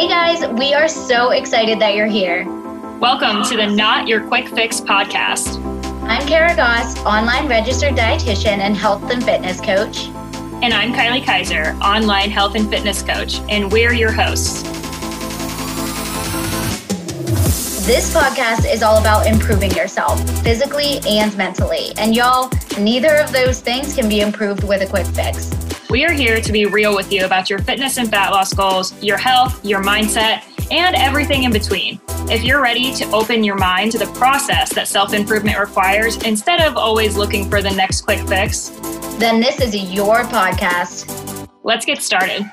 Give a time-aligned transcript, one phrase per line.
[0.00, 2.46] Hey guys, we are so excited that you're here.
[3.00, 5.62] Welcome to the Not Your Quick Fix podcast.
[6.04, 10.06] I'm Kara Goss, online registered dietitian and health and fitness coach.
[10.62, 14.62] And I'm Kylie Kaiser, online health and fitness coach, and we're your hosts.
[17.84, 21.92] This podcast is all about improving yourself physically and mentally.
[21.98, 25.50] And y'all, neither of those things can be improved with a quick fix.
[25.90, 28.94] We are here to be real with you about your fitness and fat loss goals,
[29.02, 32.00] your health, your mindset, and everything in between.
[32.30, 36.60] If you're ready to open your mind to the process that self improvement requires instead
[36.60, 38.68] of always looking for the next quick fix,
[39.18, 41.48] then this is your podcast.
[41.64, 42.48] Let's get started.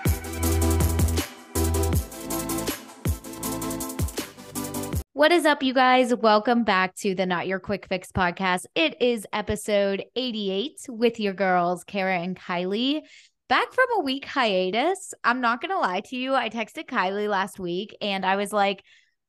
[5.17, 6.13] What is up, you guys?
[6.13, 8.67] Welcome back to the Not Your Quick Fix podcast.
[8.75, 13.01] It is episode 88 with your girls, Kara and Kylie.
[13.49, 15.13] Back from a week hiatus.
[15.23, 16.35] I'm not going to lie to you.
[16.35, 18.83] I texted Kylie last week and I was like,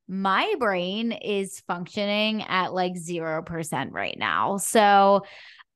[0.08, 4.56] my brain is functioning at like 0% right now.
[4.56, 5.22] So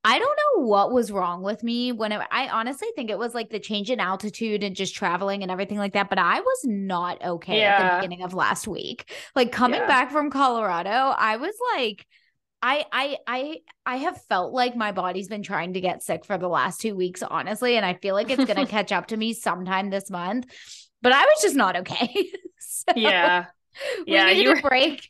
[0.05, 3.35] I don't know what was wrong with me when it, I honestly think it was
[3.35, 6.09] like the change in altitude and just traveling and everything like that.
[6.09, 7.77] But I was not okay yeah.
[7.77, 9.13] at the beginning of last week.
[9.37, 9.87] Like coming yeah.
[9.87, 12.07] back from Colorado, I was like,
[12.63, 16.39] I I I I have felt like my body's been trying to get sick for
[16.39, 19.33] the last two weeks, honestly, and I feel like it's gonna catch up to me
[19.33, 20.47] sometime this month.
[21.03, 22.31] But I was just not okay.
[22.59, 23.47] so yeah,
[24.07, 25.09] yeah, you were- a break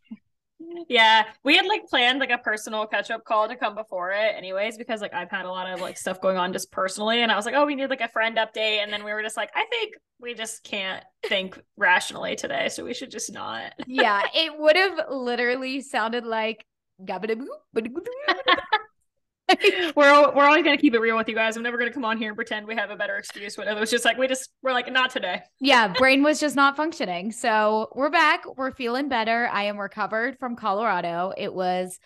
[0.88, 4.34] yeah, we had like planned like a personal catch up call to come before it,
[4.36, 7.30] anyways, because like I've had a lot of like stuff going on just personally, and
[7.30, 9.36] I was like, oh, we need like a friend update, and then we were just
[9.36, 13.72] like, I think we just can't think rationally today, so we should just not.
[13.86, 16.64] yeah, it would have literally sounded like.
[19.96, 21.56] we're we're always gonna keep it real with you guys.
[21.56, 23.56] I'm never gonna come on here and pretend we have a better excuse.
[23.56, 25.42] But it was just like we just we're like not today.
[25.60, 27.32] yeah, brain was just not functioning.
[27.32, 28.44] So we're back.
[28.56, 29.48] We're feeling better.
[29.52, 31.32] I am recovered from Colorado.
[31.36, 31.98] It was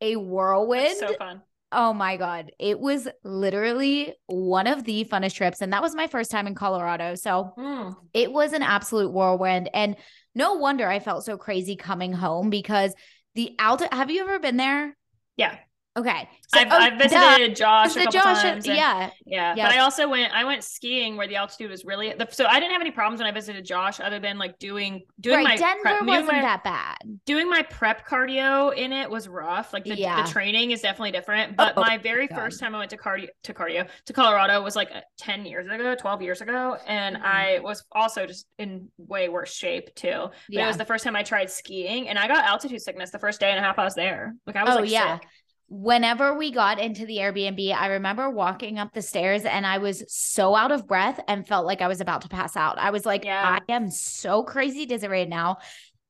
[0.00, 0.96] a whirlwind.
[0.98, 1.42] so fun.
[1.70, 2.50] Oh my God.
[2.58, 5.60] It was literally one of the funnest trips.
[5.60, 7.14] And that was my first time in Colorado.
[7.14, 7.94] So mm.
[8.14, 9.68] it was an absolute whirlwind.
[9.74, 9.96] And
[10.34, 12.94] no wonder I felt so crazy coming home because
[13.34, 14.96] the alto have you ever been there?
[15.36, 15.58] Yeah.
[15.98, 16.28] Okay.
[16.46, 17.54] So, I've, oh, I've visited duh.
[17.54, 18.66] Josh a couple Josh, times.
[18.66, 19.54] And, yeah, yeah.
[19.54, 20.32] But I also went.
[20.32, 22.14] I went skiing where the altitude was really.
[22.14, 25.02] The, so I didn't have any problems when I visited Josh, other than like doing
[25.20, 26.96] doing right, my Denver prep, wasn't my, that bad.
[27.26, 29.72] Doing my prep cardio in it was rough.
[29.72, 30.22] Like the, yeah.
[30.22, 31.56] the training is definitely different.
[31.56, 32.36] But oh, my very God.
[32.36, 35.66] first time I went to cardio to cardio to Colorado was like uh, ten years
[35.66, 37.26] ago, twelve years ago, and mm-hmm.
[37.26, 40.28] I was also just in way worse shape too.
[40.28, 40.64] But yeah.
[40.64, 43.40] it was the first time I tried skiing, and I got altitude sickness the first
[43.40, 44.34] day and a half I was there.
[44.46, 45.18] Like I was oh, like yeah.
[45.18, 45.28] Sick
[45.68, 50.02] whenever we got into the Airbnb, I remember walking up the stairs and I was
[50.08, 52.78] so out of breath and felt like I was about to pass out.
[52.78, 53.58] I was like, yeah.
[53.68, 55.58] I am so crazy dizzy right now.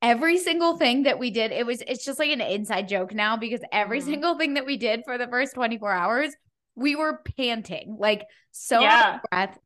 [0.01, 3.35] Every single thing that we did, it was it's just like an inside joke now
[3.35, 4.11] because every mm-hmm.
[4.11, 6.33] single thing that we did for the first 24 hours,
[6.75, 9.03] we were panting, like so yeah.
[9.03, 9.59] out of breath.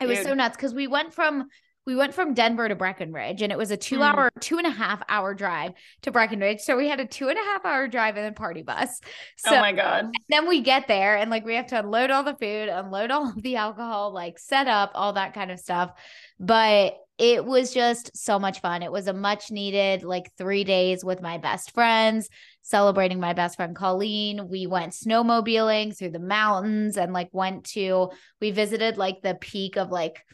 [0.00, 0.16] It Dude.
[0.16, 1.48] was so nuts because we went from
[1.86, 4.02] we went from Denver to Breckenridge and it was a two mm.
[4.02, 5.72] hour, two and a half hour drive
[6.02, 6.60] to Breckenridge.
[6.60, 9.00] So we had a two and a half hour drive in a party bus.
[9.36, 10.12] So oh my God.
[10.28, 13.28] Then we get there and like we have to unload all the food, unload all
[13.28, 15.90] of the alcohol, like set up all that kind of stuff.
[16.40, 18.82] But it was just so much fun.
[18.82, 22.28] It was a much needed like three days with my best friends,
[22.62, 24.48] celebrating my best friend Colleen.
[24.48, 29.76] We went snowmobiling through the mountains and like went to, we visited like the peak
[29.76, 30.24] of like,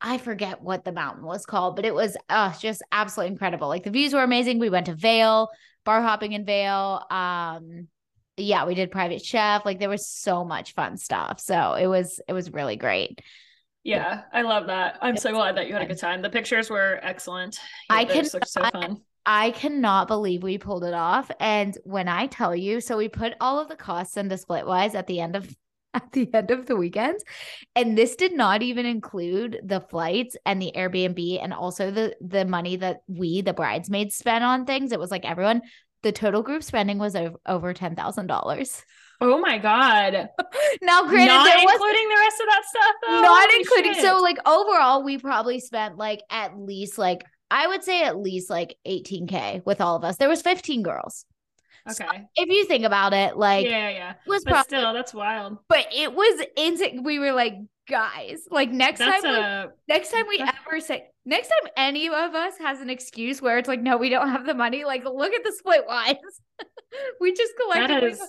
[0.00, 3.68] I forget what the mountain was called, but it was uh, just absolutely incredible.
[3.68, 4.58] Like the views were amazing.
[4.58, 5.48] We went to Vail,
[5.84, 7.04] bar hopping in Vail.
[7.10, 7.88] Um,
[8.36, 9.64] yeah, we did private chef.
[9.64, 11.40] Like there was so much fun stuff.
[11.40, 13.20] So it was it was really great.
[13.84, 14.98] Yeah, I love that.
[15.02, 16.22] I'm so glad that you had a good time.
[16.22, 17.58] The pictures were excellent.
[17.90, 18.40] Yeah, I can so
[18.72, 19.02] fun.
[19.26, 21.30] I cannot believe we pulled it off.
[21.38, 25.06] And when I tell you, so we put all of the costs into Splitwise at
[25.06, 25.54] the end of
[25.94, 27.20] at the end of the weekend.
[27.74, 32.44] And this did not even include the flights and the Airbnb and also the the
[32.44, 34.92] money that we, the bridesmaids, spent on things.
[34.92, 35.62] It was like everyone,
[36.02, 38.82] the total group spending was over, over ten thousand dollars.
[39.20, 40.12] Oh my god!
[40.82, 43.22] now, granted, not including the rest of that stuff, though.
[43.22, 43.94] Not Holy including.
[43.94, 44.02] Shit.
[44.02, 48.50] So, like overall, we probably spent like at least like I would say at least
[48.50, 50.16] like 18k with all of us.
[50.16, 51.24] There was 15 girls.
[51.90, 52.04] Okay.
[52.06, 55.12] So if you think about it, like yeah, yeah, it was but probably, still that's
[55.12, 55.58] wild.
[55.68, 57.02] But it was insane.
[57.04, 57.54] We were like,
[57.88, 62.06] guys, like next that's time, a, we, next time we ever say, next time any
[62.08, 64.84] of us has an excuse where it's like, no, we don't have the money.
[64.84, 66.16] Like, look at the split wise.
[67.20, 67.90] we just collected.
[67.90, 68.20] That is,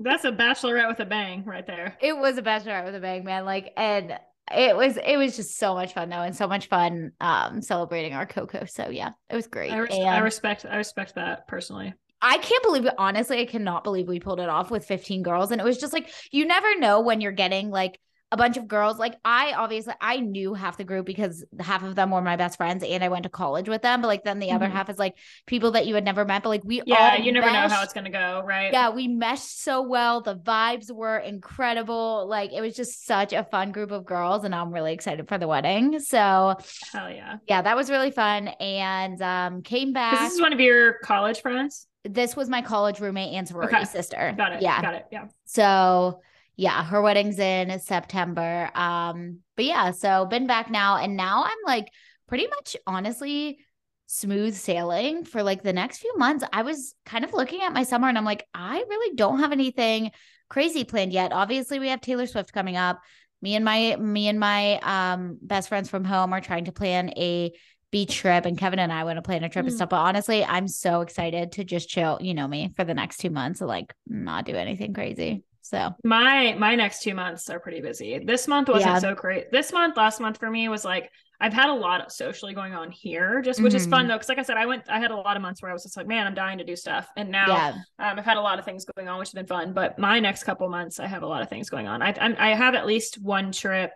[0.00, 1.96] that's a bachelorette with a bang right there.
[2.02, 3.44] It was a bachelorette with a bang, man.
[3.44, 4.18] Like, and
[4.52, 8.12] it was it was just so much fun though and so much fun um celebrating
[8.12, 11.94] our coco so yeah it was great I, res- I respect i respect that personally
[12.24, 12.94] I can't believe it.
[12.96, 15.50] Honestly, I cannot believe we pulled it off with 15 girls.
[15.50, 18.00] And it was just like, you never know when you're getting like
[18.32, 18.98] a bunch of girls.
[18.98, 22.56] Like I obviously I knew half the group because half of them were my best
[22.56, 24.00] friends and I went to college with them.
[24.00, 24.56] But like then the mm-hmm.
[24.56, 25.16] other half is like
[25.46, 26.42] people that you had never met.
[26.42, 27.68] But like we yeah, you never meshed.
[27.68, 28.72] know how it's gonna go, right?
[28.72, 30.22] Yeah, we meshed so well.
[30.22, 32.26] The vibes were incredible.
[32.26, 35.38] Like it was just such a fun group of girls, and I'm really excited for
[35.38, 36.00] the wedding.
[36.00, 36.56] So
[36.92, 38.48] hell yeah, yeah, that was really fun.
[38.48, 40.18] And um came back.
[40.18, 41.86] This is one of your college friends.
[42.04, 43.84] This was my college roommate and sorority okay.
[43.84, 44.34] sister.
[44.36, 44.62] Got it.
[44.62, 45.06] Yeah, got it.
[45.10, 45.26] Yeah.
[45.44, 46.20] So
[46.56, 48.70] yeah, her wedding's in September.
[48.74, 51.88] Um, but yeah, so been back now, and now I'm like
[52.28, 53.58] pretty much honestly
[54.06, 56.44] smooth sailing for like the next few months.
[56.52, 59.52] I was kind of looking at my summer and I'm like, I really don't have
[59.52, 60.10] anything
[60.48, 61.32] crazy planned yet.
[61.32, 63.00] Obviously, we have Taylor Swift coming up.
[63.42, 67.10] Me and my me and my um best friends from home are trying to plan
[67.16, 67.52] a
[67.94, 69.68] beach trip and Kevin and I want to plan a trip mm.
[69.68, 69.90] and stuff.
[69.90, 73.30] But honestly, I'm so excited to just chill, you know me, for the next two
[73.30, 75.44] months and like not do anything crazy.
[75.62, 78.18] So my my next two months are pretty busy.
[78.18, 78.98] This month wasn't yeah.
[78.98, 79.52] so great.
[79.52, 81.08] This month, last month for me was like
[81.40, 83.76] I've had a lot of socially going on here, just which mm-hmm.
[83.76, 84.08] is fun mm-hmm.
[84.08, 85.72] though, because like I said, I went I had a lot of months where I
[85.72, 87.68] was just like, man, I'm dying to do stuff, and now yeah.
[88.10, 89.72] um, I've had a lot of things going on, which has been fun.
[89.72, 92.02] But my next couple months, I have a lot of things going on.
[92.02, 93.92] I I have at least one trip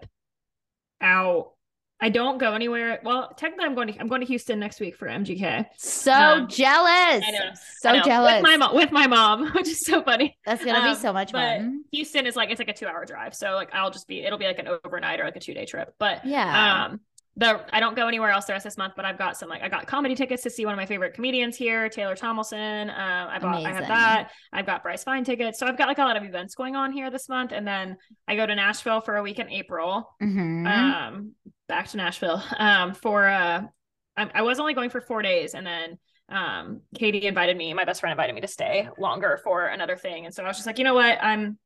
[1.01, 1.53] out
[2.01, 3.01] I don't go anywhere.
[3.03, 5.67] Well, technically, I'm going to I'm going to Houston next week for MGK.
[5.77, 7.25] So um, jealous!
[7.27, 7.51] I know,
[7.81, 8.03] so I know.
[8.05, 10.39] jealous with my mom, with my mom, which is so funny.
[10.47, 11.85] That's gonna um, be so much fun.
[11.91, 14.39] Houston is like it's like a two hour drive, so like I'll just be it'll
[14.39, 15.95] be like an overnight or like a two day trip.
[15.99, 17.01] But yeah, um,
[17.39, 19.49] the I don't go anywhere else the rest of this month, but I've got some
[19.49, 22.91] like I got comedy tickets to see one of my favorite comedians here, Taylor Tomlinson.
[22.91, 23.67] Uh, I bought Amazing.
[23.67, 24.31] I have that.
[24.53, 26.91] I've got Bryce Fine tickets, so I've got like a lot of events going on
[26.93, 27.97] here this month, and then
[28.27, 30.11] I go to Nashville for a week in April.
[30.21, 30.67] Mm-hmm.
[30.67, 31.33] Um,
[31.69, 32.43] back to Nashville.
[32.59, 33.63] Um, for uh,
[34.17, 35.99] I, I was only going for four days, and then
[36.29, 40.27] um, Katie invited me, my best friend invited me to stay longer for another thing,
[40.27, 41.59] and so I was just like, you know what, I'm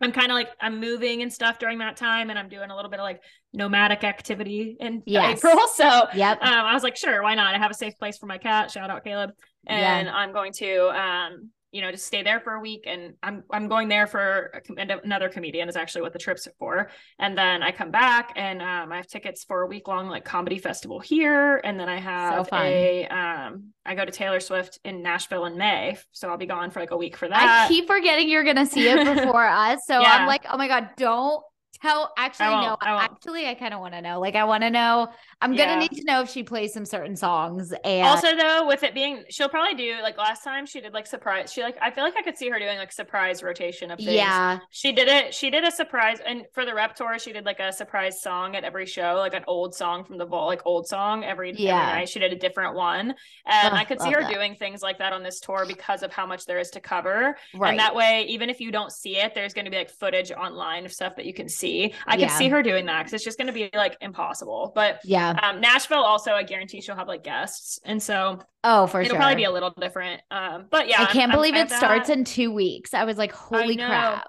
[0.00, 2.76] I'm kind of like I'm moving and stuff during that time, and I'm doing a
[2.76, 3.22] little bit of like
[3.52, 5.38] nomadic activity in yes.
[5.38, 5.60] April.
[5.74, 6.38] So yep.
[6.42, 7.54] um, I was like, sure, why not?
[7.54, 8.70] I have a safe place for my cat.
[8.70, 9.30] Shout out Caleb,
[9.66, 10.14] and yeah.
[10.14, 12.84] I'm going to um, you know, just stay there for a week.
[12.86, 16.90] And I'm I'm going there for a, another comedian is actually what the trip's for.
[17.18, 20.24] And then I come back and um, I have tickets for a week long like
[20.24, 21.60] comedy festival here.
[21.64, 25.56] And then I have so a um, I go to Taylor Swift in Nashville in
[25.56, 27.66] May, so I'll be gone for like a week for that.
[27.66, 30.16] I keep forgetting you're gonna see it before us, so yeah.
[30.16, 31.42] I'm like, oh my god, don't
[31.80, 34.70] tell actually no I actually i kind of want to know like i want to
[34.70, 35.08] know
[35.40, 35.66] i'm yeah.
[35.66, 38.92] gonna need to know if she plays some certain songs and also though with it
[38.92, 42.04] being she'll probably do like last time she did like surprise she like i feel
[42.04, 45.32] like i could see her doing like surprise rotation of things yeah she did it
[45.32, 48.54] she did a surprise and for the rep tour she did like a surprise song
[48.54, 51.80] at every show like an old song from the vault like old song every, yeah.
[51.80, 53.14] every night she did a different one
[53.46, 54.32] and oh, i could see her that.
[54.32, 57.36] doing things like that on this tour because of how much there is to cover
[57.54, 57.70] right.
[57.70, 60.30] and that way even if you don't see it there's going to be like footage
[60.30, 61.94] online of stuff that you can see see.
[62.06, 62.26] I yeah.
[62.26, 64.72] could see her doing that because it's just going to be like impossible.
[64.74, 69.00] But yeah, um, Nashville also, I guarantee she'll have like guests, and so oh, for
[69.00, 70.22] it'll sure, probably be a little different.
[70.30, 72.18] Um, but yeah, I can't I'm, believe it starts that.
[72.18, 72.94] in two weeks.
[72.94, 74.28] I was like, holy crap.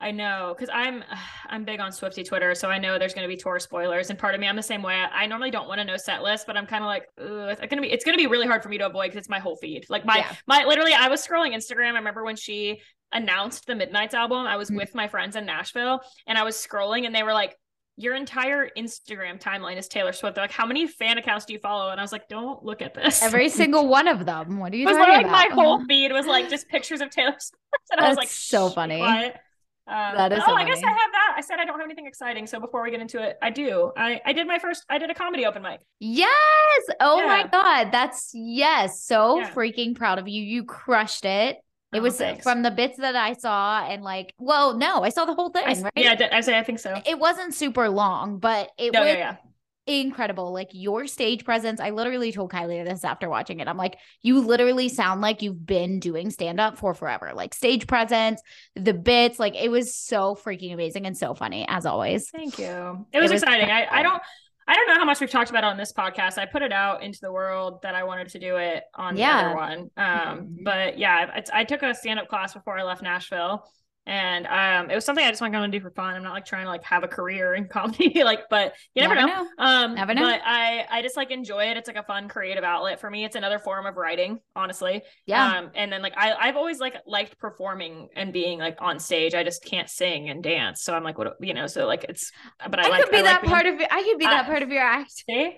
[0.00, 1.04] I know because I'm
[1.48, 4.10] I'm big on Swifty Twitter, so I know there's going to be tour spoilers.
[4.10, 4.94] And part of me, I'm the same way.
[4.94, 7.82] I normally don't want to know set list, but I'm kind of like, it's gonna
[7.82, 9.86] be it's gonna be really hard for me to avoid because it's my whole feed.
[9.88, 10.34] Like my yeah.
[10.46, 11.92] my literally, I was scrolling Instagram.
[11.92, 12.80] I remember when she
[13.12, 14.78] announced the Midnights album, I was mm-hmm.
[14.78, 17.56] with my friends in Nashville and I was scrolling and they were like,
[17.96, 20.34] your entire Instagram timeline is Taylor Swift.
[20.34, 21.90] They're like, how many fan accounts do you follow?
[21.90, 23.22] And I was like, don't look at this.
[23.22, 24.58] Every single one of them.
[24.58, 25.32] What are you it was like about?
[25.32, 27.56] my whole feed was like just pictures of Taylor Swift.
[27.92, 29.00] And That's I was like, so funny.
[29.86, 31.34] Um, that is oh, I guess I have that.
[31.36, 32.46] I said I don't have anything exciting.
[32.46, 33.92] So before we get into it, I do.
[33.96, 35.80] I, I did my first, I did a comedy open mic.
[35.98, 36.30] Yes.
[37.00, 37.26] Oh yeah.
[37.26, 37.90] my God.
[37.90, 39.02] That's yes.
[39.02, 39.50] So yeah.
[39.50, 40.42] freaking proud of you.
[40.42, 41.58] You crushed it.
[41.92, 42.44] It oh, was thanks.
[42.44, 45.64] from the bits that I saw, and like, well, no, I saw the whole thing.
[45.66, 45.92] I, right?
[45.96, 47.02] Yeah, I say I think so.
[47.04, 49.36] It wasn't super long, but it no, was yeah, yeah.
[49.86, 50.52] Incredible.
[50.52, 51.80] Like your stage presence.
[51.80, 53.68] I literally told Kylie this after watching it.
[53.68, 57.32] I'm like, you literally sound like you've been doing stand up for forever.
[57.34, 58.40] Like stage presence,
[58.76, 62.30] the bits, like it was so freaking amazing and so funny as always.
[62.30, 63.06] Thank you.
[63.12, 63.70] It was, it was exciting.
[63.70, 64.22] I, I don't.
[64.68, 66.38] I don't know how much we've talked about on this podcast.
[66.38, 69.42] I put it out into the world that I wanted to do it on yeah.
[69.42, 69.78] the other one.
[69.96, 70.62] Um, mm-hmm.
[70.62, 73.64] But yeah, I, I took a stand up class before I left Nashville.
[74.06, 76.14] And um, it was something I just want to do for fun.
[76.14, 79.14] I'm not like trying to like have a career in comedy, like, but you never,
[79.14, 79.42] never know.
[79.42, 79.48] know.
[79.58, 80.22] Um, never know.
[80.22, 81.76] But I I just like enjoy it.
[81.76, 83.24] It's like a fun creative outlet for me.
[83.24, 85.02] It's another form of writing, honestly.
[85.26, 85.58] Yeah.
[85.58, 89.34] Um, and then like I I've always like liked performing and being like on stage.
[89.34, 92.32] I just can't sing and dance, so I'm like, what you know, so like it's.
[92.58, 94.24] But I, I like, could be I that like part being, of I could be
[94.24, 95.12] that part of your act.
[95.28, 95.56] See?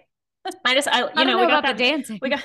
[0.65, 2.19] I just I you I know, know we got that dancing.
[2.21, 2.43] We got.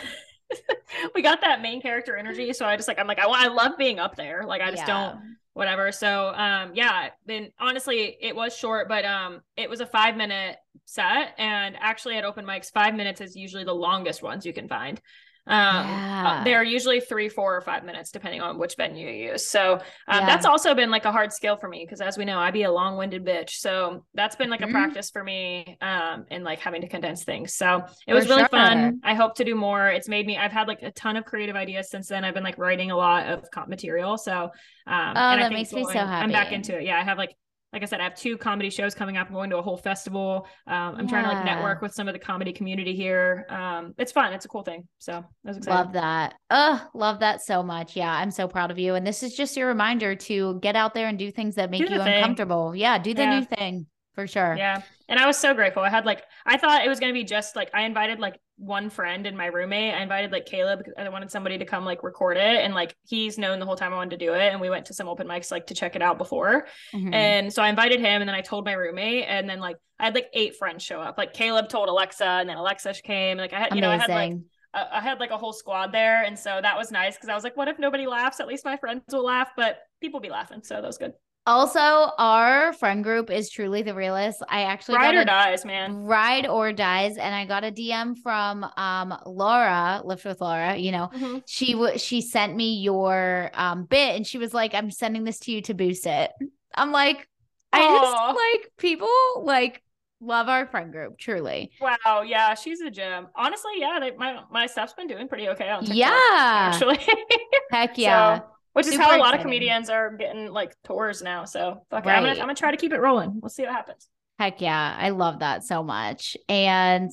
[1.14, 3.74] we got that main character energy so i just like i'm like i, I love
[3.78, 5.10] being up there like i just yeah.
[5.10, 5.92] don't whatever.
[5.92, 10.58] So um yeah, then honestly it was short, but um it was a five minute
[10.86, 11.34] set.
[11.40, 15.02] And actually at open mics, five minutes is usually the longest ones you can find.
[15.48, 16.44] Um, uh, yeah.
[16.44, 19.48] they're usually three, four, or five minutes, depending on which venue you use.
[19.48, 20.26] So um, yeah.
[20.26, 22.64] that's also been like a hard skill for me because, as we know, I be
[22.64, 23.52] a long-winded bitch.
[23.52, 24.70] So that's been like mm-hmm.
[24.70, 27.56] a practice for me um, in like having to condense things.
[27.56, 28.50] So it was for really sure.
[28.50, 29.00] fun.
[29.04, 29.88] I hope to do more.
[29.90, 30.38] It's made me.
[30.38, 32.26] I've had like a ton of creative ideas since then.
[32.26, 34.18] I've been like writing a lot of comp material.
[34.18, 34.52] So
[34.88, 36.24] um, oh, and that makes me so happy.
[36.24, 36.84] I'm back into it.
[36.84, 37.36] Yeah, I have like
[37.74, 39.28] like I said, I have two comedy shows coming up.
[39.28, 40.48] I'm going to a whole festival.
[40.68, 41.10] Um, I'm yeah.
[41.10, 43.46] trying to like network with some of the comedy community here.
[43.50, 44.32] Um, it's fun.
[44.34, 44.88] It's a cool thing.
[45.00, 45.78] So I was excited.
[45.78, 46.36] Love that.
[46.50, 47.96] Oh, love that so much.
[47.96, 48.96] Yeah, I'm so proud of you.
[48.96, 51.82] And this is just your reminder to get out there and do things that make
[51.82, 52.00] you thing.
[52.00, 52.74] uncomfortable.
[52.74, 53.40] Yeah, do the yeah.
[53.40, 54.56] new thing for sure.
[54.58, 54.82] Yeah.
[55.10, 55.84] And I was so grateful.
[55.84, 58.40] I had like, I thought it was going to be just like, I invited like
[58.58, 59.94] one friend and my roommate.
[59.94, 62.64] I invited like Caleb because I wanted somebody to come like record it.
[62.64, 64.52] And like, he's known the whole time I wanted to do it.
[64.52, 66.68] And we went to some open mics like to check it out before.
[66.94, 67.14] Mm-hmm.
[67.14, 69.26] And so I invited him and then I told my roommate.
[69.28, 71.18] And then like, I had like eight friends show up.
[71.18, 73.38] Like Caleb told Alexa and then Alexa came.
[73.38, 73.76] Like, I had, Amazing.
[73.78, 74.34] you know, I had like,
[74.74, 76.24] I had like a whole squad there.
[76.24, 78.40] And so that was nice because I was like, what if nobody laughs?
[78.40, 80.62] At least my friends will laugh, but people be laughing.
[80.64, 81.14] So that was good.
[81.48, 84.44] Also, our friend group is truly the realest.
[84.50, 86.04] I actually ride or a, dies, man.
[86.04, 90.76] Ride or dies, and I got a DM from um Laura, Lift with Laura.
[90.76, 91.38] You know, mm-hmm.
[91.48, 95.40] she w- she sent me your um bit, and she was like, "I'm sending this
[95.40, 96.32] to you to boost it."
[96.76, 97.26] I'm like,
[97.72, 99.82] I just like people like
[100.20, 104.66] love our friend group truly wow yeah she's a gem honestly yeah they, my my
[104.66, 106.98] stuff's been doing pretty okay on TikTok, yeah actually
[107.72, 108.46] heck yeah so,
[108.78, 111.46] which is how a lot of comedians are getting like tours now.
[111.46, 112.14] So fuck right.
[112.14, 112.18] it.
[112.18, 113.40] I'm gonna I'm gonna try to keep it rolling.
[113.42, 114.08] We'll see what happens.
[114.38, 114.96] Heck yeah.
[115.00, 116.38] I love that so much.
[116.48, 117.10] And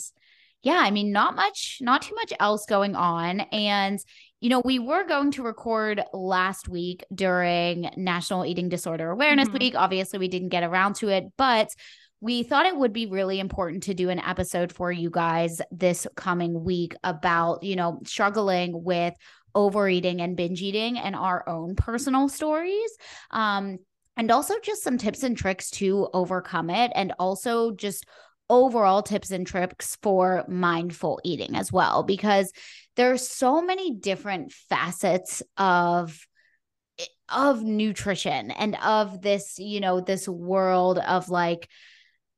[0.62, 3.40] yeah, I mean, not much, not too much else going on.
[3.40, 3.98] And
[4.40, 9.58] you know, we were going to record last week during National Eating Disorder Awareness mm-hmm.
[9.58, 9.74] Week.
[9.74, 11.70] Obviously, we didn't get around to it, but
[12.20, 16.06] we thought it would be really important to do an episode for you guys this
[16.14, 19.14] coming week about, you know, struggling with
[19.54, 22.90] overeating and binge eating and our own personal stories.
[23.30, 23.78] Um,
[24.16, 28.06] and also just some tips and tricks to overcome it, and also just
[28.48, 32.52] overall tips and tricks for mindful eating as well, because
[32.94, 36.26] there's so many different facets of
[37.28, 41.68] of nutrition and of this you know this world of like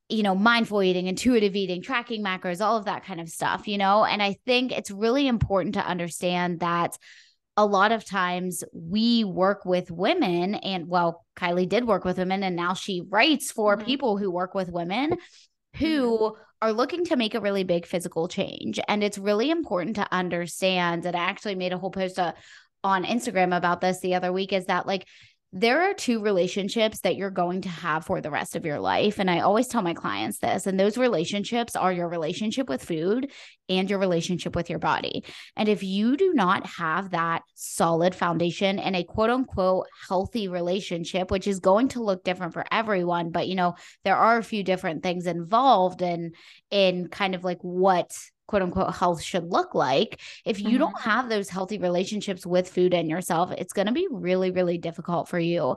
[0.08, 3.78] you know, mindful eating, intuitive eating, tracking macros, all of that kind of stuff, you
[3.78, 4.04] know?
[4.04, 6.96] And I think it's really important to understand that
[7.56, 12.42] a lot of times we work with women, and well, Kylie did work with women,
[12.42, 13.86] and now she writes for mm-hmm.
[13.86, 15.16] people who work with women
[15.76, 16.42] who mm-hmm.
[16.62, 18.78] are looking to make a really big physical change.
[18.88, 21.06] And it's really important to understand.
[21.06, 22.32] And I actually made a whole post uh,
[22.84, 25.06] on Instagram about this the other week is that like
[25.58, 29.18] there are two relationships that you're going to have for the rest of your life.
[29.18, 33.32] And I always tell my clients this, and those relationships are your relationship with food
[33.66, 35.24] and your relationship with your body.
[35.56, 41.30] And if you do not have that solid foundation and a quote unquote healthy relationship,
[41.30, 44.62] which is going to look different for everyone, but you know, there are a few
[44.62, 46.32] different things involved in
[46.70, 48.12] in kind of like what
[48.46, 50.78] quote unquote health should look like if you mm-hmm.
[50.78, 54.78] don't have those healthy relationships with food and yourself it's going to be really really
[54.78, 55.76] difficult for you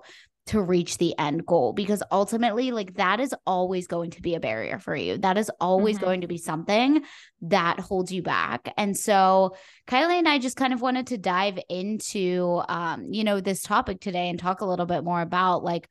[0.50, 4.40] to reach the end goal because ultimately like that is always going to be a
[4.40, 6.06] barrier for you that is always mm-hmm.
[6.06, 7.04] going to be something
[7.42, 9.56] that holds you back and so
[9.88, 14.00] kylie and i just kind of wanted to dive into um you know this topic
[14.02, 15.88] today and talk a little bit more about like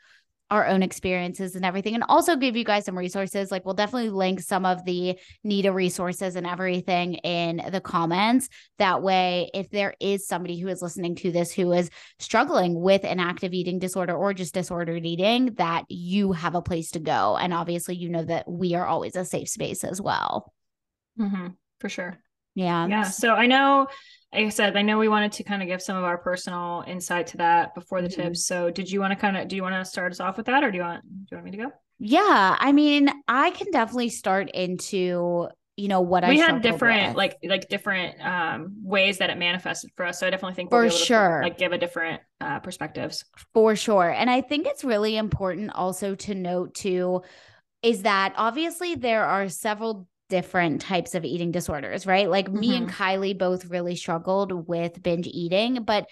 [0.51, 4.11] our own experiences and everything and also give you guys some resources like we'll definitely
[4.11, 8.49] link some of the NEDA resources and everything in the comments.
[8.79, 13.05] That way if there is somebody who is listening to this who is struggling with
[13.05, 17.37] an active eating disorder or just disordered eating that you have a place to go.
[17.37, 20.53] And obviously you know that we are always a safe space as well.
[21.19, 21.49] Mm-hmm,
[21.81, 22.19] for sure.
[22.55, 22.87] Yeah.
[22.87, 23.03] Yeah.
[23.05, 23.87] So i know
[24.33, 26.85] like I said, I know we wanted to kind of give some of our personal
[26.87, 28.23] insight to that before the mm-hmm.
[28.23, 28.47] tips.
[28.47, 30.47] So did you want to kind of do you want to start us off with
[30.47, 31.73] that or do you want do you want me to go?
[31.99, 37.11] Yeah, I mean, I can definitely start into you know what we I had different
[37.11, 37.17] with.
[37.17, 40.91] like like different um ways that it manifested for us so i definitely think we'll
[40.91, 44.83] for sure to, like give a different uh perspectives for sure and i think it's
[44.83, 47.23] really important also to note too
[47.85, 52.29] is that obviously there are several different types of eating disorders, right?
[52.29, 52.61] Like mm-hmm.
[52.61, 53.03] me and mm-hmm.
[53.03, 56.09] Kylie both really struggled with binge eating, but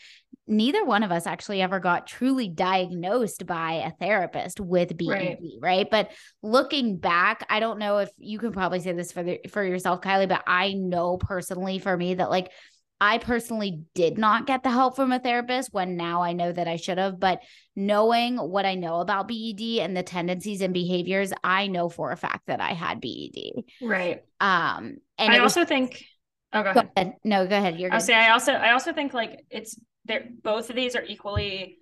[0.48, 5.38] neither one of us actually ever got truly diagnosed by a therapist with BED, right.
[5.60, 5.90] right?
[5.90, 9.64] But looking back, I don't know if you can probably say this for the, for
[9.64, 12.52] yourself, Kylie, but I know personally for me that like
[13.00, 16.66] I personally did not get the help from a therapist when now I know that
[16.66, 17.20] I should have.
[17.20, 17.42] But
[17.74, 22.16] knowing what I know about BED and the tendencies and behaviors, I know for a
[22.16, 23.64] fact that I had BED.
[23.82, 24.24] Right.
[24.40, 26.04] Um, and I also was, think.
[26.52, 26.90] Oh, go, go ahead.
[26.96, 27.12] ahead.
[27.22, 27.78] No, go ahead.
[27.78, 27.92] You're.
[27.92, 28.14] I'll say.
[28.14, 28.52] I also.
[28.52, 30.26] I also think like it's there.
[30.42, 31.78] Both of these are equally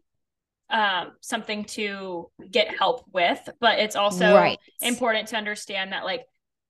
[0.70, 4.58] um something to get help with but it's also right.
[4.80, 6.22] important to understand that like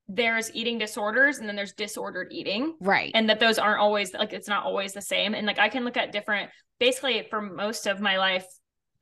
[0.09, 2.77] there's eating disorders and then there's disordered eating.
[2.81, 3.11] Right.
[3.15, 5.35] And that those aren't always like it's not always the same.
[5.35, 8.47] And like I can look at different basically for most of my life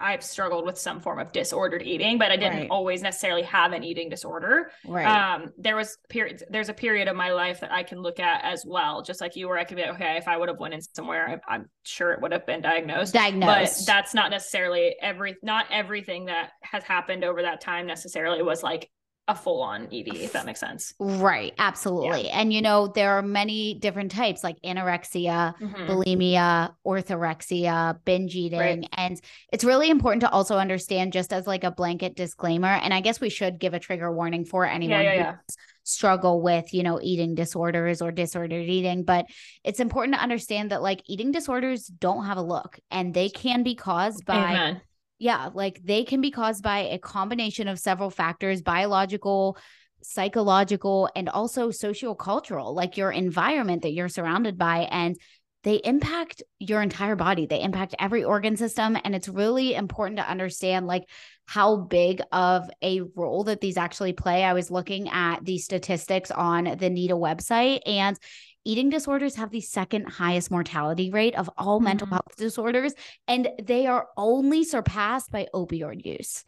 [0.03, 2.71] I've struggled with some form of disordered eating, but I didn't right.
[2.71, 4.73] always necessarily have an eating disorder.
[4.85, 5.07] Right.
[5.07, 8.43] Um, there was periods, there's a period of my life that I can look at
[8.45, 10.59] as well, just like you, where I could be like, okay, if I would have
[10.59, 13.15] went in somewhere, I, am sure it would have been diagnosed.
[13.15, 13.87] Diagnosed.
[13.87, 18.65] But that's not necessarily every, not everything that has happened over that time necessarily was
[18.65, 18.91] like
[19.29, 20.95] a full on ED, if that makes sense.
[20.99, 21.55] Right.
[21.57, 22.27] Absolutely.
[22.27, 22.41] Yeah.
[22.41, 25.87] And, you know, there are many different types like anorexia, mm-hmm.
[25.87, 28.59] bulimia, orthorexia, binge eating.
[28.59, 28.89] Right.
[28.95, 29.21] And
[29.53, 32.69] it's really important to also understand, just as like a blanket disclaimer.
[32.69, 35.39] And I guess we should give a trigger warning for anyone yeah, yeah, who
[35.85, 39.05] struggle with, you know, eating disorders or disordered eating.
[39.05, 39.27] But
[39.63, 43.63] it's important to understand that like eating disorders don't have a look and they can
[43.63, 44.51] be caused by.
[44.51, 44.81] Amen
[45.23, 49.57] yeah, like they can be caused by a combination of several factors biological,
[50.03, 54.89] psychological, and also sociocultural, like your environment that you're surrounded by.
[54.91, 55.17] And
[55.63, 58.99] they impact your entire body, they impact every organ system.
[59.05, 61.05] And it's really important to understand, like,
[61.47, 64.43] how big of a role that these actually play.
[64.43, 68.19] I was looking at the statistics on the NEDA website, and
[68.65, 71.85] eating disorders have the second highest mortality rate of all mm-hmm.
[71.85, 72.95] mental health disorders,
[73.27, 76.45] and they are only surpassed by opioid use,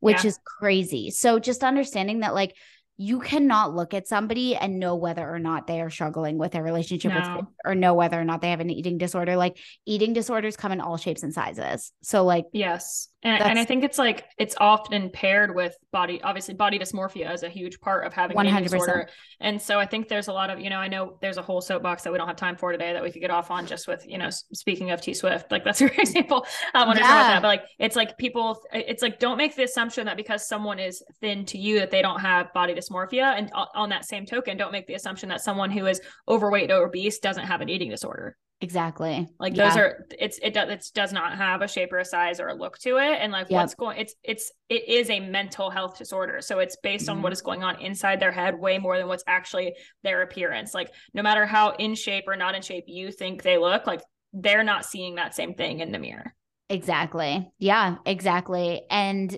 [0.00, 0.28] which yeah.
[0.28, 1.10] is crazy.
[1.10, 2.54] So, just understanding that, like,
[2.96, 6.62] you cannot look at somebody and know whether or not they are struggling with their
[6.62, 7.36] relationship no.
[7.36, 9.36] with or know whether or not they have an eating disorder.
[9.36, 11.92] Like eating disorders come in all shapes and sizes.
[12.02, 13.08] So like yes.
[13.24, 17.42] And, and I think it's like it's often paired with body obviously body dysmorphia is
[17.42, 18.40] a huge part of having 100%.
[18.40, 19.08] an eating disorder.
[19.40, 21.62] And so I think there's a lot of, you know, I know there's a whole
[21.62, 23.88] soapbox that we don't have time for today that we could get off on just
[23.88, 26.46] with, you know, speaking of T Swift, like that's a great example.
[26.74, 27.04] Um, when yeah.
[27.04, 30.46] about that, but like it's like people it's like don't make the assumption that because
[30.46, 32.83] someone is thin to you that they don't have body dysmorphia.
[32.92, 36.86] And on that same token, don't make the assumption that someone who is overweight or
[36.86, 38.36] obese doesn't have an eating disorder.
[38.60, 39.28] Exactly.
[39.38, 39.68] Like yeah.
[39.68, 42.48] those are it's it does it does not have a shape or a size or
[42.48, 43.18] a look to it.
[43.20, 43.62] And like yep.
[43.62, 46.40] what's going it's it's it is a mental health disorder.
[46.40, 47.18] So it's based mm-hmm.
[47.18, 50.72] on what is going on inside their head way more than what's actually their appearance.
[50.72, 54.00] Like no matter how in shape or not in shape you think they look, like
[54.32, 56.34] they're not seeing that same thing in the mirror.
[56.70, 57.52] Exactly.
[57.58, 58.82] Yeah, exactly.
[58.88, 59.36] And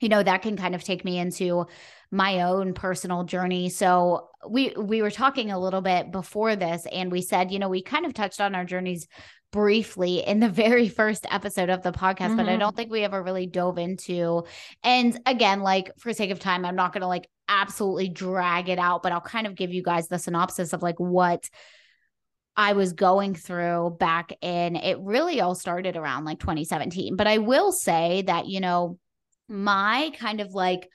[0.00, 1.66] you know, that can kind of take me into
[2.14, 3.68] my own personal journey.
[3.68, 7.68] So we we were talking a little bit before this and we said, you know,
[7.68, 9.08] we kind of touched on our journeys
[9.50, 12.36] briefly in the very first episode of the podcast, mm-hmm.
[12.36, 12.60] but I mm-hmm.
[12.60, 14.44] don't think we ever really dove into.
[14.84, 18.78] And again, like for sake of time, I'm not going to like absolutely drag it
[18.78, 21.50] out, but I'll kind of give you guys the synopsis of like what
[22.56, 27.16] I was going through back in it really all started around like 2017.
[27.16, 29.00] But I will say that, you know,
[29.48, 30.88] my kind of like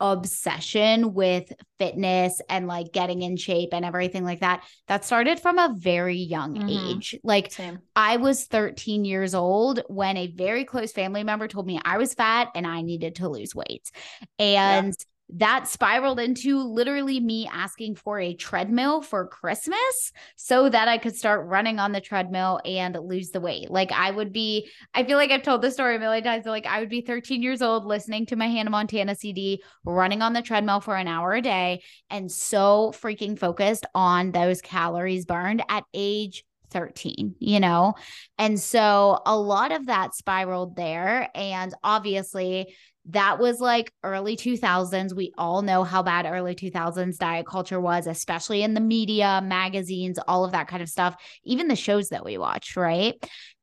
[0.00, 5.58] obsession with fitness and like getting in shape and everything like that that started from
[5.58, 6.68] a very young mm-hmm.
[6.68, 7.80] age like Same.
[7.96, 12.14] i was 13 years old when a very close family member told me i was
[12.14, 13.90] fat and i needed to lose weight
[14.38, 15.04] and yeah
[15.36, 21.14] that spiraled into literally me asking for a treadmill for Christmas so that I could
[21.14, 23.70] start running on the treadmill and lose the weight.
[23.70, 26.50] Like I would be, I feel like I've told the story a million times, but
[26.50, 30.32] like I would be 13 years old listening to my Hannah Montana CD, running on
[30.32, 35.62] the treadmill for an hour a day, and so freaking focused on those calories burned
[35.68, 37.94] at age 13, you know?
[38.38, 41.30] And so a lot of that spiraled there.
[41.34, 42.74] And obviously,
[43.08, 45.14] that was like early 2000s.
[45.14, 50.18] We all know how bad early 2000s diet culture was, especially in the media, magazines,
[50.28, 53.14] all of that kind of stuff, even the shows that we watched, right?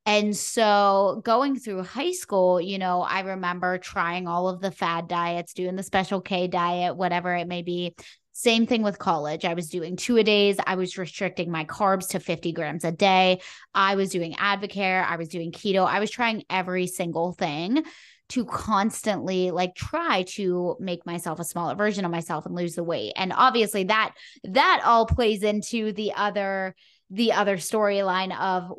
[0.08, 5.08] And so going through high school, you know, I remember trying all of the fad
[5.08, 7.96] diets, doing the special K diet, whatever it may be,
[8.34, 9.46] Same thing with college.
[9.46, 10.58] I was doing two a days.
[10.66, 13.40] I was restricting my carbs to 50 grams a day.
[13.74, 15.06] I was doing Advocare.
[15.06, 15.88] I was doing keto.
[15.88, 17.84] I was trying every single thing
[18.30, 22.84] to constantly like try to make myself a smaller version of myself and lose the
[22.84, 23.14] weight.
[23.16, 24.14] And obviously that
[24.46, 26.76] that all plays into the other
[27.12, 28.72] the other storyline of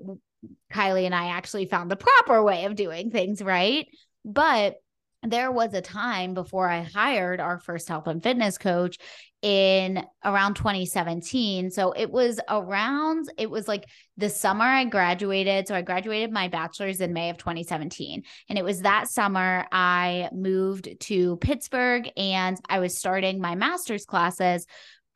[0.73, 3.87] Kylie and I actually found the proper way of doing things, right?
[4.25, 4.77] But
[5.23, 8.99] there was a time before I hired our first health and fitness coach
[9.43, 11.71] in around 2017.
[11.71, 13.85] So it was around, it was like
[14.17, 15.69] the summer I graduated.
[15.69, 18.23] So I graduated my bachelor's in May of 2017.
[18.49, 24.05] And it was that summer I moved to Pittsburgh and I was starting my master's
[24.05, 24.67] classes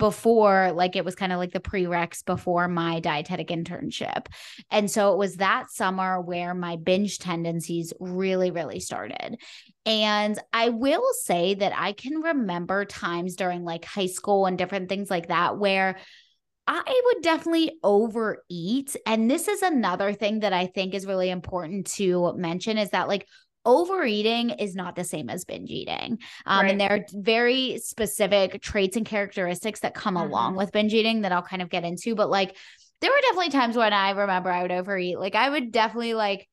[0.01, 4.27] before like it was kind of like the prereqs before my dietetic internship.
[4.71, 9.37] And so it was that summer where my binge tendencies really really started.
[9.85, 14.89] And I will say that I can remember times during like high school and different
[14.89, 15.99] things like that where
[16.67, 18.95] I would definitely overeat.
[19.05, 23.09] And this is another thing that I think is really important to mention is that
[23.09, 23.27] like
[23.65, 26.19] overeating is not the same as binge eating.
[26.47, 26.71] Um, right.
[26.71, 30.29] And there are very specific traits and characteristics that come mm-hmm.
[30.29, 32.15] along with binge eating that I'll kind of get into.
[32.15, 32.57] But like,
[33.01, 35.19] there were definitely times when I remember I would overeat.
[35.19, 36.49] Like, I would definitely like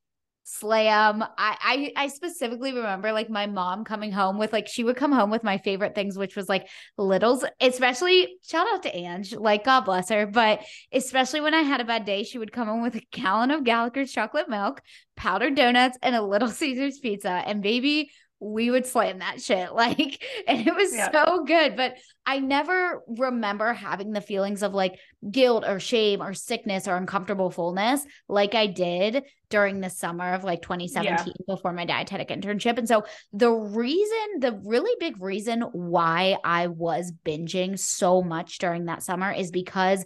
[0.47, 1.21] slam.
[1.37, 5.11] I, I I specifically remember like my mom coming home with like she would come
[5.11, 9.65] home with my favorite things, which was like littles, especially shout out to Ange, like
[9.65, 10.25] God bless her.
[10.25, 10.61] But
[10.93, 13.65] especially when I had a bad day, she would come home with a gallon of
[13.65, 14.81] Galliker's chocolate milk,
[15.17, 17.29] powdered donuts, and a little Caesar's pizza.
[17.29, 21.11] And baby, we would slam that shit like and it was yeah.
[21.11, 21.95] so good but
[22.25, 24.99] i never remember having the feelings of like
[25.31, 30.43] guilt or shame or sickness or uncomfortable fullness like i did during the summer of
[30.43, 31.55] like 2017 yeah.
[31.55, 37.11] before my dietetic internship and so the reason the really big reason why i was
[37.25, 40.03] binging so much during that summer is because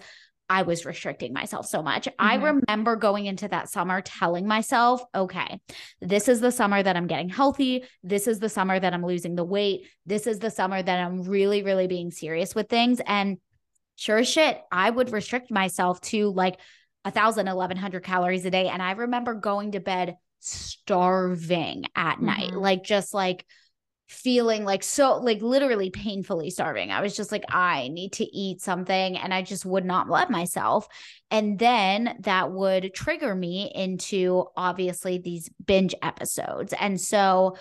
[0.51, 2.07] I was restricting myself so much.
[2.07, 2.25] Mm-hmm.
[2.27, 5.61] I remember going into that summer telling myself, okay,
[6.01, 7.85] this is the summer that I'm getting healthy.
[8.03, 9.87] This is the summer that I'm losing the weight.
[10.05, 12.99] This is the summer that I'm really, really being serious with things.
[13.05, 13.37] And
[13.95, 16.59] sure as shit, I would restrict myself to like
[17.05, 18.67] a thousand, eleven hundred calories a day.
[18.67, 22.25] And I remember going to bed starving at mm-hmm.
[22.25, 23.45] night, like just like
[24.11, 26.91] feeling like so like literally painfully starving.
[26.91, 30.29] I was just like I need to eat something and I just would not let
[30.29, 30.87] myself.
[31.31, 36.73] And then that would trigger me into obviously these binge episodes.
[36.77, 37.55] And so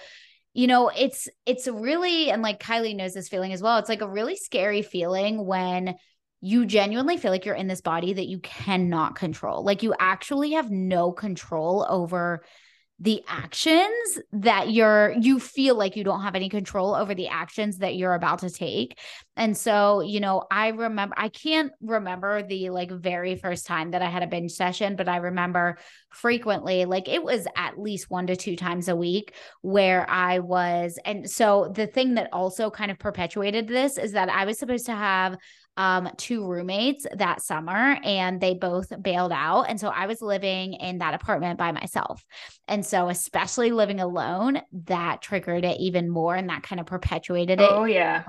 [0.52, 3.78] you know, it's it's really and like Kylie knows this feeling as well.
[3.78, 5.94] It's like a really scary feeling when
[6.40, 9.62] you genuinely feel like you're in this body that you cannot control.
[9.62, 12.42] Like you actually have no control over
[13.00, 17.78] the actions that you're you feel like you don't have any control over the actions
[17.78, 18.98] that you're about to take.
[19.36, 24.02] And so you know i remember i can't remember the like very first time that
[24.02, 25.78] i had a binge session but i remember
[26.10, 30.98] frequently like it was at least one to two times a week where i was
[31.06, 34.86] and so the thing that also kind of perpetuated this is that i was supposed
[34.86, 35.38] to have
[35.76, 39.62] um, two roommates that summer and they both bailed out.
[39.62, 42.24] And so I was living in that apartment by myself.
[42.68, 47.60] And so, especially living alone, that triggered it even more and that kind of perpetuated
[47.60, 47.68] it.
[47.70, 48.24] Oh, yeah.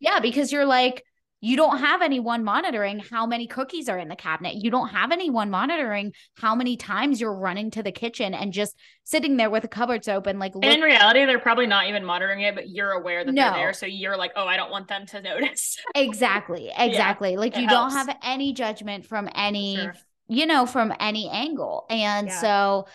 [0.00, 0.20] yeah.
[0.20, 1.04] Because you're like,
[1.44, 4.54] you don't have anyone monitoring how many cookies are in the cabinet.
[4.54, 8.76] You don't have anyone monitoring how many times you're running to the kitchen and just
[9.02, 10.38] sitting there with the cupboards open.
[10.38, 13.42] Like, look- in reality, they're probably not even monitoring it, but you're aware that no.
[13.42, 13.72] they're there.
[13.72, 15.76] So you're like, oh, I don't want them to notice.
[15.96, 16.70] exactly.
[16.92, 17.32] Exactly.
[17.32, 17.94] Yeah, like, you helps.
[17.94, 19.94] don't have any judgment from any, sure.
[20.28, 21.86] you know, from any angle.
[21.90, 22.40] And yeah.
[22.40, 22.86] so,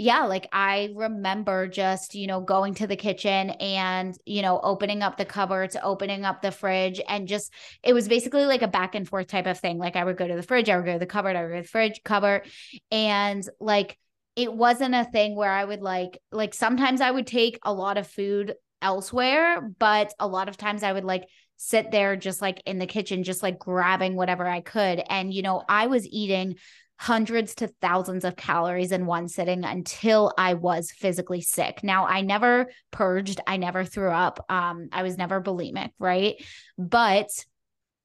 [0.00, 5.02] yeah, like I remember just, you know, going to the kitchen and, you know, opening
[5.02, 8.94] up the cupboards, opening up the fridge, and just it was basically like a back
[8.94, 9.76] and forth type of thing.
[9.76, 11.50] Like I would go to the fridge, I would go to the cupboard, I would
[11.50, 12.46] go to the fridge, cupboard.
[12.90, 13.98] And like
[14.36, 17.98] it wasn't a thing where I would like, like sometimes I would take a lot
[17.98, 21.24] of food elsewhere, but a lot of times I would like
[21.58, 25.02] sit there just like in the kitchen, just like grabbing whatever I could.
[25.10, 26.54] And, you know, I was eating
[27.00, 31.82] hundreds to thousands of calories in one sitting until I was physically sick.
[31.82, 34.44] Now, I never purged, I never threw up.
[34.50, 36.34] Um, I was never bulimic, right?
[36.76, 37.30] But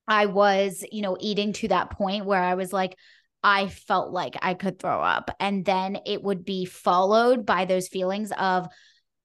[0.07, 2.97] I was, you know, eating to that point where I was like,
[3.43, 5.29] I felt like I could throw up.
[5.41, 8.65] And then it would be followed by those feelings of,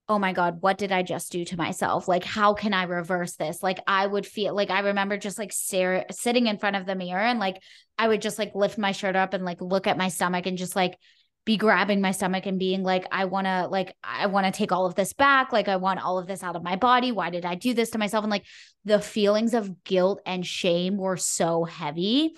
[0.09, 2.07] oh my God, what did I just do to myself?
[2.07, 3.63] Like, how can I reverse this?
[3.63, 6.95] Like, I would feel like I remember just like stare, sitting in front of the
[6.95, 7.61] mirror and like
[7.97, 10.57] I would just like lift my shirt up and like look at my stomach and
[10.57, 10.97] just like
[11.45, 14.71] be grabbing my stomach and being like i want to like i want to take
[14.71, 17.29] all of this back like i want all of this out of my body why
[17.29, 18.45] did i do this to myself and like
[18.85, 22.35] the feelings of guilt and shame were so heavy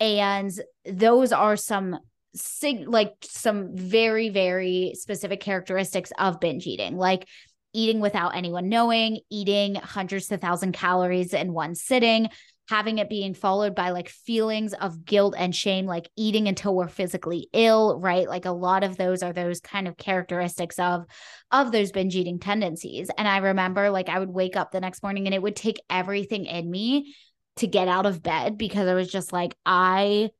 [0.00, 0.50] and
[0.84, 1.98] those are some
[2.34, 7.26] sig- like some very very specific characteristics of binge eating like
[7.72, 12.28] eating without anyone knowing eating hundreds to thousand calories in one sitting
[12.70, 16.86] having it being followed by like feelings of guilt and shame like eating until we're
[16.86, 18.28] physically ill right?
[18.28, 21.04] Like a lot of those are those kind of characteristics of
[21.50, 23.10] of those binge eating tendencies.
[23.18, 25.80] And i remember like i would wake up the next morning and it would take
[25.90, 27.14] everything in me
[27.56, 30.30] to get out of bed because i was just like i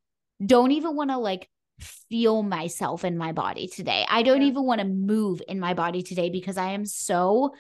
[0.45, 1.49] don't even want to like
[1.81, 4.05] feel myself in my body today.
[4.09, 7.55] I don't even want to move in my body today because I am so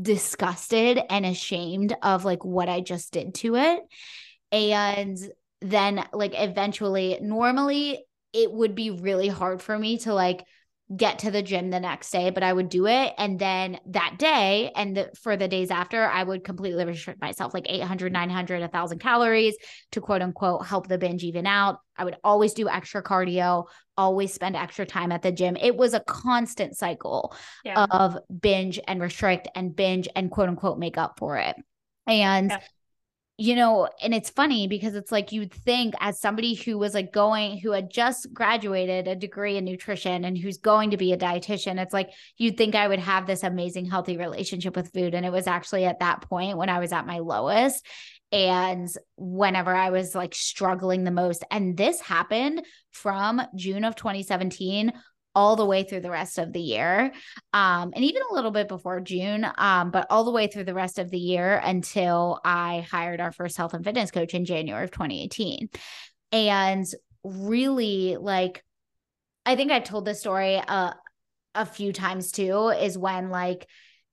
[0.00, 3.80] disgusted and ashamed of like what I just did to it.
[4.52, 5.18] And
[5.60, 10.44] then like eventually normally it would be really hard for me to like
[10.96, 13.12] get to the gym the next day, but I would do it.
[13.18, 17.52] And then that day and the, for the days after, I would completely restrict myself
[17.52, 18.20] like 800, mm-hmm.
[18.20, 19.56] 900, 1,000 calories
[19.92, 21.80] to quote unquote help the binge even out.
[21.96, 25.56] I would always do extra cardio, always spend extra time at the gym.
[25.56, 27.86] It was a constant cycle yeah.
[27.90, 31.56] of binge and restrict and binge and quote unquote make up for it.
[32.06, 32.60] And yeah
[33.40, 37.12] you know, and it's funny because it's like you'd think as somebody who was like
[37.12, 41.16] going, who had just graduated a degree in nutrition and who's going to be a
[41.16, 45.14] dietitian, it's like you'd think I would have this amazing, healthy relationship with food.
[45.14, 47.86] And it was actually at that point when I was at my lowest
[48.32, 51.44] and whenever I was like struggling the most.
[51.48, 54.92] And this happened from June of 2017
[55.34, 57.12] all the way through the rest of the year
[57.52, 60.74] um, and even a little bit before june um, but all the way through the
[60.74, 64.84] rest of the year until i hired our first health and fitness coach in january
[64.84, 65.68] of 2018
[66.32, 66.86] and
[67.24, 68.64] really like
[69.46, 70.92] i think i've told this story uh,
[71.54, 73.66] a few times too is when like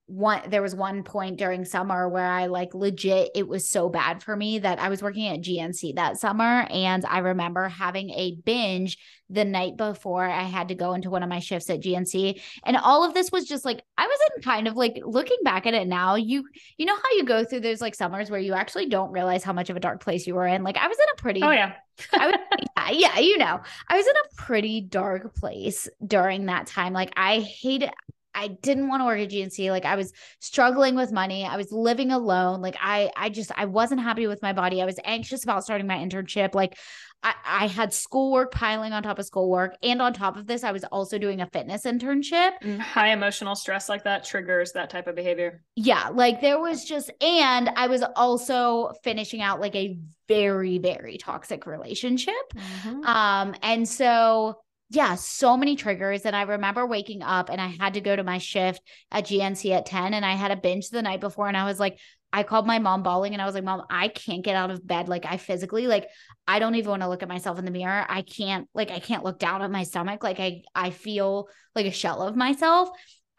[0.07, 4.21] one there was one point during summer where I like legit it was so bad
[4.21, 8.37] for me that I was working at GNC that summer and I remember having a
[8.45, 8.99] binge
[9.31, 12.77] the night before I had to go into one of my shifts at GNC and
[12.77, 15.73] all of this was just like I was in kind of like looking back at
[15.73, 18.85] it now you you know how you go through those like summers where you actually
[18.87, 21.05] don't realize how much of a dark place you were in like I was in
[21.17, 21.73] a pretty Oh yeah
[22.13, 22.35] I was
[22.77, 23.61] yeah, yeah, you know.
[23.87, 26.93] I was in a pretty dark place during that time.
[26.93, 27.89] Like I hated
[28.35, 29.71] I didn't want to work at GNC.
[29.71, 31.45] Like I was struggling with money.
[31.45, 32.61] I was living alone.
[32.61, 34.81] Like I I just I wasn't happy with my body.
[34.81, 36.53] I was anxious about starting my internship.
[36.53, 36.77] Like
[37.25, 39.75] I, I had schoolwork piling on top of schoolwork.
[39.81, 42.51] And on top of this, I was also doing a fitness internship.
[42.61, 45.63] Mm, high emotional stress like that triggers that type of behavior.
[45.75, 46.09] Yeah.
[46.13, 51.65] Like there was just, and I was also finishing out like a very, very toxic
[51.65, 52.35] relationship.
[52.55, 53.03] Mm-hmm.
[53.05, 56.25] Um, and so yeah, so many triggers.
[56.25, 59.71] And I remember waking up and I had to go to my shift at GNC
[59.71, 61.47] at 10 and I had a binge the night before.
[61.47, 61.97] And I was like,
[62.31, 64.85] I called my mom bawling and I was like, Mom, I can't get out of
[64.85, 65.07] bed.
[65.07, 66.09] Like, I physically, like,
[66.47, 68.05] I don't even want to look at myself in the mirror.
[68.09, 70.21] I can't, like, I can't look down at my stomach.
[70.21, 72.89] Like, I, I feel like a shell of myself.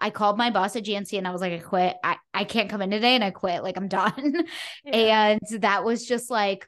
[0.01, 1.97] I called my boss at GNC and I was like, I quit.
[2.03, 3.63] I, I can't come in today and I quit.
[3.63, 4.45] Like, I'm done.
[4.85, 5.37] Yeah.
[5.53, 6.67] and that was just like,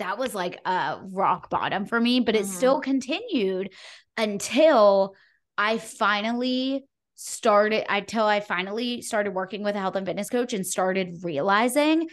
[0.00, 2.52] that was like a rock bottom for me, but it mm-hmm.
[2.52, 3.70] still continued
[4.16, 5.14] until
[5.56, 6.84] I finally
[7.14, 12.08] started until I finally started working with a health and fitness coach and started realizing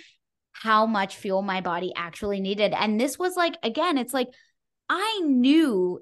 [0.52, 2.74] how much fuel my body actually needed.
[2.74, 4.28] And this was like, again, it's like
[4.90, 6.00] I knew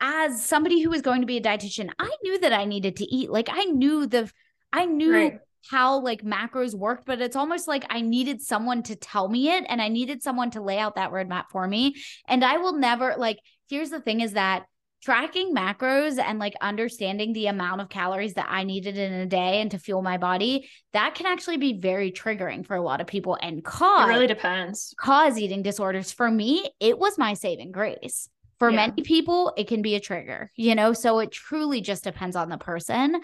[0.00, 3.04] as somebody who was going to be a dietitian, I knew that I needed to
[3.04, 3.30] eat.
[3.30, 4.30] Like I knew the,
[4.72, 5.40] I knew right.
[5.70, 9.64] How like macros worked, but it's almost like I needed someone to tell me it
[9.68, 11.94] and I needed someone to lay out that roadmap for me.
[12.28, 14.66] And I will never like, here's the thing is that
[15.02, 19.60] tracking macros and like understanding the amount of calories that I needed in a day
[19.60, 23.06] and to fuel my body, that can actually be very triggering for a lot of
[23.06, 24.94] people and cause it really depends.
[24.98, 26.12] Cause eating disorders.
[26.12, 28.28] For me, it was my saving grace.
[28.58, 28.86] For yeah.
[28.86, 32.48] many people, it can be a trigger, you know, so it truly just depends on
[32.48, 33.16] the person.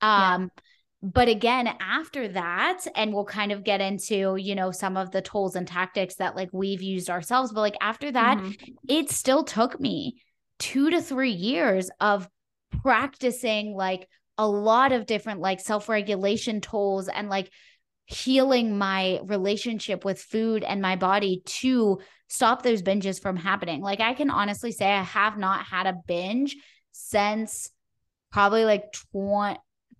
[0.00, 0.46] Um, yeah
[1.02, 5.22] but again after that and we'll kind of get into you know some of the
[5.22, 8.74] tools and tactics that like we've used ourselves but like after that mm-hmm.
[8.88, 10.20] it still took me
[10.58, 12.28] two to three years of
[12.82, 14.08] practicing like
[14.38, 17.50] a lot of different like self-regulation tools and like
[18.06, 23.82] healing my relationship with food and my body to stop those binges from happening.
[23.82, 26.56] Like I can honestly say I have not had a binge
[26.92, 27.70] since
[28.32, 29.58] probably like 20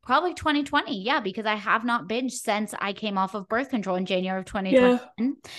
[0.09, 1.03] probably 2020.
[1.03, 4.40] Yeah, because I have not binged since I came off of birth control in January
[4.40, 5.01] of 2021.
[5.18, 5.51] Yeah.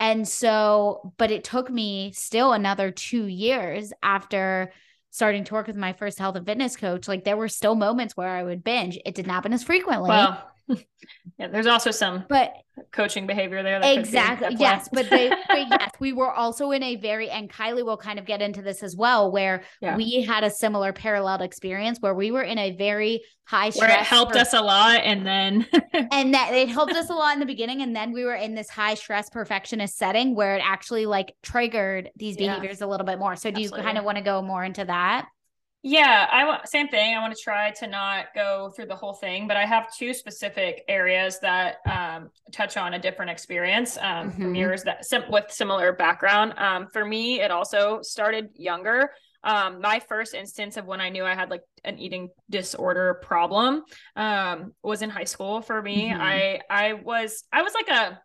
[0.00, 4.72] And so, but it took me still another two years after
[5.10, 8.16] starting to work with my first health and fitness coach, like there were still moments
[8.16, 8.98] where I would binge.
[9.04, 10.08] It didn't happen as frequently.
[10.08, 10.42] Well,
[11.38, 12.52] yeah, there's also some but
[12.92, 13.80] coaching behavior there.
[13.82, 14.56] exactly.
[14.58, 14.88] Yes.
[14.92, 18.26] But they but yes, we were also in a very and Kylie will kind of
[18.26, 19.96] get into this as well, where yeah.
[19.96, 23.88] we had a similar parallel experience where we were in a very high stress.
[23.88, 25.66] Where it helped per- us a lot and then
[26.12, 27.82] and that it helped us a lot in the beginning.
[27.82, 32.10] And then we were in this high stress perfectionist setting where it actually like triggered
[32.16, 32.86] these behaviors yeah.
[32.86, 33.36] a little bit more.
[33.36, 33.78] So do Absolutely.
[33.78, 35.26] you kind of want to go more into that?
[35.82, 37.14] Yeah, I want same thing.
[37.14, 40.12] I want to try to not go through the whole thing, but I have two
[40.12, 44.42] specific areas that um, touch on a different experience um, mm-hmm.
[44.42, 46.54] from yours that sim- with similar background.
[46.56, 49.10] Um, for me, it also started younger.
[49.44, 53.84] Um, my first instance of when I knew I had like an eating disorder problem
[54.16, 55.62] um, was in high school.
[55.62, 56.20] For me, mm-hmm.
[56.20, 58.20] I I was I was like a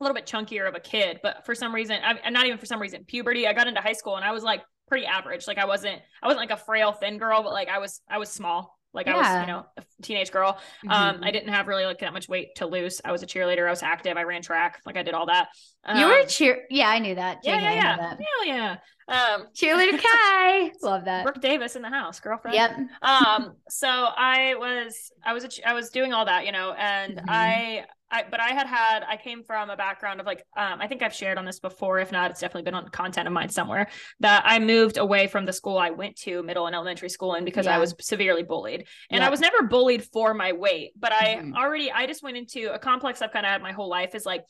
[0.00, 2.66] a little bit chunkier of a kid, but for some reason, I'm not even for
[2.66, 3.46] some reason, puberty.
[3.46, 4.62] I got into high school and I was like
[4.94, 5.48] pretty average.
[5.48, 8.18] Like I wasn't I wasn't like a frail thin girl, but like I was I
[8.18, 8.78] was small.
[8.92, 9.16] Like yeah.
[9.16, 10.52] I was, you know, a teenage girl.
[10.84, 10.90] Mm-hmm.
[10.90, 13.00] Um, I didn't have really like that much weight to lose.
[13.04, 13.66] I was a cheerleader.
[13.66, 14.16] I was active.
[14.16, 14.80] I ran track.
[14.86, 15.48] Like I did all that.
[15.84, 16.62] Um, you were a um, cheer.
[16.70, 17.38] Yeah, I knew that.
[17.42, 17.96] Yeah, yeah, yeah.
[17.96, 18.76] Hell yeah.
[19.08, 20.70] Um, cheerleader Kai.
[20.82, 21.24] Love that.
[21.24, 22.54] Brooke Davis in the house, girlfriend.
[22.54, 22.70] Yep.
[23.02, 23.56] um.
[23.68, 27.28] So I was, I was, a, I was doing all that, you know, and mm-hmm.
[27.28, 30.86] I, I, but I had had, I came from a background of like, um, I
[30.86, 31.98] think I've shared on this before.
[31.98, 33.88] If not, it's definitely been on content of mine somewhere
[34.20, 37.44] that I moved away from the school I went to, middle and elementary school, and
[37.44, 37.74] because yeah.
[37.74, 38.86] I was severely bullied.
[39.10, 39.26] And yeah.
[39.26, 41.54] I was never bullied for my weight, but I mm-hmm.
[41.54, 44.24] already, I just went into a complex I've kind of had my whole life is
[44.24, 44.44] like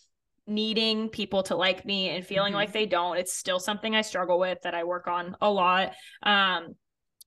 [0.47, 2.57] needing people to like me and feeling mm-hmm.
[2.57, 3.17] like they don't.
[3.17, 5.95] It's still something I struggle with that I work on a lot.
[6.23, 6.75] Um,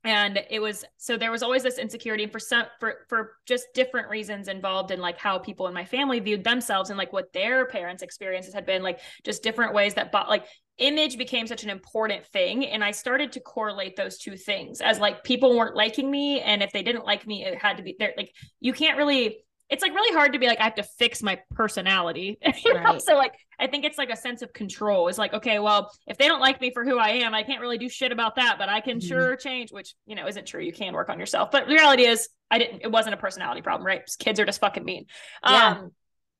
[0.08, 3.67] and it was so there was always this insecurity and for some for for just
[3.74, 7.34] different reasons involved in like how people in my family viewed themselves and like what
[7.34, 10.46] their parents experiences had been like just different ways that but like
[10.78, 12.65] image became such an important thing.
[12.65, 16.63] And i started to correlate those two things as like people weren't liking me and
[16.63, 19.39] if they didn't like me it had to be there like you can't really
[19.70, 22.40] it's like really hard to be like I have to fix my personality.
[22.66, 23.02] Right.
[23.02, 25.08] so like I think it's like a sense of control.
[25.08, 27.62] It's like okay, well, if they don't like me for who I am, I can't
[27.62, 29.08] really do shit about that, but I can mm-hmm.
[29.08, 30.62] sure change, which you know isn't true.
[30.62, 32.82] You can work on yourself, but the reality is I didn't.
[32.84, 34.02] It wasn't a personality problem, right?
[34.20, 35.06] Kids are just fucking mean.
[35.46, 35.78] Yeah.
[35.80, 35.92] Um,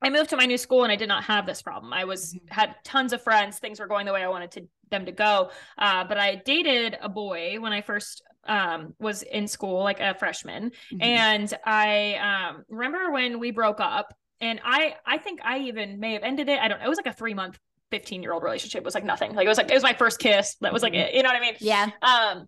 [0.02, 1.92] I moved to my new school and I did not have this problem.
[1.92, 2.48] I was mm-hmm.
[2.50, 3.60] had tons of friends.
[3.60, 5.52] Things were going the way I wanted to them to go.
[5.78, 10.16] Uh, but I dated a boy when I first um, was in school, like a
[10.16, 11.02] freshman, mm-hmm.
[11.02, 12.16] and I
[12.50, 14.14] um, remember when we broke up.
[14.40, 16.60] And I I think I even may have ended it.
[16.60, 16.86] I don't know.
[16.86, 17.58] It was like a three month
[17.92, 18.82] 15 year old relationship.
[18.82, 19.34] It was like nothing.
[19.34, 20.56] Like it was like it was my first kiss.
[20.62, 21.16] That was like mm-hmm.
[21.16, 21.56] you know what I mean?
[21.60, 21.90] Yeah.
[22.02, 22.48] Um,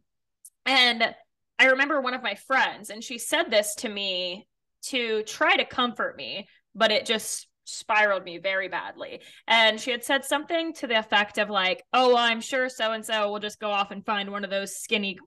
[0.66, 1.16] and
[1.58, 4.48] I remember one of my friends, and she said this to me
[4.84, 9.22] to try to comfort me, but it just spiraled me very badly.
[9.48, 12.92] And she had said something to the effect of like, "Oh, well, I'm sure so
[12.92, 15.18] and so will just go off and find one of those skinny,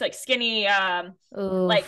[0.00, 1.68] like skinny, um, Oof.
[1.68, 1.86] like."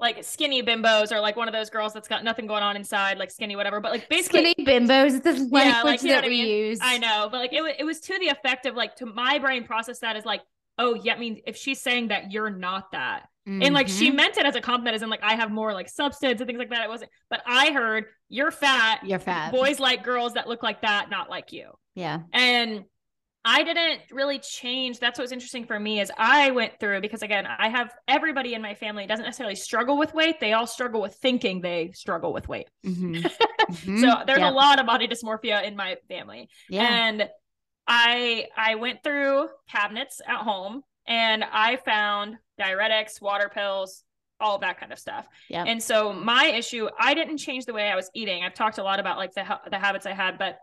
[0.00, 3.18] Like skinny bimbos, or like one of those girls that's got nothing going on inside,
[3.18, 3.78] like skinny whatever.
[3.80, 5.14] But like basically, skinny bimbos.
[5.14, 6.46] It's the language yeah, like, that we I mean?
[6.48, 6.78] use.
[6.82, 9.62] I know, but like it, it was to the effect of like to my brain
[9.62, 10.40] process that is like,
[10.76, 13.62] oh yeah, I mean if she's saying that you're not that, Mm-hmm.
[13.62, 14.16] And like she mm-hmm.
[14.16, 16.58] meant it as a compliment, as in like I have more like substance and things
[16.58, 16.84] like that.
[16.84, 19.00] It wasn't, but I heard you're fat.
[19.04, 19.50] You're fat.
[19.50, 21.72] Boys like girls that look like that, not like you.
[21.94, 22.20] Yeah.
[22.32, 22.84] And
[23.44, 25.00] I didn't really change.
[25.00, 28.62] That's what's interesting for me is I went through because again, I have everybody in
[28.62, 30.38] my family doesn't necessarily struggle with weight.
[30.38, 32.68] They all struggle with thinking they struggle with weight.
[32.86, 33.14] Mm-hmm.
[33.16, 33.98] mm-hmm.
[33.98, 34.52] so there's yep.
[34.52, 36.48] a lot of body dysmorphia in my family.
[36.68, 36.82] Yeah.
[36.82, 37.28] And
[37.88, 44.04] I I went through cabinets at home and I found diuretics, water pills,
[44.40, 45.26] all that kind of stuff.
[45.48, 45.64] Yeah.
[45.66, 48.44] And so my issue, I didn't change the way I was eating.
[48.44, 50.58] I've talked a lot about like the the habits I had, but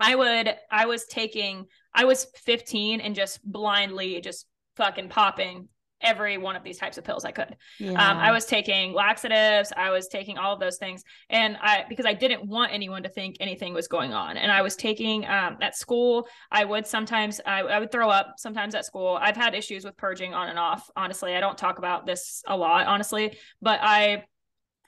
[0.00, 5.68] I would I was taking I was 15 and just blindly just fucking popping
[6.02, 7.56] every one of these types of pills I could.
[7.78, 7.92] Yeah.
[7.92, 12.06] Um, I was taking laxatives, I was taking all of those things, and I because
[12.06, 14.36] I didn't want anyone to think anything was going on.
[14.36, 16.28] And I was taking um, at school.
[16.50, 19.18] I would sometimes I, I would throw up sometimes at school.
[19.20, 20.90] I've had issues with purging on and off.
[20.96, 24.24] Honestly, I don't talk about this a lot, honestly, but I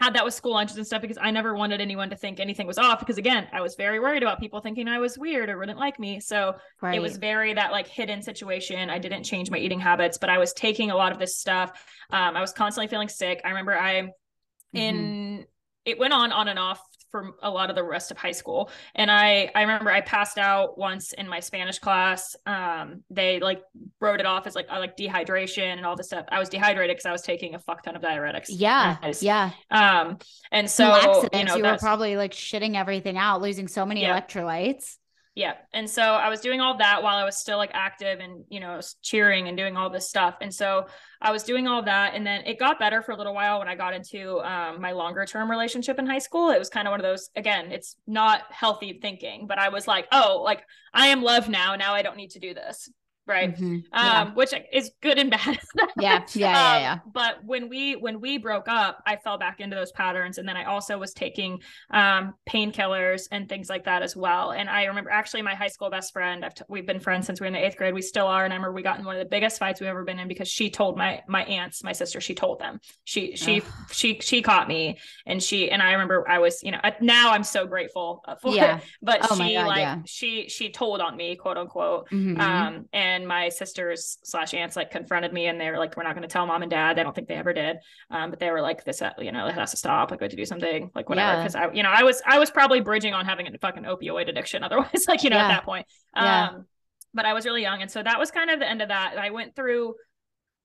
[0.02, 2.66] had that with school lunches and stuff because I never wanted anyone to think anything
[2.66, 5.58] was off because again, I was very worried about people thinking I was weird or
[5.58, 6.18] wouldn't like me.
[6.18, 6.96] So right.
[6.96, 8.90] it was very that like hidden situation.
[8.90, 11.70] I didn't change my eating habits, but I was taking a lot of this stuff.
[12.10, 13.40] Um, I was constantly feeling sick.
[13.44, 14.76] I remember I mm-hmm.
[14.76, 15.46] in
[15.84, 16.80] it went on on and off
[17.12, 18.70] for a lot of the rest of high school.
[18.96, 22.34] And I I remember I passed out once in my Spanish class.
[22.46, 23.62] Um, they like
[24.00, 26.26] wrote it off as like like dehydration and all this stuff.
[26.30, 28.46] I was dehydrated because I was taking a fuck ton of diuretics.
[28.48, 29.50] Yeah, yeah.
[29.70, 30.18] Um,
[30.50, 34.18] and so you know, you were probably like shitting everything out, losing so many yeah.
[34.18, 34.96] electrolytes.
[35.34, 35.54] Yeah.
[35.72, 38.60] And so I was doing all that while I was still like active and, you
[38.60, 40.36] know, cheering and doing all this stuff.
[40.42, 40.88] And so
[41.22, 42.14] I was doing all that.
[42.14, 44.92] And then it got better for a little while when I got into um, my
[44.92, 46.50] longer term relationship in high school.
[46.50, 49.88] It was kind of one of those, again, it's not healthy thinking, but I was
[49.88, 51.76] like, oh, like I am loved now.
[51.76, 52.90] Now I don't need to do this
[53.26, 53.78] right mm-hmm.
[53.92, 54.22] yeah.
[54.22, 55.58] um which is good and bad
[56.00, 59.60] yeah yeah yeah, um, yeah but when we when we broke up i fell back
[59.60, 61.60] into those patterns and then i also was taking
[61.92, 65.88] um painkillers and things like that as well and i remember actually my high school
[65.88, 68.02] best friend I've t- we've been friends since we were in the eighth grade we
[68.02, 70.04] still are and i remember we got in one of the biggest fights we've ever
[70.04, 73.60] been in because she told my my aunts my sister she told them she she
[73.60, 73.66] Ugh.
[73.92, 77.44] she she caught me and she and i remember i was you know now i'm
[77.44, 78.78] so grateful for yeah.
[78.78, 79.98] it but oh she God, like yeah.
[80.06, 82.40] she she told on me quote unquote mm-hmm.
[82.40, 86.02] um and and my sisters slash aunts like confronted me and they were like we're
[86.02, 87.76] not going to tell mom and dad I don't think they ever did
[88.10, 90.24] um, but they were like this uh, you know it has to stop like we
[90.24, 92.80] have to do something like whatever because i you know i was i was probably
[92.80, 95.44] bridging on having a fucking opioid addiction otherwise like you know yeah.
[95.44, 95.86] at that point
[96.16, 96.48] yeah.
[96.48, 96.66] um
[97.14, 99.14] but i was really young and so that was kind of the end of that
[99.18, 99.94] i went through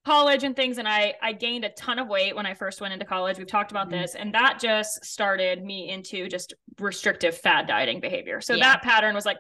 [0.08, 2.94] college and things and I I gained a ton of weight when I first went
[2.94, 3.38] into college.
[3.38, 4.02] We've talked about mm-hmm.
[4.02, 8.40] this and that just started me into just restrictive fad dieting behavior.
[8.40, 8.72] So yeah.
[8.72, 9.38] that pattern was like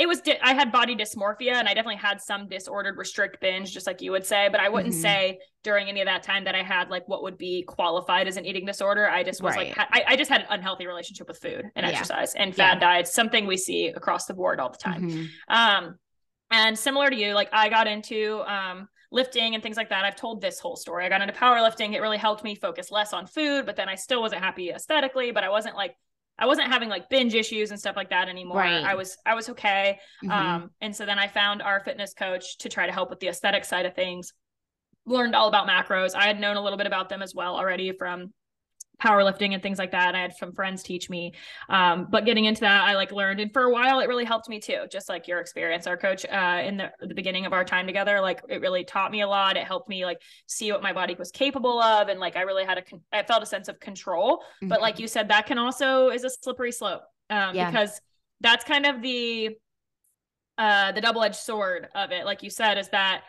[0.00, 3.70] it was di- I had body dysmorphia and I definitely had some disordered restrict binge
[3.70, 5.02] just like you would say but I wouldn't mm-hmm.
[5.02, 8.38] say during any of that time that I had like what would be qualified as
[8.38, 9.76] an eating disorder I just was right.
[9.76, 11.92] like I, I, just had an unhealthy relationship with food and yeah.
[11.92, 12.94] exercise and fad yeah.
[12.94, 15.54] diets something we see across the board all the time mm-hmm.
[15.54, 15.96] um
[16.50, 20.04] and similar to you like I got into um lifting and things like that.
[20.04, 21.04] I've told this whole story.
[21.04, 21.94] I got into powerlifting.
[21.94, 25.32] It really helped me focus less on food, but then I still wasn't happy aesthetically,
[25.32, 25.96] but I wasn't like
[26.40, 28.58] I wasn't having like binge issues and stuff like that anymore.
[28.58, 28.82] Right.
[28.82, 29.98] I was I was okay.
[30.24, 30.32] Mm-hmm.
[30.32, 33.28] Um, and so then I found our fitness coach to try to help with the
[33.28, 34.32] aesthetic side of things.
[35.06, 36.14] Learned all about macros.
[36.14, 38.32] I had known a little bit about them as well already from
[39.00, 40.14] powerlifting and things like that.
[40.14, 41.32] I had some friends teach me.
[41.68, 44.48] Um, but getting into that, I like learned, and for a while, it really helped
[44.48, 44.84] me too.
[44.90, 48.20] Just like your experience, our coach uh, in the, the beginning of our time together,
[48.20, 49.56] like it really taught me a lot.
[49.56, 52.64] It helped me like see what my body was capable of, and like I really
[52.64, 54.38] had a, con- I felt a sense of control.
[54.38, 54.68] Mm-hmm.
[54.68, 57.70] But like you said, that can also is a slippery slope um, yeah.
[57.70, 58.00] because
[58.40, 59.56] that's kind of the
[60.58, 62.26] uh, the double edged sword of it.
[62.26, 63.22] Like you said, is that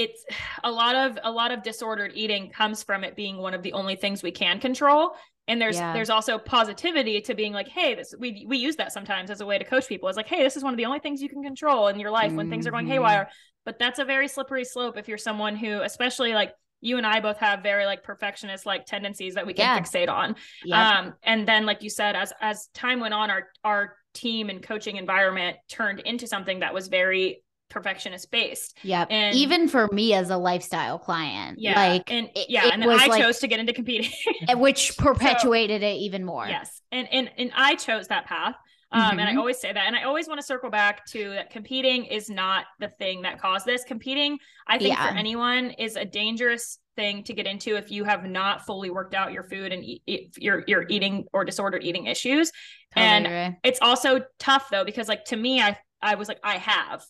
[0.00, 0.24] it's
[0.64, 3.72] a lot of a lot of disordered eating comes from it being one of the
[3.74, 5.12] only things we can control
[5.46, 5.92] and there's yeah.
[5.92, 9.46] there's also positivity to being like hey this we we use that sometimes as a
[9.46, 11.28] way to coach people it's like hey this is one of the only things you
[11.28, 12.36] can control in your life mm-hmm.
[12.36, 12.94] when things are going mm-hmm.
[12.94, 13.28] haywire
[13.64, 17.20] but that's a very slippery slope if you're someone who especially like you and I
[17.20, 19.78] both have very like perfectionist like tendencies that we can yeah.
[19.78, 20.34] fixate on.
[20.64, 20.98] Yeah.
[20.98, 24.62] Um, and then like you said, as as time went on, our our team and
[24.62, 28.76] coaching environment turned into something that was very perfectionist based.
[28.82, 29.06] Yeah.
[29.08, 31.58] And even for me as a lifestyle client.
[31.60, 31.74] Yeah.
[31.74, 34.10] Like and it, yeah, it and then I like, chose to get into competing.
[34.56, 36.46] which perpetuated so, it even more.
[36.46, 36.82] Yes.
[36.92, 38.56] And and and I chose that path.
[38.92, 39.10] Um, mm-hmm.
[39.12, 39.38] and I mm-hmm.
[39.38, 39.86] always say that.
[39.86, 43.40] And I always want to circle back to that competing is not the thing that
[43.40, 43.84] caused this.
[43.84, 45.08] Competing, I think yeah.
[45.08, 49.14] for anyone is a dangerous thing to get into if you have not fully worked
[49.14, 52.50] out your food and eat, your your eating or disordered eating issues.
[52.94, 56.58] Totally and it's also tough though because like to me I I was like I
[56.58, 57.04] have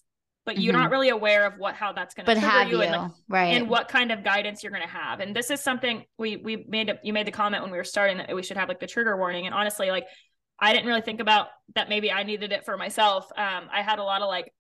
[0.51, 0.83] but you're mm-hmm.
[0.83, 3.57] not really aware of what how that's going to trigger you, you, and like, right.
[3.57, 5.21] and what kind of guidance you're going to have.
[5.21, 7.85] And this is something we we made a, you made the comment when we were
[7.85, 9.47] starting that we should have like the trigger warning.
[9.47, 10.07] And honestly like
[10.59, 11.47] i didn't really think about
[11.77, 13.31] that maybe i needed it for myself.
[13.37, 14.53] Um i had a lot of like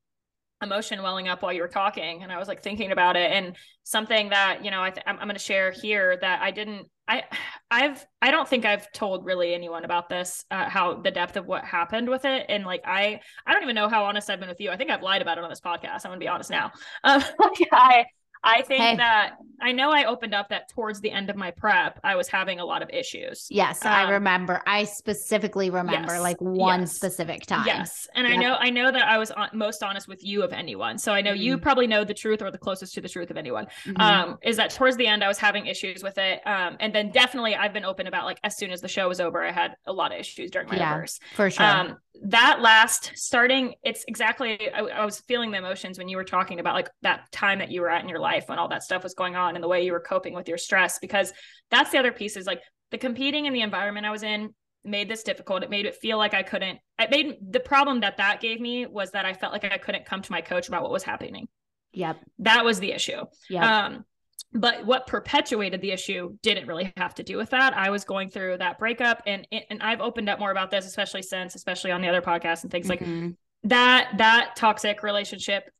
[0.62, 3.32] emotion welling up while you were talking and i was like thinking about it.
[3.32, 6.52] And something that you know I th- i'm, I'm going to share here that i
[6.52, 7.22] didn't i
[7.70, 11.46] i've i don't think i've told really anyone about this uh, how the depth of
[11.46, 12.46] what happened with it.
[12.48, 14.70] And like i i don't even know how honest i've been with you.
[14.70, 16.06] I think i've lied about it on this podcast.
[16.06, 16.72] I'm to be honest now.
[17.04, 18.04] Um, like i
[18.42, 18.96] I think hey.
[18.96, 22.28] that I know I opened up that towards the end of my prep, I was
[22.28, 23.46] having a lot of issues.
[23.50, 24.62] Yes, um, I remember.
[24.66, 27.66] I specifically remember yes, like one yes, specific time.
[27.66, 28.36] Yes, and yep.
[28.36, 30.96] I know I know that I was on, most honest with you of anyone.
[30.96, 31.42] So I know mm-hmm.
[31.42, 33.66] you probably know the truth or the closest to the truth of anyone.
[33.84, 34.00] Mm-hmm.
[34.00, 36.40] Um, is that towards the end I was having issues with it.
[36.46, 39.20] Um, and then definitely I've been open about like as soon as the show was
[39.20, 41.04] over, I had a lot of issues during my yeah.
[41.34, 42.00] For sure.
[42.22, 46.60] That last starting, it's exactly I, I was feeling the emotions when you were talking
[46.60, 49.02] about like that time that you were at in your life when all that stuff
[49.02, 51.32] was going on and the way you were coping with your stress because
[51.70, 54.54] that's the other piece is like the competing in the environment I was in
[54.84, 55.62] made this difficult.
[55.62, 56.78] It made it feel like I couldn't.
[56.98, 60.06] It made the problem that that gave me was that I felt like I couldn't
[60.06, 61.48] come to my coach about what was happening.
[61.92, 62.18] Yep.
[62.40, 63.24] That was the issue.
[63.48, 63.84] Yeah.
[63.86, 64.04] Um,
[64.52, 67.76] but what perpetuated the issue didn't really have to do with that.
[67.76, 71.22] I was going through that breakup, and and I've opened up more about this, especially
[71.22, 73.26] since, especially on the other podcast and things mm-hmm.
[73.26, 73.34] like
[73.64, 74.12] that.
[74.18, 75.70] That toxic relationship,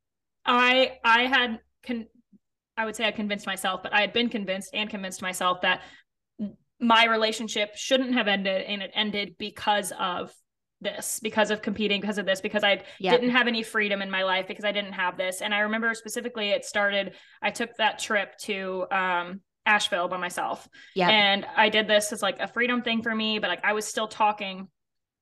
[0.44, 2.06] I I had con-
[2.76, 5.82] I would say I convinced myself, but I had been convinced and convinced myself that
[6.80, 10.32] my relationship shouldn't have ended and it ended because of
[10.80, 13.20] this because of competing because of this because i yep.
[13.20, 15.42] didn't have any freedom in my life because i didn't have this.
[15.42, 20.66] And i remember specifically it started i took that trip to um asheville by myself.
[20.94, 21.10] Yeah.
[21.10, 23.86] And i did this as like a freedom thing for me but like i was
[23.86, 24.68] still talking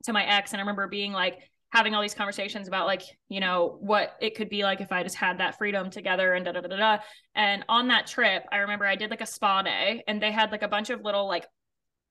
[0.05, 0.53] to my ex.
[0.53, 1.39] And i remember being like
[1.71, 5.03] having all these conversations about like you know what it could be like if i
[5.03, 6.99] just had that freedom together and da da da da.
[7.35, 10.53] And on that trip i remember i did like a spa day and they had
[10.53, 11.47] like a bunch of little like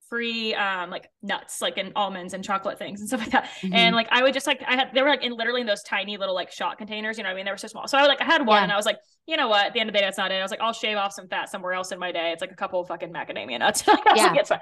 [0.10, 3.46] free um like nuts like and almonds and chocolate things and stuff like that.
[3.62, 3.74] Mm-hmm.
[3.74, 5.84] and like i would just like i had they were like in literally in those
[5.84, 7.46] tiny little like shot containers you know i mean?
[7.46, 7.88] They were so small.
[7.88, 8.64] So i like i had one yeah.
[8.64, 9.66] and i was like you know what?
[9.66, 10.36] At the end of the day that's not it.
[10.36, 12.32] I was like i'll shave off some fat somewhere else in my day.
[12.32, 13.84] It's like a couple of fucking macadamia nuts.
[13.88, 14.34] I yeah.
[14.50, 14.62] Like,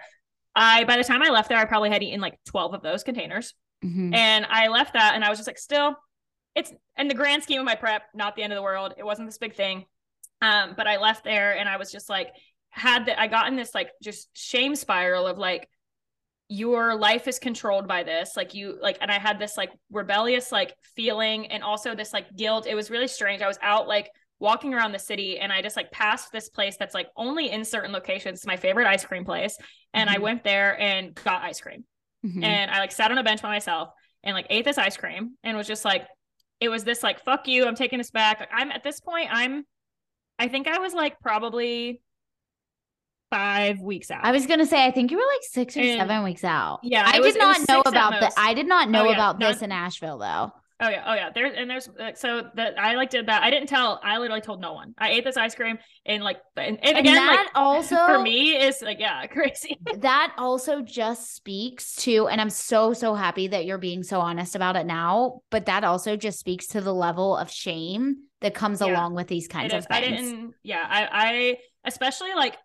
[0.55, 3.03] i by the time i left there i probably had eaten like 12 of those
[3.03, 3.53] containers.
[3.83, 4.13] Mm-hmm.
[4.13, 5.95] and i left that and i was just like still
[6.55, 8.93] it's in the grand scheme of my prep not the end of the world.
[8.97, 9.85] It wasn't this big thing.
[10.41, 12.29] Um but i left there and i was just like
[12.75, 15.67] had that I got in this like just shame spiral of like
[16.49, 18.33] your life is controlled by this.
[18.35, 22.35] Like you like and I had this like rebellious like feeling and also this like
[22.35, 22.67] guilt.
[22.67, 23.41] It was really strange.
[23.41, 26.75] I was out like walking around the city and I just like passed this place
[26.77, 28.39] that's like only in certain locations.
[28.39, 29.57] It's my favorite ice cream place.
[29.93, 30.17] And mm-hmm.
[30.17, 31.85] I went there and got ice cream.
[32.25, 32.43] Mm-hmm.
[32.43, 33.89] and I like sat on a bench by myself
[34.23, 36.07] and like ate this ice cream and was just like
[36.59, 38.39] it was this like fuck you I'm taking this back.
[38.39, 39.63] Like, I'm at this point I'm
[40.37, 42.01] I think I was like probably
[43.29, 44.23] five weeks out.
[44.23, 46.79] I was gonna say, I think you were like six or and, seven weeks out.
[46.83, 48.31] Yeah, I was, did not know about the.
[48.37, 50.51] I did not know oh, yeah, about this in Asheville though.
[50.81, 51.29] Oh yeah, oh yeah.
[51.33, 53.43] There's and there's uh, so that I like did that.
[53.43, 53.97] I didn't tell.
[54.03, 54.93] I literally told no one.
[54.97, 58.57] I ate this ice cream and like and, and again, that like, also for me
[58.57, 59.77] is like yeah, crazy.
[59.99, 64.53] that also just speaks to, and I'm so so happy that you're being so honest
[64.53, 65.39] about it now.
[65.49, 69.27] But that also just speaks to the level of shame that comes yeah, along with
[69.27, 69.87] these kinds of things.
[69.89, 70.55] I didn't.
[70.61, 72.57] Yeah, I I especially like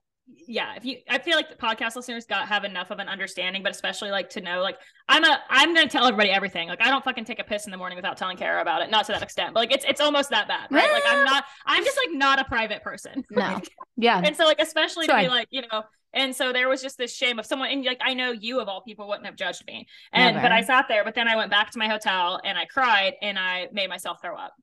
[0.47, 3.63] yeah if you i feel like the podcast listeners got have enough of an understanding
[3.63, 4.77] but especially like to know like
[5.09, 6.69] i'm a i'm gonna tell everybody everything.
[6.69, 8.91] Like i don't fucking take a piss in the morning without telling kara about it
[8.91, 10.91] not to that extent but like it's it's almost that bad right?
[10.93, 11.31] Like i'm ah.
[11.31, 13.25] not i'm just like not a private person.
[13.41, 13.61] No.
[13.97, 14.21] Yeah.
[14.23, 17.15] And so like especially to be like you know and so there was just this
[17.15, 19.87] shame of someone and like i know you of all people wouldn't have judged me.
[20.13, 20.45] And Never.
[20.45, 23.15] but i sat there but then i went back to my hotel and i cried
[23.23, 24.55] and i made myself throw up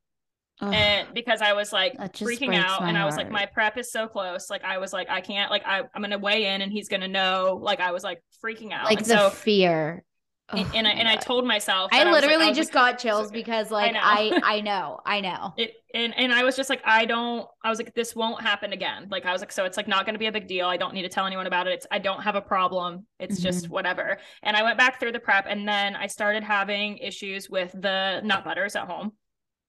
[0.59, 3.91] Ugh, and because I was like freaking out and I was like, my prep is
[3.91, 4.49] so close.
[4.49, 7.07] Like I was like, I can't like I, I'm gonna weigh in and he's gonna
[7.07, 7.59] know.
[7.61, 8.85] Like I was like freaking out.
[8.85, 10.03] Like and the so, fear.
[10.49, 12.95] Oh, and, and I and I told myself I literally I like, I just like,
[12.95, 13.99] got chills because like I know.
[14.01, 17.69] I, I know I know it and and I was just like I don't I
[17.69, 20.15] was like this won't happen again like I was like so it's like not going
[20.15, 21.99] to be a big deal I don't need to tell anyone about it it's I
[21.99, 23.43] don't have a problem it's mm-hmm.
[23.43, 27.49] just whatever and I went back through the prep and then I started having issues
[27.49, 29.11] with the nut butters at home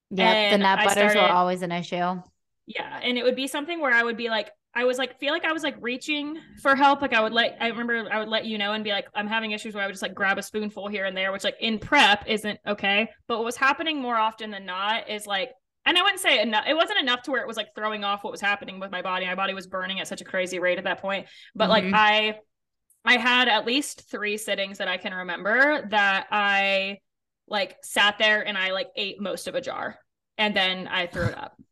[0.09, 2.21] yeah, the nut butters started, were always an issue.
[2.65, 5.33] Yeah, and it would be something where I would be like, I was like, feel
[5.33, 7.01] like I was like reaching for help.
[7.01, 9.27] Like I would let, I remember I would let you know and be like, I'm
[9.27, 11.57] having issues where I would just like grab a spoonful here and there, which like
[11.59, 13.09] in prep isn't okay.
[13.27, 15.49] But what was happening more often than not is like,
[15.85, 16.65] and I wouldn't say enough.
[16.67, 19.01] It wasn't enough to where it was like throwing off what was happening with my
[19.01, 19.25] body.
[19.25, 21.25] My body was burning at such a crazy rate at that point.
[21.55, 21.91] But mm-hmm.
[21.91, 22.35] like I,
[23.03, 26.99] I had at least three sittings that I can remember that I
[27.49, 29.97] like sat there and I like ate most of a jar
[30.37, 31.55] and then I threw it up.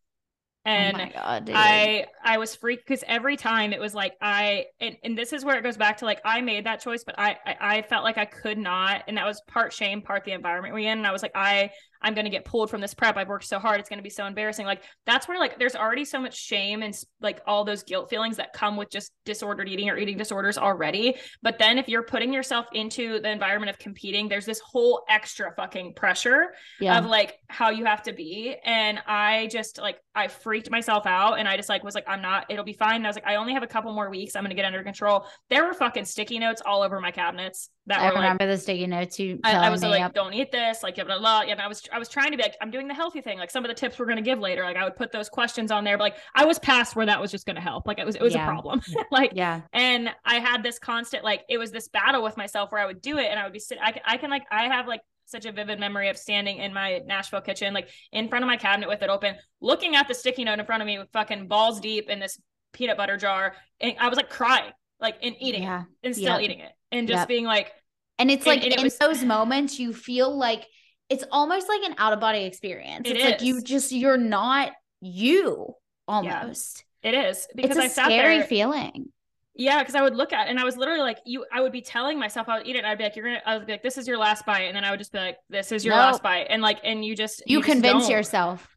[0.68, 4.66] Oh and oh God, I I was freaked because every time it was like I
[4.82, 7.18] and, and this is where it goes back to like I made that choice, but
[7.18, 10.34] I, I I felt like I could not, and that was part shame, part the
[10.34, 10.98] environment we in.
[10.98, 11.72] And I was like, I
[12.02, 13.18] I'm going to get pulled from this prep.
[13.18, 13.80] I've worked so hard.
[13.80, 14.66] It's going to be so embarrassing.
[14.66, 18.38] Like that's where like there's already so much shame and like all those guilt feelings
[18.38, 21.16] that come with just disordered eating or eating disorders already.
[21.42, 25.54] But then if you're putting yourself into the environment of competing, there's this whole extra
[25.56, 26.98] fucking pressure yeah.
[26.98, 28.56] of like how you have to be.
[28.64, 32.22] And I just like I freaked myself out and I just like was like I'm
[32.22, 32.98] not it'll be fine.
[32.98, 34.36] And I was like I only have a couple more weeks.
[34.36, 35.26] I'm going to get under control.
[35.50, 38.88] There were fucking sticky notes all over my cabinets that I remember like, the sticky
[38.88, 39.40] notes you.
[39.44, 40.14] I, I was like, up.
[40.14, 41.42] don't eat this, like blah blah blah.
[41.42, 43.40] And I was I was trying to be like, I'm doing the healthy thing.
[43.40, 44.64] Like some of the tips we're gonna give later.
[44.64, 47.20] Like I would put those questions on there, but like I was past where that
[47.20, 47.88] was just gonna help.
[47.88, 48.44] Like it was it was yeah.
[48.44, 48.82] a problem.
[49.12, 49.62] like yeah.
[49.74, 53.02] And I had this constant like it was this battle with myself where I would
[53.02, 53.84] do it and I would be sitting.
[53.84, 56.74] I can I can like I have like such a vivid memory of standing in
[56.74, 60.14] my Nashville kitchen, like in front of my cabinet with it open, looking at the
[60.14, 62.40] sticky note in front of me with fucking balls deep in this
[62.74, 63.56] peanut butter jar.
[63.80, 65.82] And I was like crying, like in eating yeah.
[65.82, 66.42] it and still yep.
[66.42, 66.72] eating it.
[66.92, 67.28] And just yep.
[67.28, 67.72] being like,
[68.18, 70.66] and it's like and, and in was, those moments, you feel like
[71.10, 73.10] it's almost like an out of body experience.
[73.10, 73.32] It it's is.
[73.32, 74.72] like you just, you're not
[75.02, 75.74] you
[76.08, 76.84] almost.
[77.04, 79.12] Yeah, it is because it's a I scary there, feeling.
[79.54, 81.46] Yeah, because I would look at and I was literally like, you.
[81.52, 82.86] I would be telling myself I would eat it.
[82.86, 83.42] I'd be like, you're gonna.
[83.46, 85.18] I would be like, this is your last bite, and then I would just be
[85.18, 88.12] like, this is your last bite, and like, and you just you, you convince just
[88.12, 88.68] yourself.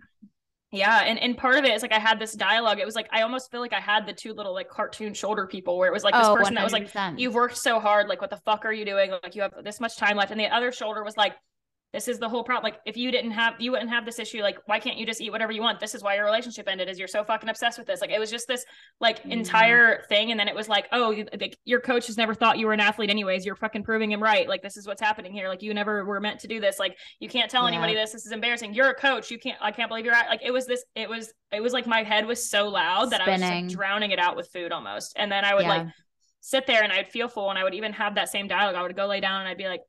[0.73, 2.79] Yeah, and and part of it is like I had this dialogue.
[2.79, 5.47] It was like I almost feel like I had the two little like cartoon shoulder
[5.47, 6.57] people where it was like this oh, person 100%.
[6.57, 8.09] that was like, "You've worked so hard.
[8.09, 9.11] Like, what the fuck are you doing?
[9.11, 11.35] Like, you have this much time left." And the other shoulder was like,
[11.93, 12.62] this is the whole problem.
[12.70, 14.43] Like, if you didn't have, you wouldn't have this issue.
[14.43, 15.80] Like, why can't you just eat whatever you want?
[15.80, 16.88] This is why your relationship ended.
[16.88, 18.01] Is you're so fucking obsessed with this.
[18.01, 18.64] Like, it was just this
[19.01, 19.32] like mm-hmm.
[19.32, 22.59] entire thing, and then it was like, oh, you, like, your coach has never thought
[22.59, 23.45] you were an athlete, anyways.
[23.45, 24.49] You're fucking proving him right.
[24.49, 25.49] Like, this is what's happening here.
[25.49, 26.78] Like, you never were meant to do this.
[26.78, 27.74] Like, you can't tell yeah.
[27.74, 28.12] anybody this.
[28.12, 28.72] This is embarrassing.
[28.72, 29.30] You're a coach.
[29.30, 29.59] You can't.
[29.61, 30.28] I can't believe you're at.
[30.28, 30.84] Like, it was this.
[30.95, 31.32] It was.
[31.53, 33.43] It was like my head was so loud that Spinning.
[33.43, 35.68] I was like, drowning it out with food almost, and then I would yeah.
[35.68, 35.86] like
[36.41, 38.76] sit there and I'd feel full, and I would even have that same dialogue.
[38.76, 39.80] I would go lay down and I'd be like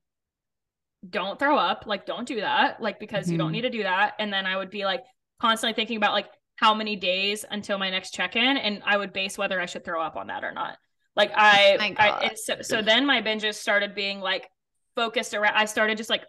[1.09, 3.31] don't throw up like don't do that like because mm-hmm.
[3.31, 3.53] you don't mm-hmm.
[3.53, 5.03] need to do that and then i would be like
[5.39, 6.27] constantly thinking about like
[6.57, 10.01] how many days until my next check-in and i would base whether i should throw
[10.01, 10.77] up on that or not
[11.15, 14.47] like i, I so, so then my binges started being like
[14.95, 16.23] focused around i started just like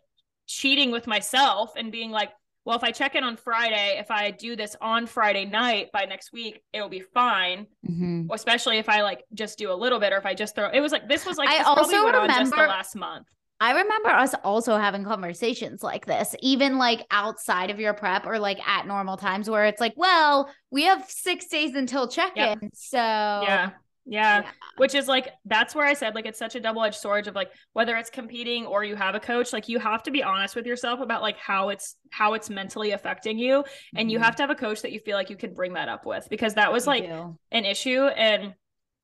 [0.47, 2.31] cheating with myself and being like
[2.64, 6.07] well if i check in on friday if i do this on friday night by
[6.07, 8.27] next week it'll be fine mm-hmm.
[8.33, 10.81] especially if i like just do a little bit or if i just throw it
[10.81, 13.27] was like this was like i also remember just the last month
[13.63, 18.41] I remember us also having conversations like this, even like outside of your prep or
[18.41, 22.59] like at normal times where it's like, well, we have six days until check in.
[22.61, 22.71] Yep.
[22.75, 23.41] So, yeah.
[23.45, 23.71] yeah.
[24.05, 24.51] Yeah.
[24.79, 27.37] Which is like, that's where I said, like, it's such a double edged sword of
[27.37, 30.57] like, whether it's competing or you have a coach, like, you have to be honest
[30.57, 33.59] with yourself about like how it's, how it's mentally affecting you.
[33.95, 34.09] And mm-hmm.
[34.09, 36.05] you have to have a coach that you feel like you can bring that up
[36.05, 38.07] with because that was like an issue.
[38.07, 38.55] And,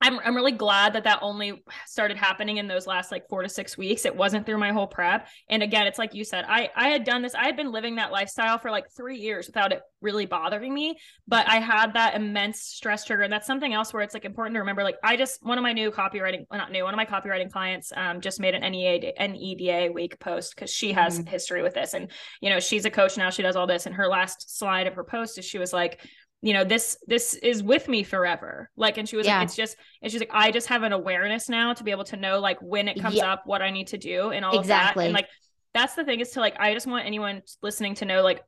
[0.01, 3.49] I'm I'm really glad that that only started happening in those last like 4 to
[3.49, 4.05] 6 weeks.
[4.05, 5.27] It wasn't through my whole prep.
[5.51, 7.35] And again, it's like you said, I I had done this.
[7.35, 10.97] I had been living that lifestyle for like 3 years without it really bothering me,
[11.27, 14.55] but I had that immense stress trigger and that's something else where it's like important
[14.55, 16.99] to remember like I just one of my new copywriting, well, not new, one of
[16.99, 21.29] my copywriting clients um just made an NEA NEDA week post cuz she has mm-hmm.
[21.29, 23.97] history with this and you know, she's a coach now, she does all this and
[23.97, 26.01] her last slide of her post is she was like
[26.41, 29.39] you know this this is with me forever like and she was yeah.
[29.39, 32.05] like it's just and she's like i just have an awareness now to be able
[32.05, 33.32] to know like when it comes yeah.
[33.32, 34.91] up what i need to do and all exactly.
[34.91, 35.28] of that and like
[35.74, 38.43] that's the thing is to like i just want anyone listening to know like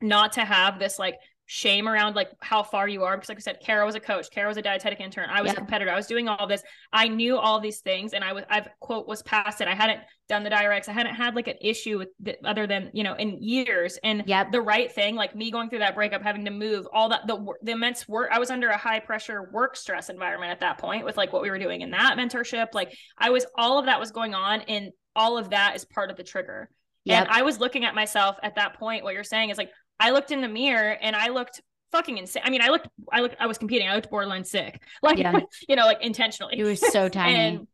[0.00, 1.16] not to have this like
[1.50, 4.30] shame around like how far you are because like I said Kara was a coach
[4.30, 5.54] Kara was a dietetic intern I was yeah.
[5.54, 8.44] a competitor I was doing all this I knew all these things and I was
[8.50, 11.56] I've quote was past it I hadn't done the diuretics I hadn't had like an
[11.62, 14.52] issue with the, other than you know in years and yep.
[14.52, 17.42] the right thing like me going through that breakup having to move all that the
[17.62, 21.06] the immense work I was under a high pressure work stress environment at that point
[21.06, 23.98] with like what we were doing in that mentorship like I was all of that
[23.98, 26.68] was going on and all of that is part of the trigger
[27.04, 27.22] Yep.
[27.22, 29.02] And I was looking at myself at that point.
[29.02, 29.70] What you're saying is like,
[30.00, 31.60] I looked in the mirror and I looked
[31.92, 32.42] fucking insane.
[32.44, 33.88] I mean, I looked, I looked, I was competing.
[33.88, 35.40] I looked borderline sick, like, yeah.
[35.68, 36.56] you know, like intentionally.
[36.56, 37.36] You was so tiny.
[37.36, 37.66] and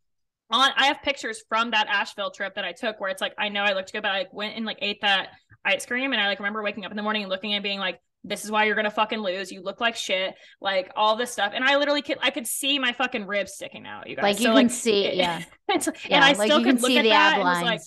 [0.50, 3.48] on, I have pictures from that Asheville trip that I took where it's like, I
[3.48, 5.30] know I looked good, but I like went and like ate that
[5.64, 6.12] ice cream.
[6.12, 8.44] And I like remember waking up in the morning and looking and being like, this
[8.44, 9.52] is why you're gonna fucking lose.
[9.52, 11.52] You look like shit, like all this stuff.
[11.54, 14.08] And I literally could, I could see my fucking ribs sticking out.
[14.08, 15.42] You guys, like you so, can like, see, it, yeah.
[15.68, 15.90] yeah.
[16.10, 17.80] And I like still could look at that and was like,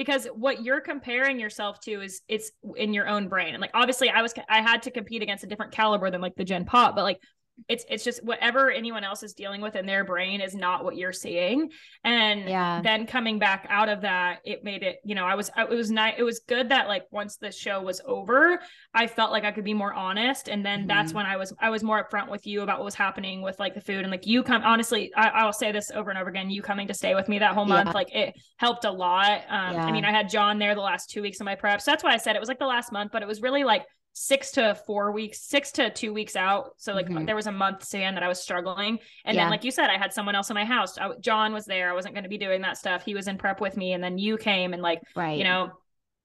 [0.00, 3.52] because what you're comparing yourself to is it's in your own brain.
[3.52, 6.34] And like obviously i was i had to compete against a different caliber than like
[6.36, 7.20] the gen pop but like
[7.68, 10.96] it's it's just whatever anyone else is dealing with in their brain is not what
[10.96, 11.70] you're seeing
[12.04, 15.50] and yeah then coming back out of that it made it you know i was
[15.56, 18.60] it was nice it was good that like once the show was over
[18.94, 20.88] i felt like i could be more honest and then mm-hmm.
[20.88, 23.58] that's when i was i was more upfront with you about what was happening with
[23.58, 26.30] like the food and like you come honestly I, will say this over and over
[26.30, 27.92] again you coming to stay with me that whole month yeah.
[27.92, 29.84] like it helped a lot um yeah.
[29.84, 32.04] i mean i had john there the last two weeks of my prep so that's
[32.04, 34.50] why i said it was like the last month but it was really like six
[34.52, 36.72] to four weeks, six to two weeks out.
[36.78, 37.26] So like mm-hmm.
[37.26, 38.98] there was a month span that I was struggling.
[39.24, 39.44] And yeah.
[39.44, 40.98] then, like you said, I had someone else in my house.
[40.98, 41.90] I, John was there.
[41.90, 43.04] I wasn't going to be doing that stuff.
[43.04, 43.92] He was in prep with me.
[43.92, 45.38] And then you came and like, right.
[45.38, 45.70] you know,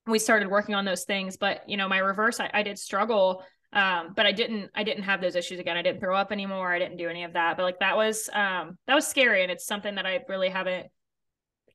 [0.08, 1.38] we started working on those things.
[1.38, 3.44] But, you know, my reverse, I, I did struggle.
[3.72, 5.78] Um, but I didn't, I didn't have those issues again.
[5.78, 6.74] I didn't throw up anymore.
[6.74, 7.58] I didn't do any of that.
[7.58, 9.44] But like that was, um, that was scary.
[9.44, 10.88] And it's something that I really haven't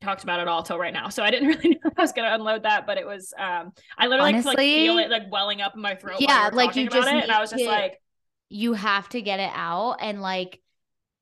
[0.01, 1.09] talked about it all till right now.
[1.09, 3.73] So I didn't really know I was going to unload that, but it was, um,
[3.99, 6.21] I literally Honestly, could like feel it like welling up in my throat.
[6.21, 6.51] Yeah.
[6.53, 8.01] like you just, it, and I was just to, like,
[8.49, 9.99] you have to get it out.
[10.01, 10.61] And like,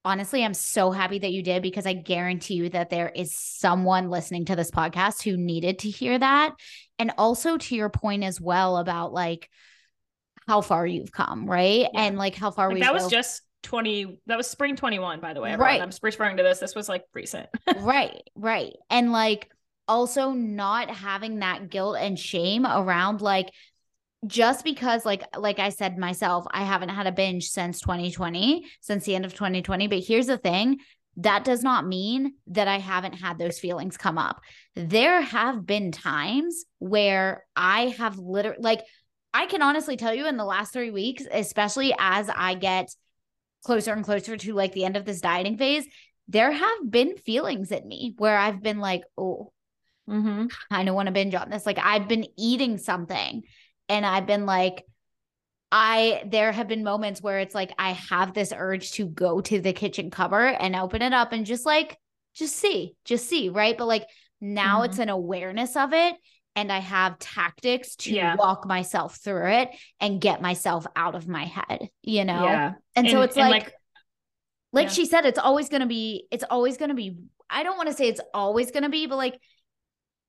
[0.04, 4.10] honestly, I'm so happy that you did because I guarantee you that there is someone
[4.10, 6.54] listening to this podcast who needed to hear that.
[6.98, 9.50] And also to your point as well about like,
[10.48, 11.80] how far you've come, right?
[11.80, 11.88] Yeah.
[11.94, 15.34] And like how far like we that was just 20 that was spring 21 by
[15.34, 15.72] the way everyone.
[15.72, 15.82] right.
[15.82, 16.58] I'm referring to this.
[16.58, 17.48] This was like recent.
[17.78, 18.74] Right right.
[18.90, 19.50] And like
[19.86, 23.50] also not having that guilt and shame around like
[24.26, 29.04] just because like like i said myself i haven't had a binge since 2020 since
[29.04, 30.76] the end of 2020 but here's the thing
[31.18, 34.40] that does not mean that i haven't had those feelings come up.
[34.76, 38.82] There have been times where i have literally like
[39.34, 42.88] I can honestly tell you in the last three weeks, especially as I get
[43.64, 45.86] closer and closer to like the end of this dieting phase,
[46.28, 49.52] there have been feelings in me where I've been like, oh,
[50.08, 50.46] mm-hmm.
[50.70, 51.66] I don't want to binge on this.
[51.66, 53.42] Like I've been eating something
[53.88, 54.84] and I've been like,
[55.70, 59.60] I there have been moments where it's like I have this urge to go to
[59.60, 61.98] the kitchen cupboard and open it up and just like
[62.34, 63.76] just see, just see, right?
[63.76, 64.06] But like
[64.40, 64.90] now mm-hmm.
[64.90, 66.14] it's an awareness of it
[66.58, 68.34] and I have tactics to yeah.
[68.34, 69.68] walk myself through it
[70.00, 72.42] and get myself out of my head, you know?
[72.42, 72.72] Yeah.
[72.96, 73.74] And, and so it's and like, like,
[74.72, 74.92] like yeah.
[74.92, 77.16] she said, it's always going to be, it's always going to be,
[77.48, 79.38] I don't want to say it's always going to be, but like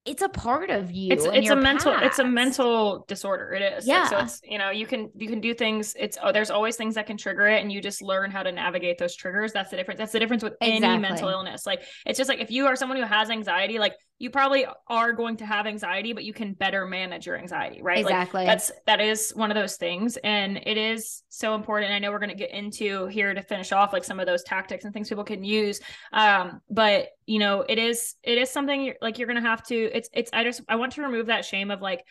[0.06, 1.12] it's a part of you.
[1.12, 2.06] It's it's a mental past.
[2.06, 3.52] it's a mental disorder.
[3.52, 3.86] It is.
[3.86, 4.02] Yeah.
[4.02, 5.94] Like, so it's you know you can you can do things.
[6.00, 8.52] It's oh there's always things that can trigger it, and you just learn how to
[8.52, 9.52] navigate those triggers.
[9.52, 10.00] That's the difference.
[10.00, 10.88] That's the difference with exactly.
[10.88, 11.66] any mental illness.
[11.66, 15.14] Like it's just like if you are someone who has anxiety, like you probably are
[15.14, 18.00] going to have anxiety, but you can better manage your anxiety, right?
[18.00, 18.42] Exactly.
[18.42, 20.18] Like that's that is one of those things.
[20.18, 21.94] And it is so important.
[21.94, 24.84] I know we're gonna get into here to finish off like some of those tactics
[24.84, 25.80] and things people can use.
[26.12, 29.76] Um, but you know, it is it is something you're, like you're gonna have to
[29.76, 32.04] it's it's I just I want to remove that shame of like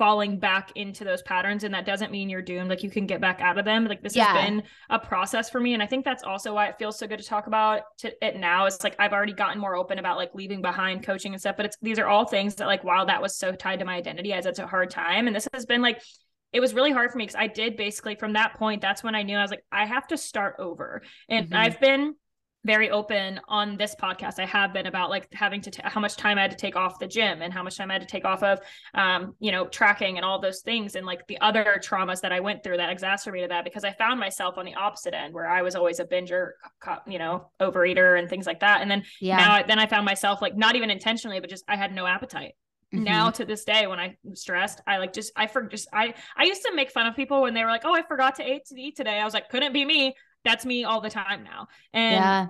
[0.00, 3.20] falling back into those patterns and that doesn't mean you're doomed like you can get
[3.20, 4.32] back out of them like this yeah.
[4.32, 7.06] has been a process for me and i think that's also why it feels so
[7.06, 10.16] good to talk about to it now it's like i've already gotten more open about
[10.16, 13.04] like leaving behind coaching and stuff but it's these are all things that like while
[13.04, 15.66] that was so tied to my identity as it's a hard time and this has
[15.66, 16.00] been like
[16.54, 19.14] it was really hard for me because I did basically from that point, that's when
[19.14, 21.00] I knew I was like, I have to start over.
[21.28, 21.56] And mm-hmm.
[21.56, 22.16] I've been
[22.64, 24.38] very open on this podcast.
[24.38, 26.76] I have been about like having to t- how much time i had to take
[26.76, 28.60] off the gym and how much time i had to take off of
[28.94, 32.40] um, you know tracking and all those things and like the other traumas that i
[32.40, 35.62] went through that exacerbated that because i found myself on the opposite end where i
[35.62, 36.50] was always a binger
[37.06, 38.82] you know overeater and things like that.
[38.82, 39.36] And then yeah.
[39.36, 42.54] now then i found myself like not even intentionally but just i had no appetite.
[42.92, 43.04] Mm-hmm.
[43.04, 46.42] now to this day when i'm stressed i like just i for just i i
[46.42, 48.64] used to make fun of people when they were like oh i forgot to eat,
[48.66, 49.20] to eat today.
[49.20, 51.68] I was like couldn't be me that's me all the time now.
[51.92, 52.46] And yeah.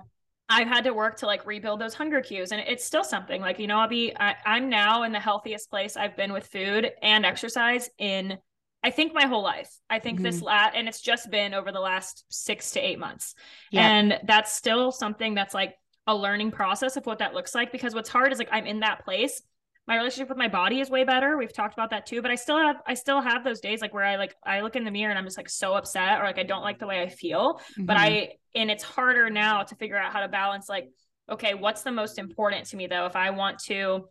[0.49, 2.51] I've had to work to like rebuild those hunger cues.
[2.51, 5.69] And it's still something like, you know, I'll be, I, I'm now in the healthiest
[5.69, 8.37] place I've been with food and exercise in,
[8.83, 9.69] I think my whole life.
[9.89, 10.25] I think mm-hmm.
[10.25, 13.35] this lat, and it's just been over the last six to eight months.
[13.71, 13.83] Yep.
[13.83, 15.75] And that's still something that's like
[16.07, 17.71] a learning process of what that looks like.
[17.71, 19.41] Because what's hard is like, I'm in that place
[19.87, 21.37] my relationship with my body is way better.
[21.37, 23.93] We've talked about that too, but I still have I still have those days like
[23.93, 26.23] where I like I look in the mirror and I'm just like so upset or
[26.23, 27.55] like I don't like the way I feel.
[27.55, 27.85] Mm-hmm.
[27.85, 30.89] But I and it's harder now to figure out how to balance like
[31.29, 34.05] okay, what's the most important to me though if I want to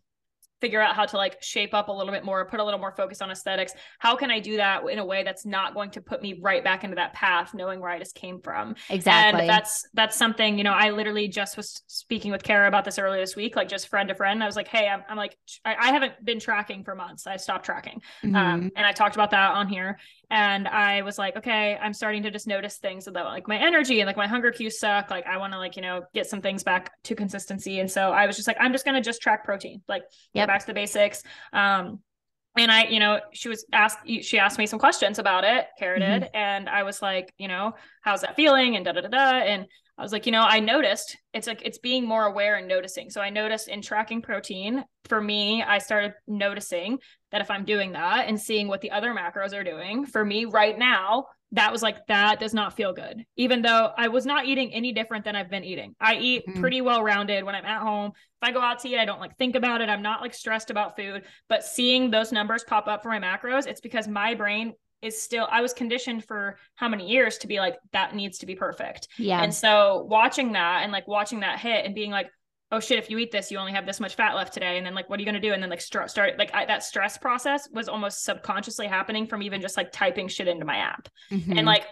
[0.61, 2.93] figure out how to like shape up a little bit more, put a little more
[2.93, 3.73] focus on aesthetics.
[3.99, 6.63] How can I do that in a way that's not going to put me right
[6.63, 8.75] back into that path, knowing where I just came from?
[8.89, 9.41] Exactly.
[9.41, 12.99] And that's that's something, you know, I literally just was speaking with Kara about this
[12.99, 14.43] earlier this week, like just friend to friend.
[14.43, 17.27] I was like, hey, I'm, I'm like, I, I haven't been tracking for months.
[17.27, 18.03] I stopped tracking.
[18.25, 18.37] Mm-hmm.
[18.37, 19.99] Um, and I talked about that on here
[20.31, 24.01] and i was like okay i'm starting to just notice things about like my energy
[24.01, 26.41] and like my hunger cues suck like i want to like you know get some
[26.41, 29.21] things back to consistency and so i was just like i'm just going to just
[29.21, 30.03] track protein like
[30.33, 30.47] yep.
[30.47, 31.23] go back to the basics
[31.53, 32.01] um
[32.59, 36.01] and I, you know, she was asked, she asked me some questions about it, Kara
[36.01, 36.21] mm-hmm.
[36.21, 36.31] did.
[36.35, 38.75] And I was like, you know, how's that feeling?
[38.75, 39.39] And da da da da.
[39.39, 39.67] And
[40.01, 43.11] I was like, you know, I noticed it's like it's being more aware and noticing.
[43.11, 47.01] So I noticed in tracking protein, for me, I started noticing
[47.33, 50.47] that if I'm doing that and seeing what the other macros are doing, for me
[50.47, 53.27] right now, that was like that does not feel good.
[53.37, 55.95] Even though I was not eating any different than I've been eating.
[56.01, 56.61] I eat mm-hmm.
[56.61, 58.13] pretty well rounded when I'm at home.
[58.15, 59.91] If I go out to eat, I don't like think about it.
[59.91, 63.67] I'm not like stressed about food, but seeing those numbers pop up for my macros,
[63.67, 64.73] it's because my brain
[65.03, 68.47] is still I was conditioned for how many years to be like that needs to
[68.47, 69.09] be perfect.
[69.17, 69.43] Yeah.
[69.43, 72.31] And so watching that and like watching that hit and being like,
[72.73, 74.77] oh shit, if you eat this, you only have this much fat left today.
[74.77, 75.53] And then like, what are you gonna do?
[75.53, 79.43] And then like start start like I, that stress process was almost subconsciously happening from
[79.43, 81.09] even just like typing shit into my app.
[81.31, 81.59] Mm-hmm.
[81.59, 81.85] And like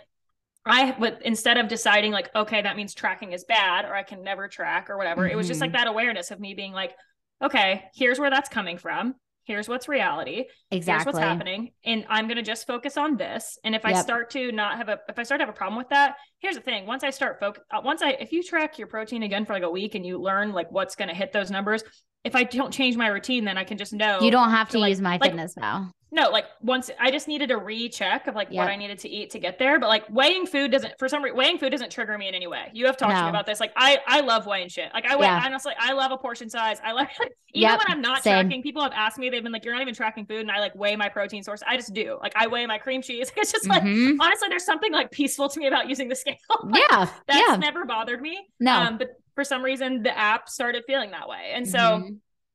[0.66, 4.22] I would instead of deciding like, okay, that means tracking is bad or I can
[4.22, 5.32] never track or whatever, mm-hmm.
[5.32, 5.78] it was just like mm-hmm.
[5.78, 6.94] that awareness of me being like,
[7.42, 9.14] okay, here's where that's coming from
[9.48, 13.58] here's what's reality exactly here's what's happening and i'm going to just focus on this.
[13.64, 13.96] And if yep.
[13.96, 16.16] i start to not have a if i start to have a problem with that
[16.38, 16.86] here's the thing.
[16.86, 19.64] Once i start focus uh, once i if you track your protein again for like
[19.64, 21.82] a week and you learn like what's going to hit those numbers
[22.24, 24.78] if i don't change my routine then i can just know you don't have to,
[24.78, 28.34] to use like, my fitness like, no, like once I just needed a recheck of
[28.34, 28.64] like yep.
[28.64, 29.78] what I needed to eat to get there.
[29.78, 32.46] But like weighing food doesn't for some reason weighing food doesn't trigger me in any
[32.46, 32.70] way.
[32.72, 33.18] You have talked no.
[33.18, 33.60] to me about this.
[33.60, 34.90] Like I I love weighing shit.
[34.94, 35.42] Like I weigh yeah.
[35.44, 36.80] honestly I love a portion size.
[36.82, 37.78] I like even yep.
[37.78, 38.46] when I'm not Same.
[38.46, 40.60] tracking, people have asked me, they've been like, You're not even tracking food, and I
[40.60, 41.62] like weigh my protein source.
[41.66, 42.18] I just do.
[42.22, 43.30] Like I weigh my cream cheese.
[43.38, 44.20] It's just like mm-hmm.
[44.20, 46.34] honestly, there's something like peaceful to me about using the scale.
[46.64, 47.08] like, yeah.
[47.26, 47.56] That's yeah.
[47.56, 48.38] never bothered me.
[48.58, 48.72] No.
[48.72, 51.52] Um, but for some reason the app started feeling that way.
[51.52, 52.14] And so mm-hmm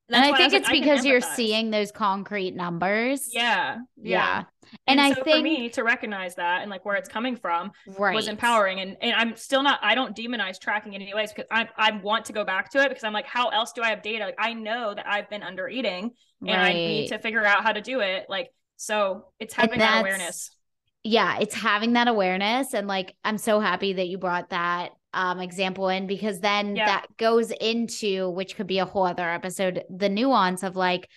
[0.09, 3.29] and I think it's like, because you're seeing those concrete numbers.
[3.31, 3.77] Yeah.
[3.95, 4.09] Yeah.
[4.11, 4.43] yeah.
[4.85, 7.35] And, and I so think for me to recognize that and like where it's coming
[7.35, 8.13] from right.
[8.13, 8.81] was empowering.
[8.81, 11.91] And, and I'm still not, I don't demonize tracking in any ways because I, I
[11.97, 14.25] want to go back to it because I'm like, how else do I have data?
[14.25, 16.11] Like I know that I've been under eating
[16.41, 16.57] and right.
[16.57, 18.25] I need to figure out how to do it.
[18.27, 20.55] Like, so it's having that awareness.
[21.03, 21.37] Yeah.
[21.39, 22.73] It's having that awareness.
[22.73, 26.85] And like, I'm so happy that you brought that um, example in because then yeah.
[26.85, 31.09] that goes into which could be a whole other episode the nuance of like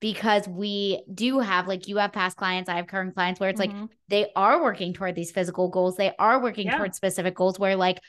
[0.00, 3.60] because we do have like you have past clients i have current clients where it's
[3.60, 3.80] mm-hmm.
[3.80, 6.76] like they are working toward these physical goals they are working yeah.
[6.76, 8.00] towards specific goals where like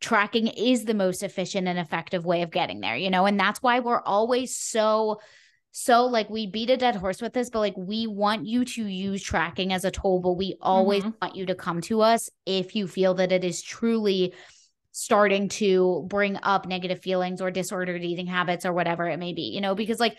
[0.00, 3.62] tracking is the most efficient and effective way of getting there you know and that's
[3.62, 5.20] why we're always so
[5.76, 8.86] so like we beat a dead horse with this but like we want you to
[8.86, 11.16] use tracking as a tool but we always mm-hmm.
[11.20, 14.32] want you to come to us if you feel that it is truly
[14.96, 19.50] starting to bring up negative feelings or disordered eating habits or whatever it may be,
[19.52, 20.16] you know, because like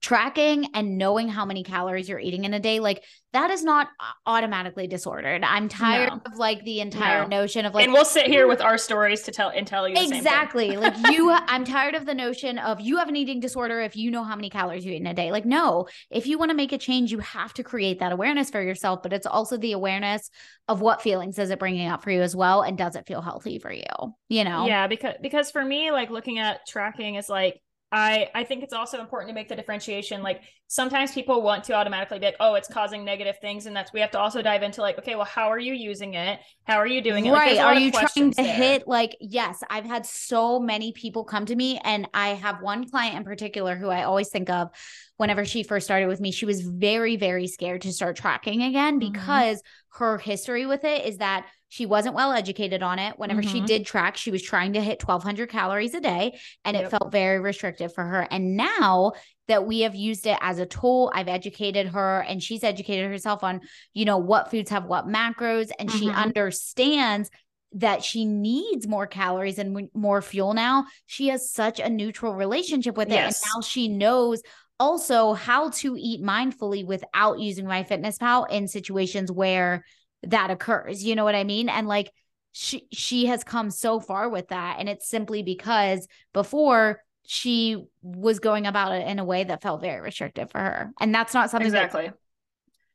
[0.00, 3.88] tracking and knowing how many calories you're eating in a day like that is not
[4.00, 5.44] uh, automatically disordered.
[5.44, 6.20] I'm tired no.
[6.26, 7.42] of like the entire no.
[7.42, 9.94] notion of like and we'll sit here with our stories to tell and tell you
[9.96, 10.76] exactly.
[10.80, 14.10] Like you i'm tired of the notion of you have an eating disorder if you
[14.10, 15.30] know how many calories you eat in a day.
[15.30, 15.86] Like no.
[16.10, 19.02] If you want to make a change you have to create that awareness for yourself
[19.02, 20.30] but it's also the awareness
[20.66, 23.20] of what feelings is it bringing up for you as well and does it feel
[23.20, 23.84] healthy for you
[24.28, 24.66] you know?
[24.66, 27.60] Yeah because because for me like looking at tracking is like
[27.92, 30.22] I I think it's also important to make the differentiation.
[30.22, 33.92] Like sometimes people want to automatically be like, oh, it's causing negative things, and that's
[33.92, 36.38] we have to also dive into like, okay, well, how are you using it?
[36.64, 37.32] How are you doing it?
[37.32, 37.56] Right?
[37.56, 38.54] Like, are you trying to there.
[38.54, 39.16] hit like?
[39.20, 43.24] Yes, I've had so many people come to me, and I have one client in
[43.24, 44.68] particular who I always think of
[45.16, 46.30] whenever she first started with me.
[46.30, 49.12] She was very very scared to start tracking again mm-hmm.
[49.12, 50.04] because mm-hmm.
[50.04, 53.18] her history with it is that she wasn't well educated on it.
[53.18, 53.50] Whenever mm-hmm.
[53.50, 56.84] she did track, she was trying to hit 1200 calories a day and yep.
[56.84, 58.26] it felt very restrictive for her.
[58.28, 59.12] And now
[59.46, 63.44] that we have used it as a tool, I've educated her and she's educated herself
[63.44, 63.60] on,
[63.94, 65.98] you know, what foods have what macros and mm-hmm.
[65.98, 67.30] she understands
[67.72, 70.86] that she needs more calories and more fuel now.
[71.06, 73.14] She has such a neutral relationship with it.
[73.14, 73.42] Yes.
[73.44, 74.42] And now she knows
[74.80, 79.84] also how to eat mindfully without using MyFitnessPal in situations where
[80.24, 81.04] that occurs.
[81.04, 81.68] You know what I mean?
[81.68, 82.10] And like
[82.52, 88.40] she she has come so far with that and it's simply because before she was
[88.40, 90.92] going about it in a way that felt very restrictive for her.
[91.00, 92.06] And that's not something Exactly.
[92.08, 92.14] That-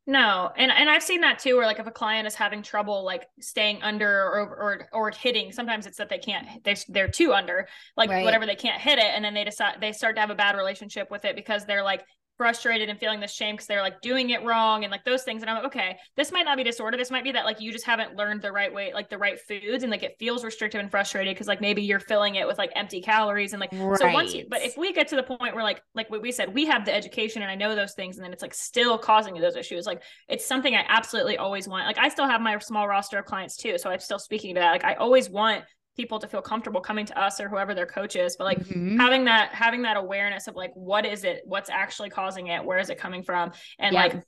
[0.08, 3.04] no, and and I've seen that too, where like if a client is having trouble
[3.04, 7.34] like staying under or or or hitting, sometimes it's that they can't they they're too
[7.34, 7.68] under,
[7.98, 8.24] like right.
[8.24, 10.56] whatever they can't hit it, and then they decide they start to have a bad
[10.56, 12.06] relationship with it because they're like
[12.38, 15.42] frustrated and feeling the shame because they're like doing it wrong and like those things.
[15.42, 16.98] And I'm like, okay, this might not be disorder.
[16.98, 19.40] This might be that like you just haven't learned the right way, like the right
[19.40, 22.58] foods, and like it feels restrictive and frustrated because like maybe you're filling it with
[22.58, 24.00] like empty calories and like right.
[24.00, 26.32] so once you, but if we get to the point where like like what we
[26.32, 28.98] said, we have the education and I know those things, and then it's like still
[28.98, 29.86] causing you those issues.
[29.86, 31.86] Like it's something I absolutely always want.
[31.86, 34.62] Like I still have my small roster of clients too, so I'm still speaking to
[34.62, 34.72] that.
[34.72, 35.64] Like I always want
[35.96, 38.98] people to feel comfortable coming to us or whoever their coach is but like mm-hmm.
[38.98, 42.78] having that having that awareness of like what is it what's actually causing it where
[42.78, 44.02] is it coming from and yeah.
[44.02, 44.24] like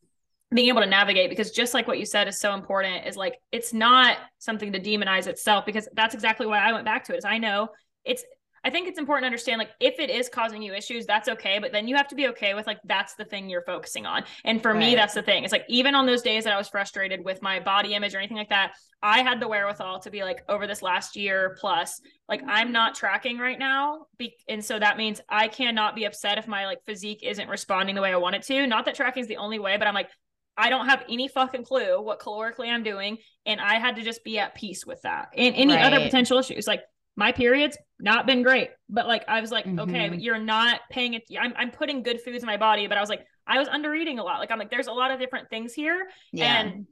[0.53, 3.35] being able to navigate because just like what you said is so important is like
[3.51, 7.17] it's not something to demonize itself because that's exactly why I went back to it
[7.17, 7.69] is I know
[8.05, 8.23] it's
[8.63, 11.59] I think it's important to understand like if it is causing you issues, that's okay.
[11.59, 14.23] But then you have to be okay with like that's the thing you're focusing on.
[14.43, 14.79] And for right.
[14.79, 15.43] me, that's the thing.
[15.43, 18.19] It's like even on those days that I was frustrated with my body image or
[18.19, 22.01] anything like that, I had the wherewithal to be like over this last year plus,
[22.27, 24.07] like I'm not tracking right now.
[24.17, 27.95] Be- and so that means I cannot be upset if my like physique isn't responding
[27.95, 28.65] the way I want it to.
[28.67, 30.09] Not that tracking is the only way, but I'm like,
[30.57, 33.17] I don't have any fucking clue what calorically I'm doing.
[33.45, 35.85] And I had to just be at peace with that and any right.
[35.85, 36.65] other potential issues.
[36.65, 36.81] Like
[37.17, 39.79] my periods not been great but like i was like mm-hmm.
[39.79, 43.01] okay you're not paying it I'm, I'm putting good foods in my body but i
[43.01, 44.39] was like i was under eating a lot.
[44.39, 46.61] Like i'm like there's a lot of different things here yeah.
[46.61, 46.85] and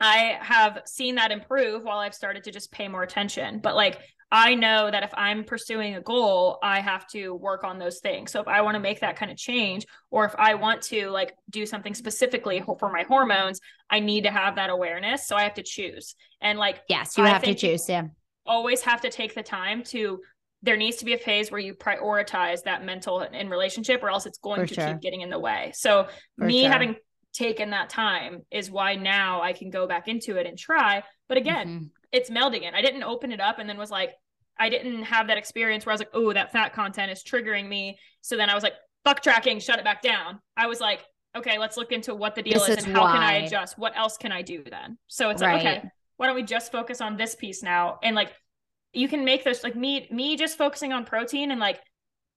[0.00, 3.58] i have seen that improve while i've started to just pay more attention.
[3.58, 3.98] But like
[4.30, 8.30] i know that if i'm pursuing a goal i have to work on those things.
[8.30, 11.10] So if i want to make that kind of change or if i want to
[11.10, 13.60] like do something specifically for my hormones
[13.90, 16.14] i need to have that awareness so i have to choose.
[16.40, 18.04] And like yes you I have to choose yeah
[18.46, 20.20] always have to take the time to
[20.64, 24.26] there needs to be a phase where you prioritize that mental and relationship or else
[24.26, 24.88] it's going For to sure.
[24.88, 26.06] keep getting in the way so
[26.38, 26.70] For me sure.
[26.70, 26.96] having
[27.32, 31.38] taken that time is why now i can go back into it and try but
[31.38, 31.84] again mm-hmm.
[32.12, 34.12] it's melding it i didn't open it up and then was like
[34.58, 37.66] i didn't have that experience where i was like oh that fat content is triggering
[37.66, 38.74] me so then i was like
[39.04, 41.00] fuck tracking shut it back down i was like
[41.34, 43.96] okay let's look into what the deal this is and how can i adjust what
[43.96, 45.64] else can i do then so it's right.
[45.64, 45.88] like okay
[46.22, 47.98] why don't we just focus on this piece now?
[48.00, 48.32] And like
[48.92, 51.80] you can make this like me me just focusing on protein and like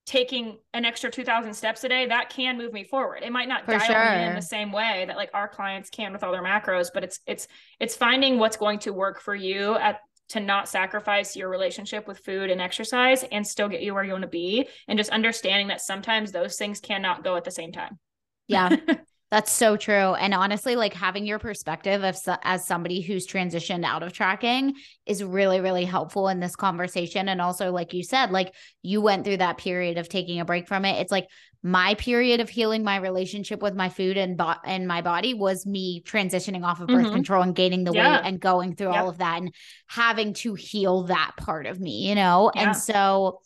[0.07, 3.21] taking an extra 2000 steps a day that can move me forward.
[3.21, 4.17] It might not For dial sure.
[4.17, 7.03] me in the same way that like our clients can with all their macros but
[7.03, 7.47] it's it's
[7.79, 12.17] it's finding what's going to work for you at to not sacrifice your relationship with
[12.17, 15.67] food and exercise and still get you where you want to be and just understanding
[15.67, 17.99] that sometimes those things cannot go at the same time.
[18.47, 18.75] Yeah
[19.31, 20.13] That's so true.
[20.13, 25.23] And honestly, like having your perspective of as somebody who's transitioned out of tracking is
[25.23, 27.27] really, really helpful in this conversation.
[27.27, 28.53] And also, like you said, like
[28.83, 31.01] you went through that period of taking a break from it.
[31.01, 31.27] It's like
[31.63, 35.65] my period of healing my relationship with my food and bo- and my body was
[35.65, 37.15] me transitioning off of birth mm-hmm.
[37.15, 38.17] control and gaining the yeah.
[38.17, 39.01] weight and going through yep.
[39.01, 39.51] all of that and
[39.87, 42.51] having to heal that part of me, you know?
[42.53, 42.67] Yeah.
[42.67, 43.41] And so,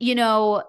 [0.00, 0.64] you know,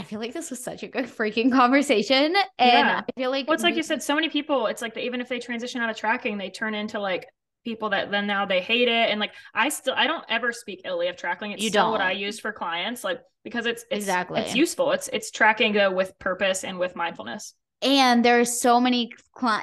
[0.00, 2.34] I feel like this was such a good freaking conversation.
[2.58, 3.02] And yeah.
[3.06, 5.28] I feel like well, it's like you said, so many people, it's like even if
[5.28, 7.26] they transition out of tracking, they turn into like
[7.66, 9.10] people that then now they hate it.
[9.10, 11.52] And like I still I don't ever speak illy of tracking.
[11.52, 11.92] It's you still don't.
[11.92, 14.92] what I use for clients, like because it's, it's exactly it's useful.
[14.92, 17.52] It's it's tracking though with purpose and with mindfulness.
[17.82, 19.10] And there's so many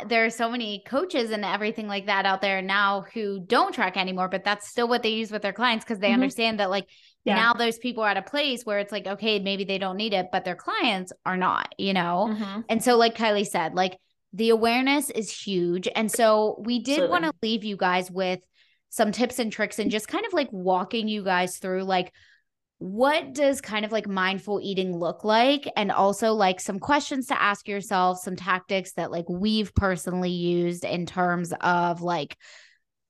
[0.08, 3.98] there are so many coaches and everything like that out there now who don't track
[3.98, 6.14] anymore, but that's still what they use with their clients because they mm-hmm.
[6.16, 6.88] understand that like
[7.28, 7.36] yeah.
[7.36, 10.14] now those people are at a place where it's like okay maybe they don't need
[10.14, 12.62] it but their clients are not you know mm-hmm.
[12.70, 13.98] and so like kylie said like
[14.34, 18.40] the awareness is huge and so we did want to leave you guys with
[18.90, 22.14] some tips and tricks and just kind of like walking you guys through like
[22.80, 27.42] what does kind of like mindful eating look like and also like some questions to
[27.42, 32.38] ask yourself some tactics that like we've personally used in terms of like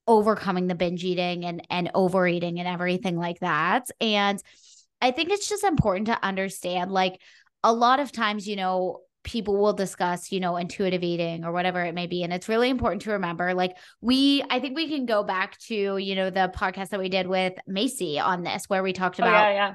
[0.08, 3.88] overcoming the binge eating and and overeating and everything like that.
[4.00, 4.42] And
[5.00, 7.20] i think it's just important to understand like
[7.62, 11.84] a lot of times you know people will discuss you know intuitive eating or whatever
[11.84, 12.22] it may be.
[12.22, 15.98] And it's really important to remember like we i think we can go back to
[15.98, 19.46] you know the podcast that we did with macy on this where we talked about
[19.46, 19.74] oh, yeah, yeah.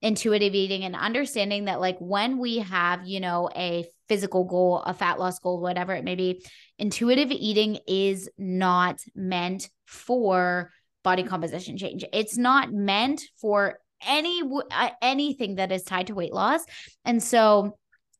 [0.00, 4.94] intuitive eating and understanding that like when we have you know a physical goal a
[4.94, 6.44] fat loss goal whatever it may be
[6.78, 10.70] intuitive eating is not meant for
[11.02, 16.32] body composition change it's not meant for any uh, anything that is tied to weight
[16.32, 16.64] loss
[17.04, 17.76] and so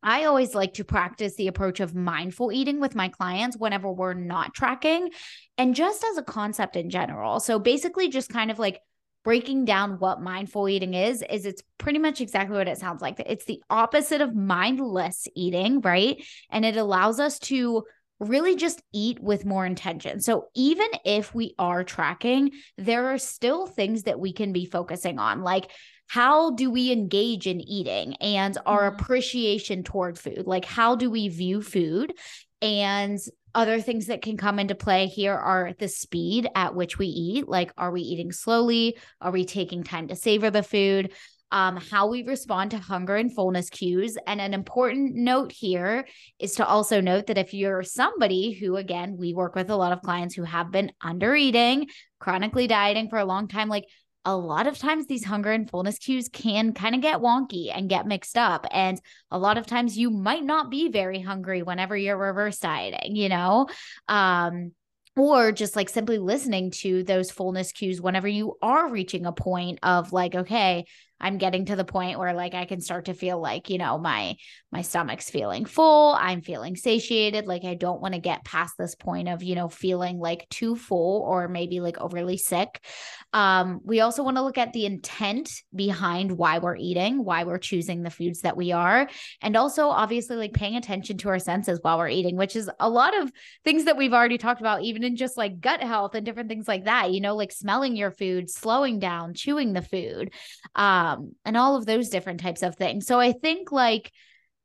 [0.06, 4.12] I always like to practice the approach of mindful eating with my clients whenever we're
[4.12, 5.08] not tracking
[5.56, 7.40] and just as a concept in general.
[7.40, 8.80] So basically, just kind of like
[9.24, 13.18] breaking down what mindful eating is is it's pretty much exactly what it sounds like
[13.20, 17.82] it's the opposite of mindless eating right and it allows us to
[18.20, 20.20] really just eat with more intention.
[20.20, 25.18] So even if we are tracking, there are still things that we can be focusing
[25.18, 25.70] on, like
[26.06, 29.00] how do we engage in eating and our mm-hmm.
[29.00, 30.44] appreciation toward food?
[30.46, 32.14] Like how do we view food?
[32.62, 33.18] And
[33.54, 37.48] other things that can come into play here are the speed at which we eat.
[37.48, 38.96] Like, are we eating slowly?
[39.20, 41.12] Are we taking time to savor the food?
[41.52, 44.18] Um, how we respond to hunger and fullness cues.
[44.26, 46.04] And an important note here
[46.40, 49.92] is to also note that if you're somebody who, again, we work with a lot
[49.92, 51.86] of clients who have been under eating,
[52.18, 53.84] chronically dieting for a long time, like
[54.24, 57.88] a lot of times these hunger and fullness cues can kind of get wonky and
[57.88, 58.66] get mixed up.
[58.70, 59.00] And
[59.30, 63.28] a lot of times you might not be very hungry whenever you're reverse dieting, you
[63.28, 63.68] know?
[64.08, 64.72] Um,
[65.16, 69.78] or just like simply listening to those fullness cues whenever you are reaching a point
[69.82, 70.86] of like, okay,
[71.24, 73.96] I'm getting to the point where like I can start to feel like, you know,
[73.96, 74.36] my
[74.70, 78.94] my stomach's feeling full, I'm feeling satiated, like I don't want to get past this
[78.94, 82.84] point of, you know, feeling like too full or maybe like overly sick.
[83.32, 87.56] Um we also want to look at the intent behind why we're eating, why we're
[87.56, 89.08] choosing the foods that we are,
[89.40, 92.90] and also obviously like paying attention to our senses while we're eating, which is a
[92.90, 93.32] lot of
[93.64, 96.68] things that we've already talked about even in just like gut health and different things
[96.68, 100.30] like that, you know, like smelling your food, slowing down, chewing the food.
[100.74, 103.06] Um um, and all of those different types of things.
[103.06, 104.12] So I think like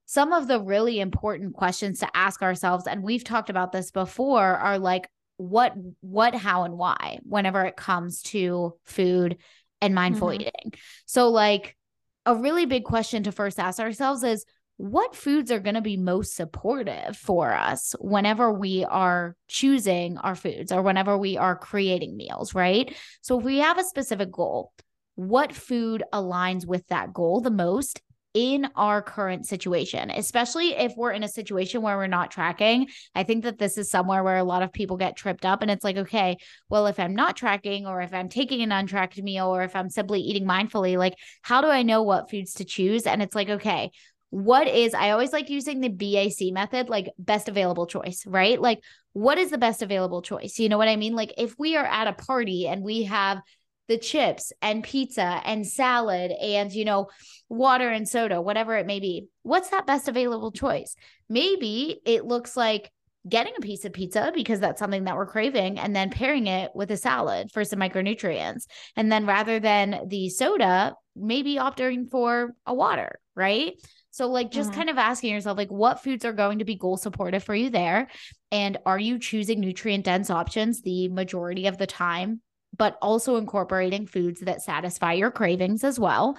[0.06, 4.44] some of the really important questions to ask ourselves, and we've talked about this before,
[4.58, 9.38] are like, what, what, how, and why whenever it comes to food
[9.82, 10.42] and mindful mm-hmm.
[10.42, 10.74] eating.
[11.06, 11.78] So, like,
[12.26, 14.46] a really big question to first ask ourselves is
[14.78, 20.36] what foods are going to be most supportive for us whenever we are choosing our
[20.36, 22.96] foods or whenever we are creating meals, right?
[23.22, 24.74] So, if we have a specific goal,
[25.20, 28.02] what food aligns with that goal the most
[28.34, 32.88] in our current situation, especially if we're in a situation where we're not tracking.
[33.14, 35.62] I think that this is somewhere where a lot of people get tripped up.
[35.62, 36.38] And it's like, okay,
[36.70, 39.90] well, if I'm not tracking or if I'm taking an untracked meal or if I'm
[39.90, 43.06] simply eating mindfully, like, how do I know what foods to choose?
[43.06, 43.92] And it's like, okay,
[44.30, 48.62] what is, I always like using the BAC method, like best available choice, right?
[48.62, 48.80] Like,
[49.12, 50.60] what is the best available choice?
[50.60, 51.14] You know what I mean?
[51.14, 53.42] Like, if we are at a party and we have
[53.90, 57.10] the chips and pizza and salad and, you know,
[57.50, 59.28] water and soda, whatever it may be.
[59.42, 60.96] What's that best available choice?
[61.28, 62.92] Maybe it looks like
[63.28, 66.72] getting a piece of pizza because that's something that we're craving and then pairing it
[66.74, 68.64] with a salad for some micronutrients.
[68.96, 73.74] And then rather than the soda, maybe opting for a water, right?
[74.12, 74.80] So, like, just mm-hmm.
[74.80, 77.70] kind of asking yourself, like, what foods are going to be goal supportive for you
[77.70, 78.08] there?
[78.52, 82.42] And are you choosing nutrient dense options the majority of the time,
[82.80, 86.36] but also incorporating foods that satisfy your cravings as well?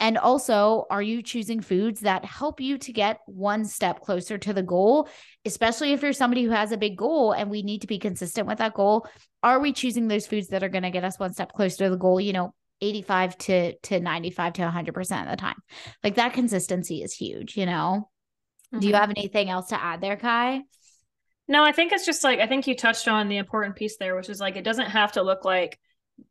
[0.00, 4.52] And also, are you choosing foods that help you to get one step closer to
[4.52, 5.08] the goal?
[5.46, 8.46] Especially if you're somebody who has a big goal and we need to be consistent
[8.46, 9.06] with that goal.
[9.42, 11.90] Are we choosing those foods that are going to get us one step closer to
[11.90, 12.20] the goal?
[12.20, 15.56] You know, 85 to to 95 to 100% of the time.
[16.02, 18.10] Like that consistency is huge, you know.
[18.72, 18.80] Mm-hmm.
[18.80, 19.00] Do you mm-hmm.
[19.00, 20.62] have anything else to add there, Kai?
[21.46, 24.16] No, I think it's just like I think you touched on the important piece there,
[24.16, 25.78] which is like it doesn't have to look like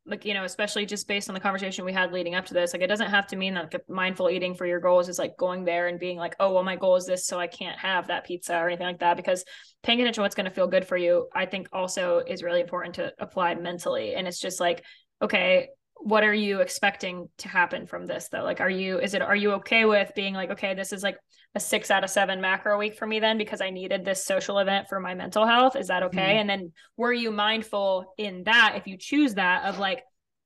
[0.05, 2.73] like you know especially just based on the conversation we had leading up to this
[2.73, 5.35] like it doesn't have to mean that like, mindful eating for your goals is like
[5.37, 8.07] going there and being like oh well my goal is this so i can't have
[8.07, 9.43] that pizza or anything like that because
[9.81, 12.61] paying attention to what's going to feel good for you i think also is really
[12.61, 14.83] important to apply mentally and it's just like
[15.21, 18.43] okay what are you expecting to happen from this though?
[18.43, 21.17] Like are you is it are you okay with being like okay this is like
[21.55, 24.57] a six out of seven macro week for me then because i needed this social
[24.59, 25.75] event for my mental health?
[25.75, 26.19] Is that okay?
[26.19, 26.39] Mm-hmm.
[26.39, 30.03] and then were you mindful in that if you choose that of like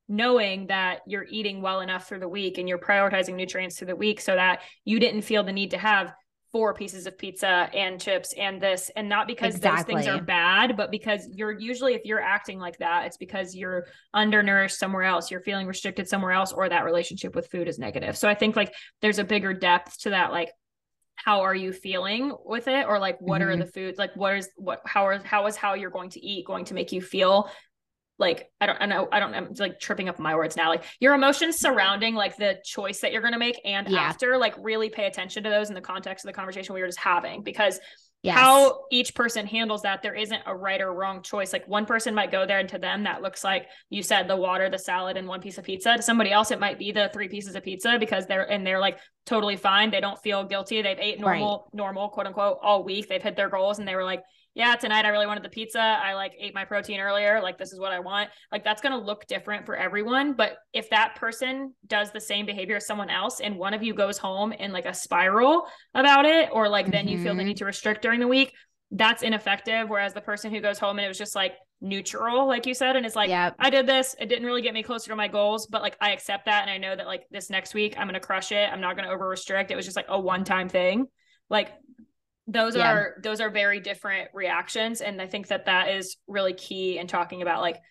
[0.09, 3.95] knowing that you're eating well enough through the week and you're prioritizing nutrients through the
[3.95, 6.13] week so that you didn't feel the need to have
[6.51, 9.95] four pieces of pizza and chips and this and not because exactly.
[9.95, 13.53] those things are bad but because you're usually if you're acting like that it's because
[13.53, 17.77] you're undernourished somewhere else you're feeling restricted somewhere else or that relationship with food is
[17.77, 20.49] negative so i think like there's a bigger depth to that like
[21.15, 23.49] how are you feeling with it or like what mm-hmm.
[23.49, 26.23] are the foods like what is what how is how is how you're going to
[26.25, 27.49] eat going to make you feel
[28.19, 30.69] like I don't I know I don't I'm like tripping up my words now.
[30.69, 33.99] Like your emotions surrounding like the choice that you're gonna make and yeah.
[33.99, 36.87] after, like really pay attention to those in the context of the conversation we were
[36.87, 37.79] just having because
[38.23, 38.35] yes.
[38.35, 41.53] how each person handles that, there isn't a right or wrong choice.
[41.53, 44.35] Like one person might go there and to them that looks like you said the
[44.35, 45.95] water, the salad, and one piece of pizza.
[45.95, 48.79] To somebody else, it might be the three pieces of pizza because they're and they're
[48.79, 49.91] like totally fine.
[49.91, 50.81] They don't feel guilty.
[50.81, 51.77] They've ate normal, right.
[51.77, 53.07] normal, quote unquote, all week.
[53.09, 54.23] They've hit their goals and they were like,
[54.57, 55.79] yeah, tonight I really wanted the pizza.
[55.79, 57.39] I like ate my protein earlier.
[57.43, 58.31] Like, this is what I want.
[58.51, 60.33] Like, that's going to look different for everyone.
[60.33, 63.93] But if that person does the same behavior as someone else and one of you
[63.93, 66.91] goes home in like a spiral about it, or like mm-hmm.
[66.91, 67.49] then you feel the mm-hmm.
[67.49, 68.51] need to restrict during the week,
[68.89, 69.89] that's ineffective.
[69.89, 72.95] Whereas the person who goes home and it was just like neutral, like you said,
[72.95, 73.53] and it's like, yep.
[73.59, 74.15] I did this.
[74.19, 76.63] It didn't really get me closer to my goals, but like I accept that.
[76.63, 78.67] And I know that like this next week, I'm going to crush it.
[78.73, 79.69] I'm not going to over restrict.
[79.69, 81.05] It was just like a one time thing.
[81.47, 81.73] Like
[82.47, 82.91] those yeah.
[82.91, 85.01] are those are very different reactions.
[85.01, 87.81] And i think that that is really key in talking about like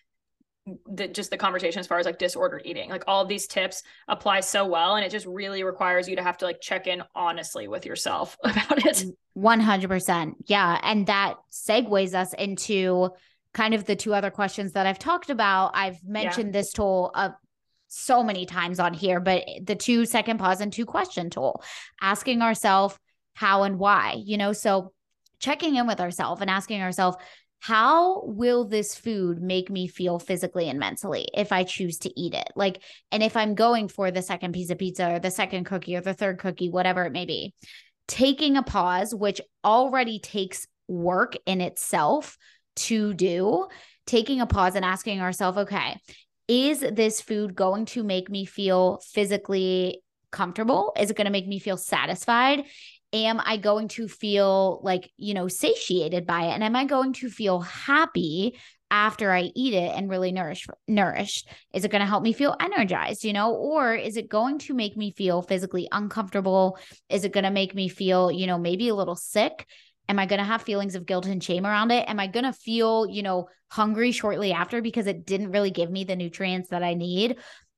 [0.85, 2.89] the just the conversation as far as like disordered eating.
[2.89, 6.23] Like all of these tips apply so well and it just really requires you to
[6.23, 9.05] have to like check in honestly with yourself about it.
[9.37, 10.79] 100% yeah.
[10.83, 13.11] And that segues us into
[13.53, 15.71] kind of the two other questions that i've talked about.
[15.73, 16.59] I've mentioned yeah.
[16.59, 17.29] this tool uh,
[17.87, 21.63] so many times on here but the two second pause and two question tool
[22.01, 22.99] asking ourselves
[23.37, 24.51] how and why, you know?
[24.51, 24.93] So
[25.39, 27.17] checking in with ourselves and asking ourselves,
[27.59, 32.33] how will this food make me feel physically and mentally if I choose to eat
[32.33, 32.47] it?
[32.55, 32.81] Like,
[33.11, 36.01] and if I'm going for the second piece of pizza or the second cookie or
[36.01, 37.53] the third cookie, whatever it may be,
[38.07, 42.39] taking a pause, which already takes work in itself
[42.77, 43.67] to do,
[44.07, 45.99] taking a pause and asking ourselves, okay,
[46.47, 50.93] is this food going to make me feel physically comfortable?
[50.97, 52.63] Is it going to make me feel satisfied?
[53.13, 56.51] Am I going to feel like, you know, satiated by it?
[56.51, 61.49] And am I going to feel happy after I eat it and really nourished nourished?
[61.73, 64.73] Is it going to help me feel energized, you know, or is it going to
[64.73, 66.77] make me feel physically uncomfortable?
[67.09, 69.65] Is it going to make me feel, you know, maybe a little sick?
[70.09, 72.07] Am I going to have feelings of guilt and shame around it?
[72.07, 75.91] Am I going to feel, you know, hungry shortly after because it didn't really give
[75.91, 77.37] me the nutrients that I need?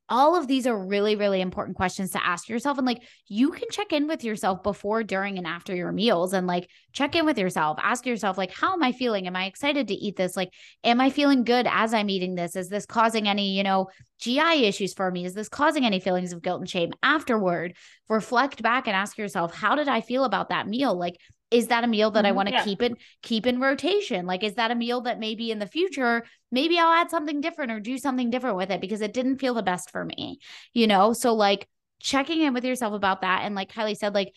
[0.09, 2.77] All of these are really, really important questions to ask yourself.
[2.77, 6.47] And like you can check in with yourself before, during, and after your meals and
[6.47, 7.77] like check in with yourself.
[7.81, 9.27] Ask yourself, like, how am I feeling?
[9.27, 10.35] Am I excited to eat this?
[10.35, 10.49] Like,
[10.83, 12.55] am I feeling good as I'm eating this?
[12.55, 13.87] Is this causing any, you know,
[14.19, 15.25] GI issues for me?
[15.25, 16.91] Is this causing any feelings of guilt and shame?
[17.03, 17.75] Afterward,
[18.09, 20.97] reflect back and ask yourself, how did I feel about that meal?
[20.97, 21.15] Like,
[21.51, 22.63] is that a meal that mm-hmm, I want to yeah.
[22.63, 24.25] keep in keep in rotation?
[24.25, 27.71] Like, is that a meal that maybe in the future, maybe I'll add something different
[27.71, 30.39] or do something different with it because it didn't feel the best for me,
[30.73, 31.13] you know?
[31.13, 31.67] So like
[31.99, 33.41] checking in with yourself about that.
[33.43, 34.33] And like Kylie said, like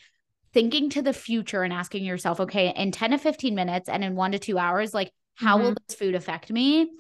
[0.53, 4.17] thinking to the future and asking yourself, okay, in 10 to 15 minutes and in
[4.17, 5.67] one to two hours, like how mm-hmm.
[5.67, 6.91] will this food affect me?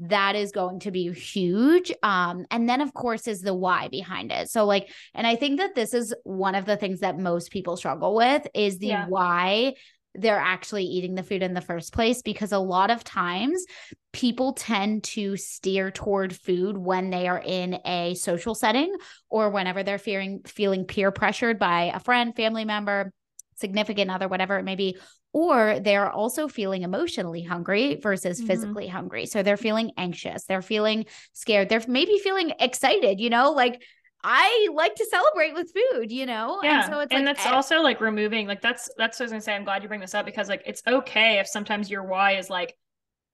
[0.00, 1.92] That is going to be huge.
[2.02, 4.50] Um, and then, of course, is the why behind it.
[4.50, 7.76] So, like, and I think that this is one of the things that most people
[7.76, 9.06] struggle with is the yeah.
[9.08, 9.74] why
[10.14, 13.64] they're actually eating the food in the first place because a lot of times
[14.12, 18.94] people tend to steer toward food when they are in a social setting
[19.28, 23.12] or whenever they're feeling feeling peer pressured by a friend, family member,
[23.56, 24.96] significant other, whatever it may be,
[25.32, 28.46] or they're also feeling emotionally hungry versus mm-hmm.
[28.46, 29.26] physically hungry.
[29.26, 33.82] So they're feeling anxious, they're feeling scared, they're maybe feeling excited, you know, like
[34.24, 36.60] I like to celebrate with food, you know?
[36.62, 36.84] Yeah.
[36.84, 39.26] And so it's and like, that's eh also like removing, like that's that's what I
[39.26, 39.54] was gonna say.
[39.54, 42.50] I'm glad you bring this up because like it's okay if sometimes your why is
[42.50, 42.76] like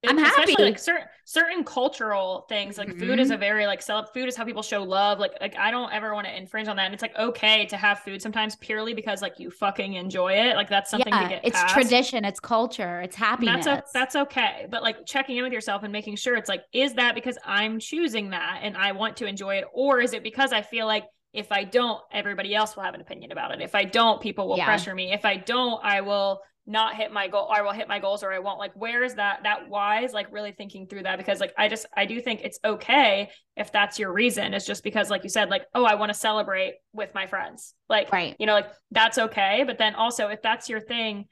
[0.09, 0.55] I'm happy.
[0.59, 3.01] Like certain certain cultural things, like mm-hmm.
[3.01, 3.41] food is a mm-hmm.
[3.41, 5.19] very like sell food is how people show love.
[5.19, 6.85] Like like I don't ever want to infringe on that.
[6.87, 10.57] And it's like okay to have food sometimes purely because like you fucking enjoy it.
[10.57, 11.45] Like that's something yeah, to get.
[11.45, 11.75] It's past.
[11.75, 12.25] tradition.
[12.25, 13.01] It's culture.
[13.01, 13.65] It's happiness.
[13.65, 14.67] That's a, that's okay.
[14.71, 17.79] But like checking in with yourself and making sure it's like is that because I'm
[17.79, 21.05] choosing that and I want to enjoy it, or is it because I feel like
[21.35, 23.61] if I don't, everybody else will have an opinion about it.
[23.61, 24.67] If I don't, people will yeah.
[24.67, 25.13] pressure me.
[25.13, 28.33] If I don't, I will not hit my goal I will hit my goals or
[28.33, 28.59] I won't.
[28.59, 31.19] Like where is that that wise like really thinking through that?
[31.19, 34.55] Because like I just I do think it's okay if that's your reason.
[34.55, 37.75] It's just because like you said like oh I want to celebrate with my friends.
[37.89, 38.35] Like right.
[38.39, 39.65] you know like that's okay.
[39.67, 41.27] But then also if that's your thing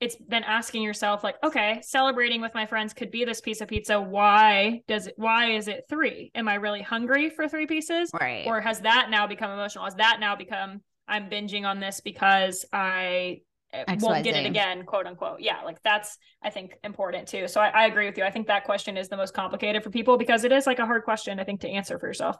[0.00, 3.66] it's then asking yourself like okay celebrating with my friends could be this piece of
[3.66, 4.00] pizza.
[4.00, 8.10] Why does it why is it 3 am I really hungry for 3 pieces?
[8.18, 8.46] Right.
[8.46, 9.86] Or has that now become emotional?
[9.86, 13.40] Has that now become I'm binging on this because I
[13.72, 15.40] X, won't y, get it again, quote unquote.
[15.40, 17.48] Yeah, like that's I think important too.
[17.48, 18.24] So I, I agree with you.
[18.24, 20.86] I think that question is the most complicated for people because it is like a
[20.86, 22.36] hard question, I think, to answer for yourself.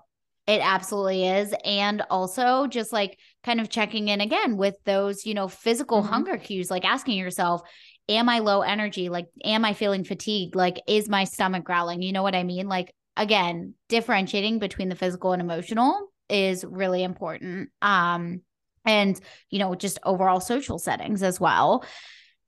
[0.47, 1.55] It absolutely is.
[1.63, 6.11] And also just like kind of checking in again with those, you know, physical mm-hmm.
[6.11, 7.61] hunger cues, like asking yourself,
[8.09, 9.11] am I low energy?
[9.11, 10.55] Like, am I feeling fatigued?
[10.55, 12.01] Like, is my stomach growling?
[12.01, 12.67] You know what I mean?
[12.67, 17.69] Like, again, differentiating between the physical and emotional is really important.
[17.83, 18.41] Um,
[18.89, 19.21] and
[19.51, 21.85] you know just overall social settings as well.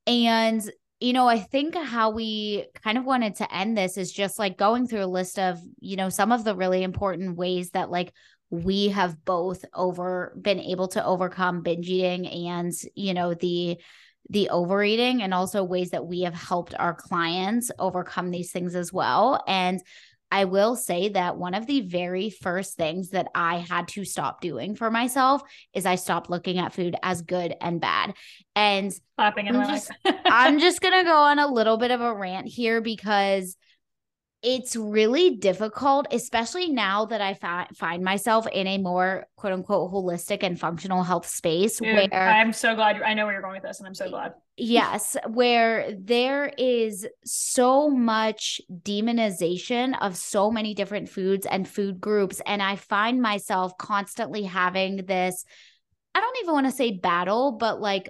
[0.07, 0.61] And
[0.99, 4.55] you know i think how we kind of wanted to end this is just like
[4.55, 8.13] going through a list of you know some of the really important ways that like
[8.51, 13.79] we have both over been able to overcome binge eating and you know the
[14.29, 18.93] the overeating and also ways that we have helped our clients overcome these things as
[18.93, 19.43] well.
[19.45, 19.81] And
[20.31, 24.39] I will say that one of the very first things that I had to stop
[24.39, 25.41] doing for myself
[25.73, 28.13] is I stopped looking at food as good and bad.
[28.55, 32.47] And I'm just, I'm just going to go on a little bit of a rant
[32.47, 33.57] here because
[34.43, 39.91] it's really difficult, especially now that I fi- find myself in a more quote unquote
[39.91, 41.77] holistic and functional health space.
[41.77, 44.09] Dude, where I'm so glad I know where you're going with this, and I'm so
[44.09, 44.33] glad.
[44.57, 52.41] Yes, where there is so much demonization of so many different foods and food groups.
[52.45, 55.45] And I find myself constantly having this.
[56.13, 58.09] I don't even want to say battle, but like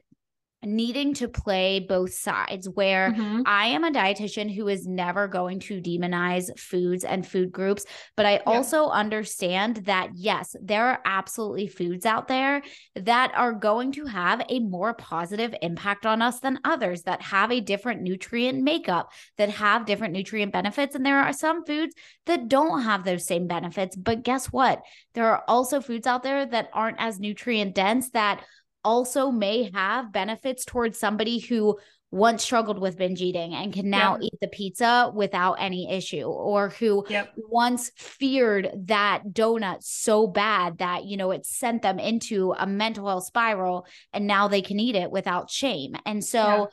[0.63, 3.41] needing to play both sides where mm-hmm.
[3.45, 7.85] I am a dietitian who is never going to demonize foods and food groups
[8.15, 8.41] but I yeah.
[8.45, 12.61] also understand that yes there are absolutely foods out there
[12.95, 17.51] that are going to have a more positive impact on us than others that have
[17.51, 21.95] a different nutrient makeup that have different nutrient benefits and there are some foods
[22.27, 24.83] that don't have those same benefits but guess what
[25.13, 28.43] there are also foods out there that aren't as nutrient dense that
[28.83, 31.77] also may have benefits towards somebody who
[32.11, 34.23] once struggled with binge eating and can now yep.
[34.23, 37.33] eat the pizza without any issue or who yep.
[37.37, 43.07] once feared that donut so bad that you know it sent them into a mental
[43.07, 46.65] health spiral and now they can eat it without shame and so yeah.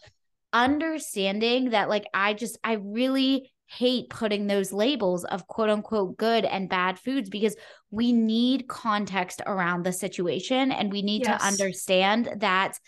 [0.52, 6.44] understanding that like i just i really hate putting those labels of quote unquote good
[6.44, 7.54] and bad foods because
[7.90, 11.40] we need context around the situation and we need yes.
[11.40, 12.78] to understand that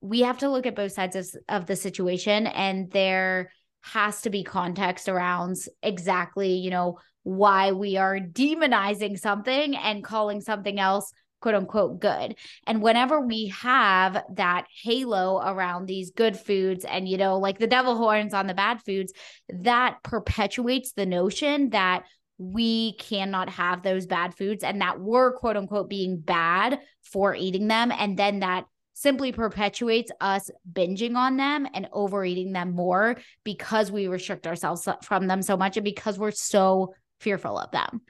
[0.00, 3.50] we have to look at both sides of, of the situation and there
[3.82, 10.40] has to be context around exactly you know why we are demonizing something and calling
[10.40, 11.12] something else
[11.44, 12.36] quote unquote good.
[12.66, 17.66] And whenever we have that halo around these good foods and, you know, like the
[17.66, 19.12] devil horns on the bad foods,
[19.50, 22.04] that perpetuates the notion that
[22.38, 27.68] we cannot have those bad foods and that we're quote unquote being bad for eating
[27.68, 27.92] them.
[27.92, 28.64] And then that
[28.94, 35.26] simply perpetuates us binging on them and overeating them more because we restrict ourselves from
[35.26, 38.00] them so much and because we're so fearful of them.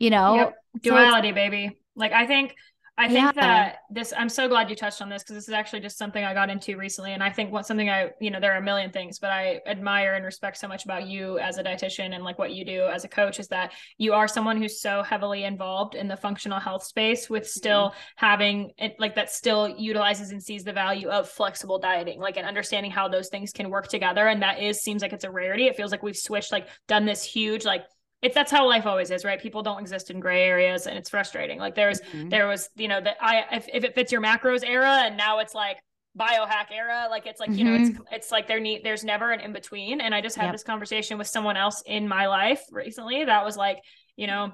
[0.00, 0.54] You know, yep.
[0.82, 1.76] duality, baby.
[1.94, 2.56] Like I think
[2.98, 3.42] I think yeah.
[3.42, 6.22] that this, I'm so glad you touched on this because this is actually just something
[6.22, 7.12] I got into recently.
[7.12, 9.60] And I think what something I, you know, there are a million things, but I
[9.66, 12.84] admire and respect so much about you as a dietitian and like what you do
[12.84, 16.60] as a coach is that you are someone who's so heavily involved in the functional
[16.60, 18.00] health space with still mm-hmm.
[18.16, 22.46] having it like that still utilizes and sees the value of flexible dieting, like and
[22.46, 24.26] understanding how those things can work together.
[24.28, 25.66] And that is seems like it's a rarity.
[25.66, 27.84] It feels like we've switched, like done this huge, like
[28.22, 31.08] it's that's how life always is right people don't exist in gray areas and it's
[31.08, 32.28] frustrating like there's mm-hmm.
[32.28, 35.38] there was you know that i if, if it fits your macros era and now
[35.38, 35.78] it's like
[36.18, 38.02] biohack era like it's like you know it's mm-hmm.
[38.10, 40.52] it's like there need there's never an in between and i just had yep.
[40.52, 43.78] this conversation with someone else in my life recently that was like
[44.16, 44.52] you know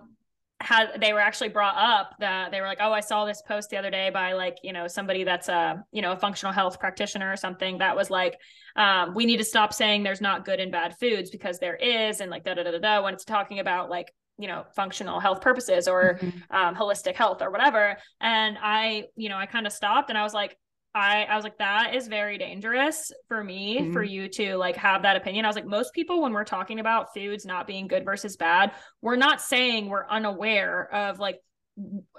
[0.60, 3.68] had they were actually brought up that they were like oh i saw this post
[3.68, 6.80] the other day by like you know somebody that's a you know a functional health
[6.80, 8.38] practitioner or something that was like
[8.76, 12.20] um, we need to stop saying there's not good and bad foods because there is
[12.20, 15.20] and like da da da da, da when it's talking about like you know functional
[15.20, 16.56] health purposes or mm-hmm.
[16.56, 20.22] um, holistic health or whatever and i you know i kind of stopped and i
[20.22, 20.56] was like
[20.96, 23.92] I, I was like, that is very dangerous for me, mm-hmm.
[23.92, 25.44] for you to like have that opinion.
[25.44, 28.72] I was like, most people, when we're talking about foods not being good versus bad,
[29.02, 31.38] we're not saying we're unaware of like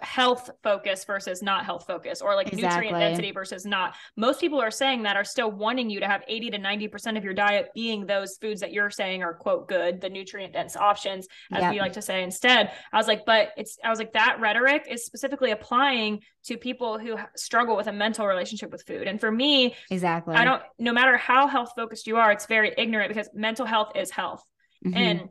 [0.01, 2.89] health focus versus not health focus or like exactly.
[2.89, 6.21] nutrient density versus not most people are saying that are still wanting you to have
[6.27, 9.99] 80 to 90% of your diet being those foods that you're saying are quote good
[9.99, 11.73] the nutrient dense options as yep.
[11.73, 14.85] we like to say instead i was like but it's i was like that rhetoric
[14.87, 19.31] is specifically applying to people who struggle with a mental relationship with food and for
[19.31, 23.27] me exactly i don't no matter how health focused you are it's very ignorant because
[23.33, 24.43] mental health is health
[24.85, 24.95] mm-hmm.
[24.95, 25.29] and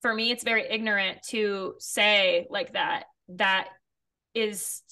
[0.00, 3.68] for me it's very ignorant to say like that that
[4.34, 4.82] is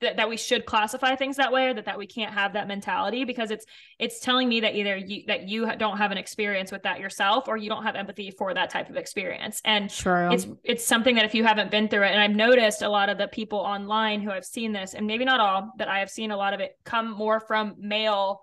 [0.00, 2.66] that, that we should classify things that way or that, that we can't have that
[2.66, 3.64] mentality because it's
[3.98, 7.46] it's telling me that either you that you don't have an experience with that yourself
[7.46, 10.32] or you don't have empathy for that type of experience and True.
[10.32, 13.08] it's it's something that if you haven't been through it and i've noticed a lot
[13.08, 16.10] of the people online who have seen this and maybe not all but i have
[16.10, 18.40] seen a lot of it come more from male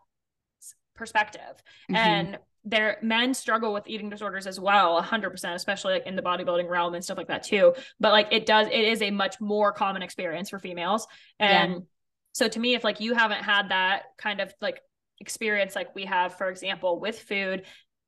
[0.95, 1.41] perspective
[1.89, 1.95] mm-hmm.
[1.95, 6.67] and their men struggle with eating disorders as well 100% especially like in the bodybuilding
[6.67, 9.71] realm and stuff like that too but like it does it is a much more
[9.71, 11.07] common experience for females
[11.39, 11.79] and yeah.
[12.33, 14.81] so to me if like you haven't had that kind of like
[15.21, 17.63] experience like we have for example with food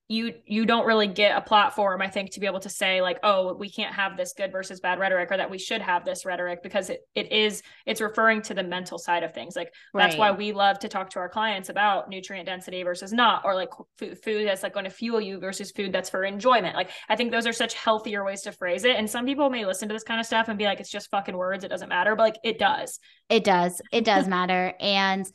[0.09, 3.19] you you don't really get a platform i think to be able to say like
[3.23, 6.25] oh we can't have this good versus bad rhetoric or that we should have this
[6.25, 9.55] rhetoric because it, it is it's referring to the mental side of things.
[9.55, 10.03] Like right.
[10.03, 13.53] that's why we love to talk to our clients about nutrient density versus not or
[13.53, 16.75] like food, food that's like going to fuel you versus food that's for enjoyment.
[16.75, 19.65] Like i think those are such healthier ways to phrase it and some people may
[19.65, 21.89] listen to this kind of stuff and be like it's just fucking words it doesn't
[21.89, 22.99] matter but like it does.
[23.29, 23.81] It does.
[23.91, 24.73] It does matter.
[24.79, 25.25] And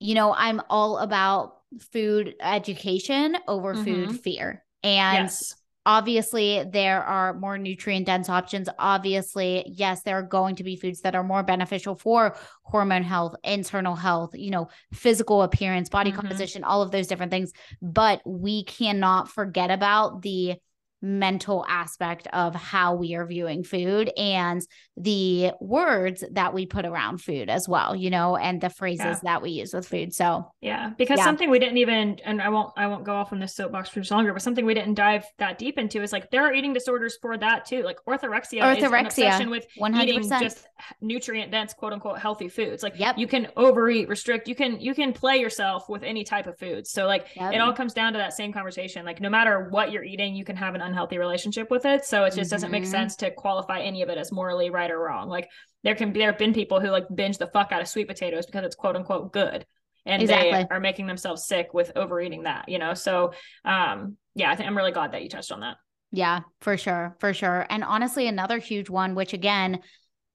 [0.00, 1.54] you know i'm all about
[1.92, 3.84] food education over mm-hmm.
[3.84, 4.64] food fear.
[4.82, 5.54] And yes.
[5.86, 8.68] obviously, there are more nutrient dense options.
[8.78, 13.34] Obviously, yes, there are going to be foods that are more beneficial for hormone health,
[13.44, 16.20] internal health, you know, physical appearance, body mm-hmm.
[16.20, 17.52] composition, all of those different things.
[17.80, 20.56] But we cannot forget about the
[21.04, 24.62] mental aspect of how we are viewing food and
[24.96, 29.20] the words that we put around food as well, you know, and the phrases yeah.
[29.24, 30.14] that we use with food.
[30.14, 31.24] So, yeah, because yeah.
[31.24, 34.02] something we didn't even and I won't I won't go off on this soapbox for
[34.10, 37.18] longer, but something we didn't dive that deep into is like there are eating disorders
[37.20, 37.82] for that too.
[37.82, 40.02] Like orthorexia, orthorexia is with 100%.
[40.02, 40.66] eating just
[41.00, 42.82] nutrient dense quote unquote healthy foods.
[42.82, 43.18] Like yep.
[43.18, 46.86] you can overeat, restrict, you can you can play yourself with any type of food.
[46.86, 47.52] So like yep.
[47.52, 49.04] it all comes down to that same conversation.
[49.04, 52.04] Like no matter what you're eating, you can have an unhealthy relationship with it.
[52.04, 52.92] So it just doesn't make mm-hmm.
[52.92, 55.28] sense to qualify any of it as morally right or wrong.
[55.28, 55.50] Like
[55.82, 58.06] there can be there have been people who like binge the fuck out of sweet
[58.06, 59.66] potatoes because it's quote unquote good.
[60.06, 60.52] And exactly.
[60.52, 62.94] they are making themselves sick with overeating that, you know.
[62.94, 63.32] So
[63.64, 65.76] um yeah, I think I'm really glad that you touched on that.
[66.12, 67.16] Yeah, for sure.
[67.18, 67.66] For sure.
[67.68, 69.80] And honestly, another huge one, which again,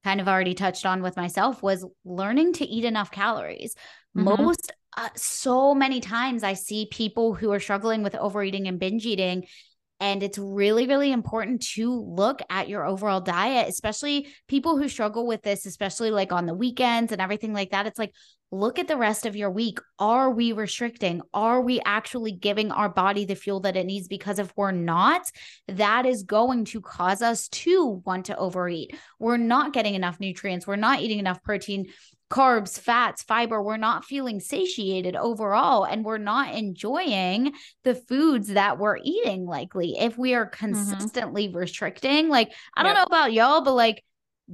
[0.04, 3.74] kind of already touched on with myself, was learning to eat enough calories.
[4.16, 4.42] Mm-hmm.
[4.42, 9.06] Most uh, so many times I see people who are struggling with overeating and binge
[9.06, 9.46] eating
[10.00, 15.26] and it's really, really important to look at your overall diet, especially people who struggle
[15.26, 17.86] with this, especially like on the weekends and everything like that.
[17.86, 18.14] It's like,
[18.50, 19.78] look at the rest of your week.
[19.98, 21.20] Are we restricting?
[21.32, 24.08] Are we actually giving our body the fuel that it needs?
[24.08, 25.30] Because if we're not,
[25.68, 28.96] that is going to cause us to want to overeat.
[29.18, 30.66] We're not getting enough nutrients.
[30.66, 31.86] We're not eating enough protein
[32.30, 37.52] carbs, fats, fiber, we're not feeling satiated overall and we're not enjoying
[37.82, 40.66] the foods that we're eating likely if we are mm-hmm.
[40.66, 41.58] consistently mm-hmm.
[41.58, 42.28] restricting.
[42.28, 44.04] Like I don't know about y'all but like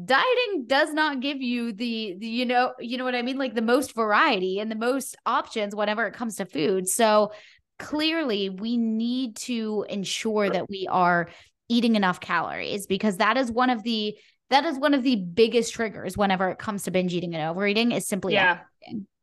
[0.04, 3.54] dieting does not give you the, the, you know you know what i mean like
[3.54, 7.32] the most variety and the most options whenever it comes to food so
[7.78, 11.30] clearly we need to ensure that we are
[11.68, 14.14] eating enough calories because that is one of the
[14.50, 17.92] that is one of the biggest triggers whenever it comes to binge eating and overeating
[17.92, 18.60] is simply yeah.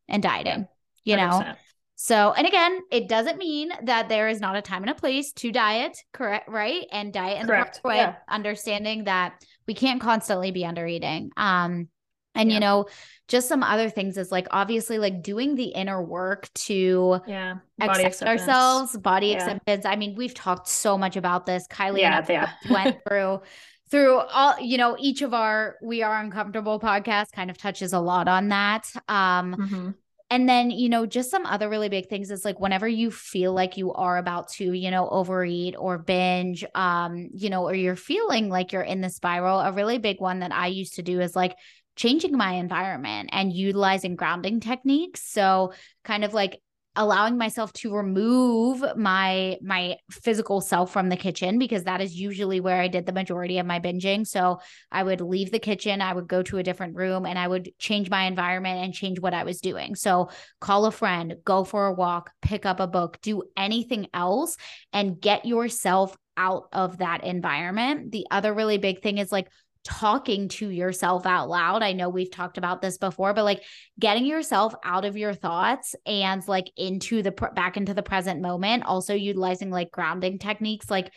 [0.08, 0.68] and dieting.
[1.04, 1.54] You know,
[1.96, 5.32] so, and again, it doesn't mean that there is not a time and a place
[5.34, 6.48] to diet, correct?
[6.48, 6.86] Right.
[6.90, 7.80] And diet in correct.
[7.82, 8.16] the right way, yeah.
[8.28, 11.30] understanding that we can't constantly be under eating.
[11.36, 11.88] Um,
[12.34, 12.54] and yeah.
[12.54, 12.86] you know,
[13.28, 17.90] just some other things is like obviously like doing the inner work to yeah body
[17.90, 18.40] accept acceptance.
[18.40, 19.34] ourselves, body yeah.
[19.36, 19.86] acceptance.
[19.86, 21.68] I mean, we've talked so much about this.
[21.68, 22.50] Kylie yeah, and I yeah.
[22.70, 23.40] went through
[23.94, 28.00] through all you know each of our we are uncomfortable podcast kind of touches a
[28.00, 29.90] lot on that um mm-hmm.
[30.30, 33.52] and then you know just some other really big things is like whenever you feel
[33.52, 37.94] like you are about to you know overeat or binge um you know or you're
[37.94, 41.20] feeling like you're in the spiral a really big one that i used to do
[41.20, 41.54] is like
[41.94, 45.72] changing my environment and utilizing grounding techniques so
[46.02, 46.60] kind of like
[46.96, 52.60] allowing myself to remove my my physical self from the kitchen because that is usually
[52.60, 54.26] where I did the majority of my binging.
[54.26, 54.60] So
[54.92, 57.70] I would leave the kitchen, I would go to a different room and I would
[57.78, 59.94] change my environment and change what I was doing.
[59.96, 60.30] So
[60.60, 64.56] call a friend, go for a walk, pick up a book, do anything else
[64.92, 68.12] and get yourself out of that environment.
[68.12, 69.48] The other really big thing is like
[69.84, 71.82] talking to yourself out loud.
[71.82, 73.62] I know we've talked about this before, but like
[74.00, 78.84] getting yourself out of your thoughts and like into the back into the present moment,
[78.84, 81.12] also utilizing like grounding techniques, like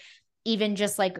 [0.45, 1.17] even just like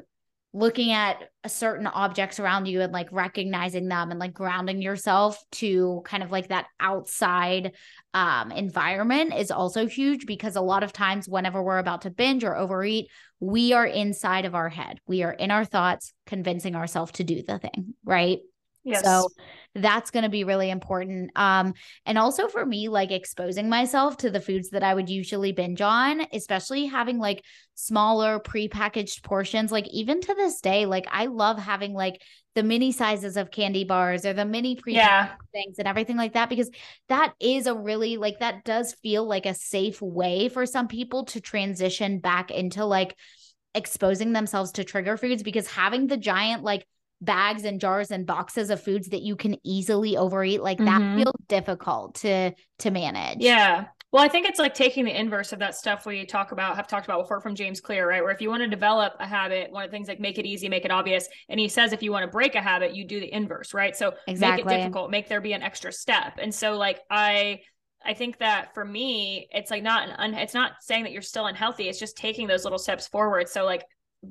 [0.58, 6.02] looking at certain objects around you and like recognizing them and like grounding yourself to
[6.04, 7.74] kind of like that outside
[8.16, 12.44] um, environment is also huge because a lot of times whenever we're about to binge
[12.44, 13.08] or overeat
[13.40, 15.00] we are inside of our head.
[15.06, 18.40] We are in our thoughts convincing ourselves to do the thing right
[18.88, 19.04] Yes.
[19.04, 19.28] So
[19.76, 21.32] that's going to be really important.
[21.36, 21.74] Um,
[22.06, 25.82] and also for me, like exposing myself to the foods that I would usually binge
[25.82, 27.44] on, especially having like
[27.76, 29.74] smaller prepackaged portions.
[29.74, 32.22] Like even to this day, like I love having like
[32.56, 35.34] the mini sizes of candy bars or the mini pre yeah.
[35.52, 36.72] things and everything like that because
[37.10, 41.26] that is a really like that does feel like a safe way for some people
[41.26, 43.16] to transition back into like
[43.76, 46.88] exposing themselves to trigger foods because having the giant like
[47.22, 51.18] bags and jars and boxes of foods that you can easily overeat like that mm-hmm.
[51.18, 55.58] feels difficult to to manage yeah well i think it's like taking the inverse of
[55.58, 58.40] that stuff we talk about have talked about before from james clear right where if
[58.40, 60.86] you want to develop a habit one of the things like make it easy make
[60.86, 63.34] it obvious and he says if you want to break a habit you do the
[63.34, 64.64] inverse right so exactly.
[64.64, 67.60] make it difficult make there be an extra step and so like i
[68.06, 71.22] I think that for me, it's like not an un- it's not saying that you're
[71.22, 71.90] still unhealthy.
[71.90, 73.50] It's just taking those little steps forward.
[73.50, 73.84] So like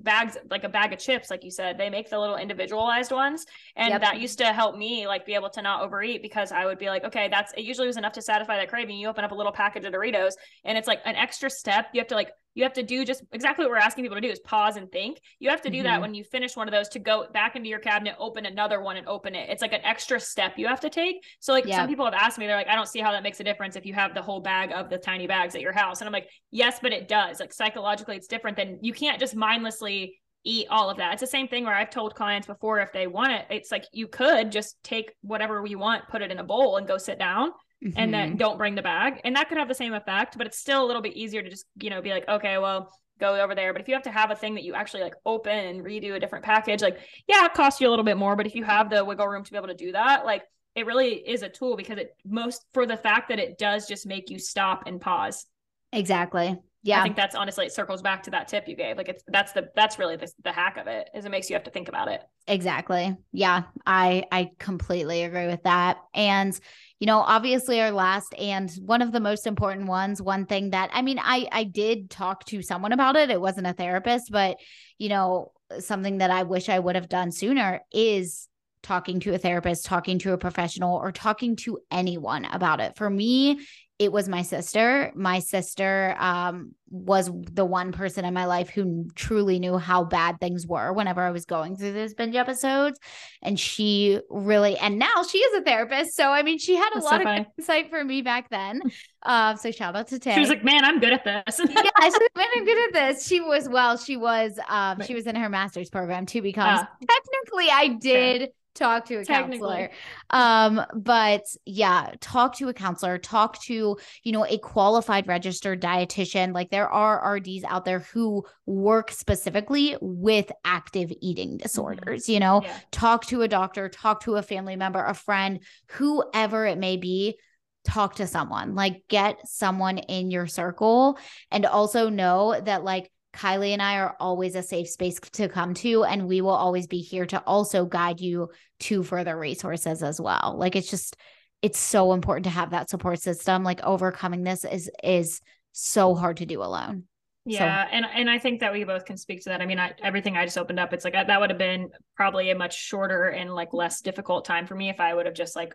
[0.03, 3.47] bags like a bag of chips like you said they make the little individualized ones.
[3.77, 4.01] And yep.
[4.01, 6.87] that used to help me like be able to not overeat because i would be
[6.87, 8.97] like okay that's it usually was enough to satisfy that craving.
[8.97, 10.33] You open up a little package of doritos
[10.65, 11.87] and it's like an extra step.
[11.93, 14.21] You have to like you have to do just exactly what we're asking people to
[14.23, 15.21] do is pause and think.
[15.39, 15.85] You have to do mm-hmm.
[15.85, 18.81] that when you finish one of those to go back into your cabinet, open another
[18.81, 19.51] one and open it.
[19.51, 21.17] It's like an extra step you have to take.
[21.39, 21.77] So like yeah.
[21.77, 23.77] some people have asked me, they're like, I don't see how that makes a difference
[23.77, 26.01] if you have the whole bag of the tiny bags at your house.
[26.01, 27.41] And I'm like, yes, but it does.
[27.41, 31.13] Like psychologically, it's different than you can't just mindlessly eat all of that.
[31.13, 33.85] It's the same thing where I've told clients before if they want it, it's like
[33.93, 37.19] you could just take whatever you want, put it in a bowl and go sit
[37.19, 37.51] down
[37.85, 37.99] mm-hmm.
[37.99, 39.21] and then don't bring the bag.
[39.25, 41.51] And that could have the same effect, but it's still a little bit easier to
[41.51, 43.73] just, you know, be like, okay, well, go over there.
[43.73, 46.15] But if you have to have a thing that you actually like open and redo
[46.15, 48.37] a different package, like, yeah, it costs you a little bit more.
[48.37, 50.43] But if you have the wiggle room to be able to do that, like,
[50.75, 54.07] it really is a tool because it most for the fact that it does just
[54.07, 55.47] make you stop and pause.
[55.93, 56.59] Exactly.
[56.83, 57.01] Yeah.
[57.01, 58.97] I think that's honestly it circles back to that tip you gave.
[58.97, 61.55] Like it's that's the that's really the, the hack of it is it makes you
[61.55, 62.23] have to think about it.
[62.47, 63.17] Exactly.
[63.33, 63.65] Yeah.
[63.85, 65.99] I I completely agree with that.
[66.15, 66.59] And
[67.01, 70.91] you know, obviously our last and one of the most important ones, one thing that
[70.93, 73.31] I mean, I I did talk to someone about it.
[73.31, 74.59] It wasn't a therapist, but
[74.99, 78.49] you know, something that I wish I would have done sooner is
[78.83, 82.97] talking to a therapist, talking to a professional, or talking to anyone about it.
[82.97, 83.59] For me,
[83.99, 85.11] it was my sister.
[85.15, 90.39] My sister um, was the one person in my life who truly knew how bad
[90.39, 92.99] things were whenever I was going through those binge episodes.
[93.41, 96.15] And she really, and now she is a therapist.
[96.15, 98.83] So, I mean, she had a That's lot so of insight for me back then.
[99.23, 100.35] Uh, so, shout out to Tay.
[100.35, 101.59] She was like, man, I'm good at this.
[101.59, 103.27] yeah, she was, man, I'm good at this.
[103.27, 105.05] She was, well, she was, um, right.
[105.05, 108.51] she was in her master's program to become, uh, technically, I did.
[108.77, 109.91] Talk to a counselor
[110.31, 116.53] um but yeah talk to a counselor talk to you know a qualified registered dietitian
[116.53, 121.59] like there are rds out there who work specifically with active eating mm-hmm.
[121.59, 122.33] disorders mm-hmm.
[122.33, 122.79] you know yeah.
[122.91, 127.39] talk to a doctor talk to a family member a friend whoever it may be
[127.85, 131.19] talk to someone like get someone in your circle
[131.51, 135.75] and also know that like Kylie and I are always a safe space to come
[135.75, 138.51] to, and we will always be here to also guide you
[138.81, 140.57] to further resources as well.
[140.59, 141.17] Like it's just,
[141.63, 143.63] it's so important to have that support system.
[143.63, 145.41] Like overcoming this is is
[145.73, 147.05] so hard to do alone.
[147.49, 147.91] Yeah, so.
[147.93, 149.63] and and I think that we both can speak to that.
[149.63, 152.51] I mean, I, everything I just opened up, it's like that would have been probably
[152.51, 155.55] a much shorter and like less difficult time for me if I would have just
[155.55, 155.73] like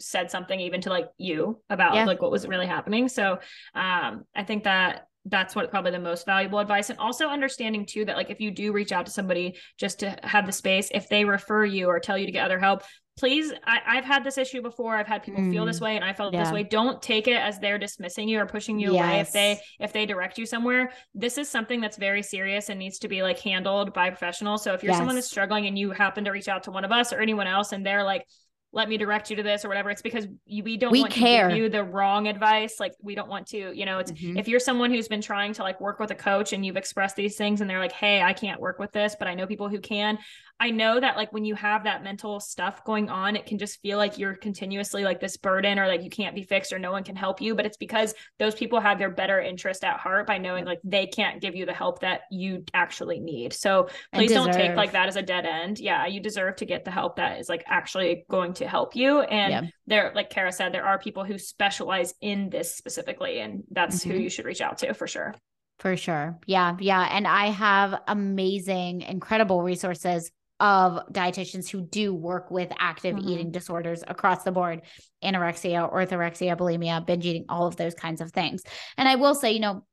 [0.00, 2.06] said something even to like you about yeah.
[2.06, 3.08] like what was really happening.
[3.08, 3.38] So,
[3.74, 8.04] um, I think that that's what probably the most valuable advice and also understanding too
[8.04, 11.08] that like if you do reach out to somebody just to have the space if
[11.08, 12.82] they refer you or tell you to get other help
[13.16, 15.50] please I, have had this issue before i've had people mm.
[15.50, 15.84] feel this mm-hmm.
[15.84, 16.44] way and i felt yeah.
[16.44, 19.04] this way don't take it as they're dismissing you or pushing you yes.
[19.04, 22.78] away if they if they direct you somewhere this is something that's very serious and
[22.78, 24.98] needs to be like handled by professionals so if you're yes.
[24.98, 27.46] someone that's struggling and you happen to reach out to one of us or anyone
[27.46, 28.26] else and they're like
[28.74, 31.48] let me direct you to this or whatever it's because we don't we want care.
[31.48, 34.36] to give you the wrong advice like we don't want to you know it's mm-hmm.
[34.36, 37.16] if you're someone who's been trying to like work with a coach and you've expressed
[37.16, 39.68] these things and they're like hey i can't work with this but i know people
[39.68, 40.18] who can
[40.60, 43.80] I know that like when you have that mental stuff going on, it can just
[43.80, 46.92] feel like you're continuously like this burden or like you can't be fixed or no
[46.92, 47.56] one can help you.
[47.56, 51.06] But it's because those people have their better interest at heart by knowing like they
[51.06, 53.52] can't give you the help that you actually need.
[53.52, 55.80] So please don't take like that as a dead end.
[55.80, 59.20] Yeah, you deserve to get the help that is like actually going to help you.
[59.20, 59.70] And yeah.
[59.86, 64.10] there, like Kara said, there are people who specialize in this specifically, and that's mm-hmm.
[64.10, 65.34] who you should reach out to for sure.
[65.78, 66.38] For sure.
[66.46, 66.76] Yeah.
[66.78, 67.08] Yeah.
[67.10, 70.30] And I have amazing, incredible resources
[70.60, 73.28] of dietitians who do work with active mm-hmm.
[73.28, 74.82] eating disorders across the board
[75.22, 78.62] anorexia, orthorexia, bulimia, binge eating, all of those kinds of things.
[78.96, 79.84] And I will say, you know,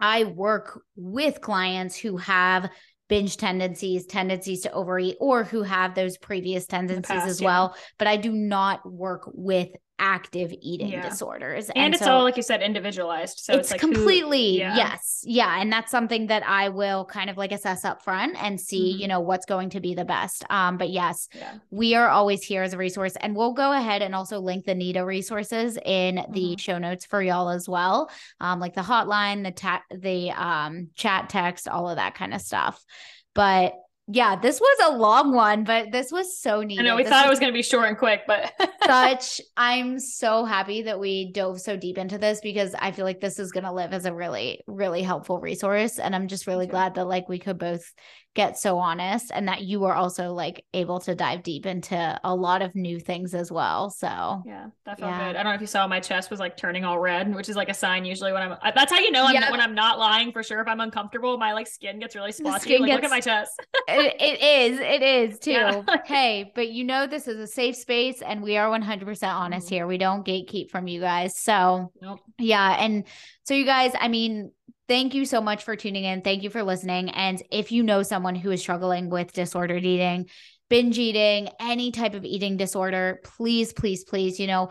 [0.00, 2.68] I work with clients who have
[3.08, 7.72] binge tendencies, tendencies to overeat, or who have those previous tendencies past, as well.
[7.74, 7.82] Yeah.
[7.98, 9.68] But I do not work with
[9.98, 11.08] active eating yeah.
[11.08, 11.68] disorders.
[11.70, 13.40] And, and it's so all, like you said, individualized.
[13.40, 14.76] So it's, it's like completely, who, yeah.
[14.76, 15.22] yes.
[15.24, 15.60] Yeah.
[15.60, 19.00] And that's something that I will kind of like assess up front and see, mm-hmm.
[19.00, 20.44] you know, what's going to be the best.
[20.50, 21.54] Um, but yes, yeah.
[21.70, 23.16] we are always here as a resource.
[23.20, 26.32] And we'll go ahead and also link the NEDA resources in mm-hmm.
[26.32, 28.10] the show notes for y'all as well.
[28.40, 32.40] Um, like the hotline, the ta- the um chat text, all of that kind of
[32.40, 32.84] stuff.
[33.34, 33.74] But
[34.10, 36.80] yeah, this was a long one, but this was so neat.
[36.80, 38.52] I know we this thought it was going to be short and quick, but
[38.86, 39.38] such.
[39.54, 43.38] I'm so happy that we dove so deep into this because I feel like this
[43.38, 45.98] is going to live as a really, really helpful resource.
[45.98, 47.84] And I'm just really glad that like we could both
[48.34, 52.34] get so honest and that you were also like able to dive deep into a
[52.34, 53.90] lot of new things as well.
[53.90, 54.06] So
[54.46, 55.26] yeah, that felt yeah.
[55.26, 55.36] good.
[55.36, 57.56] I don't know if you saw my chest was like turning all red, which is
[57.56, 59.50] like a sign usually when I'm that's how you know I'm yeah.
[59.50, 60.60] when I'm not lying for sure.
[60.60, 62.78] If I'm uncomfortable, my like skin gets really splotchy.
[62.78, 63.52] Like gets, look at my chest.
[63.88, 65.50] it, it is, it is too.
[65.50, 65.82] Yeah.
[66.04, 69.66] hey, but you know this is a safe space and we are 100 percent honest
[69.66, 69.74] mm-hmm.
[69.74, 69.86] here.
[69.86, 71.36] We don't gatekeep from you guys.
[71.36, 72.20] So nope.
[72.38, 72.76] yeah.
[72.78, 73.04] And
[73.44, 74.52] so you guys, I mean,
[74.88, 76.22] Thank you so much for tuning in.
[76.22, 77.10] Thank you for listening.
[77.10, 80.30] And if you know someone who is struggling with disordered eating,
[80.70, 84.70] binge eating, any type of eating disorder, please, please, please, you know,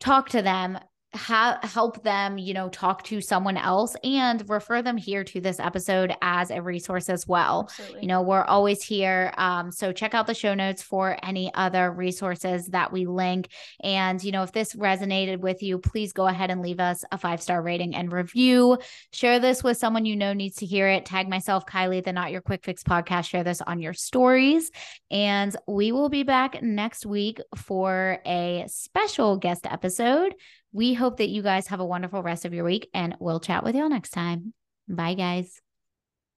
[0.00, 0.78] talk to them,
[1.14, 5.60] ha- help them, you know, talk to someone else and refer them here to this
[5.60, 7.68] episode as a resource as well.
[7.68, 8.02] Absolutely.
[8.02, 9.32] You know, we're always here.
[9.36, 13.48] Um, so check out the show notes for any other resources that we link.
[13.82, 17.18] And, you know, if this resonated with you, please go ahead and leave us a
[17.18, 18.78] five star rating and review.
[19.12, 21.04] Share this with someone you know needs to hear it.
[21.04, 23.26] Tag myself, Kylie, the Not Your Quick Fix podcast.
[23.26, 24.70] Share this on your stories.
[25.10, 30.34] And we will be back next week for a special guest episode
[30.72, 33.64] we hope that you guys have a wonderful rest of your week and we'll chat
[33.64, 34.52] with y'all next time.
[34.88, 35.61] Bye, guys.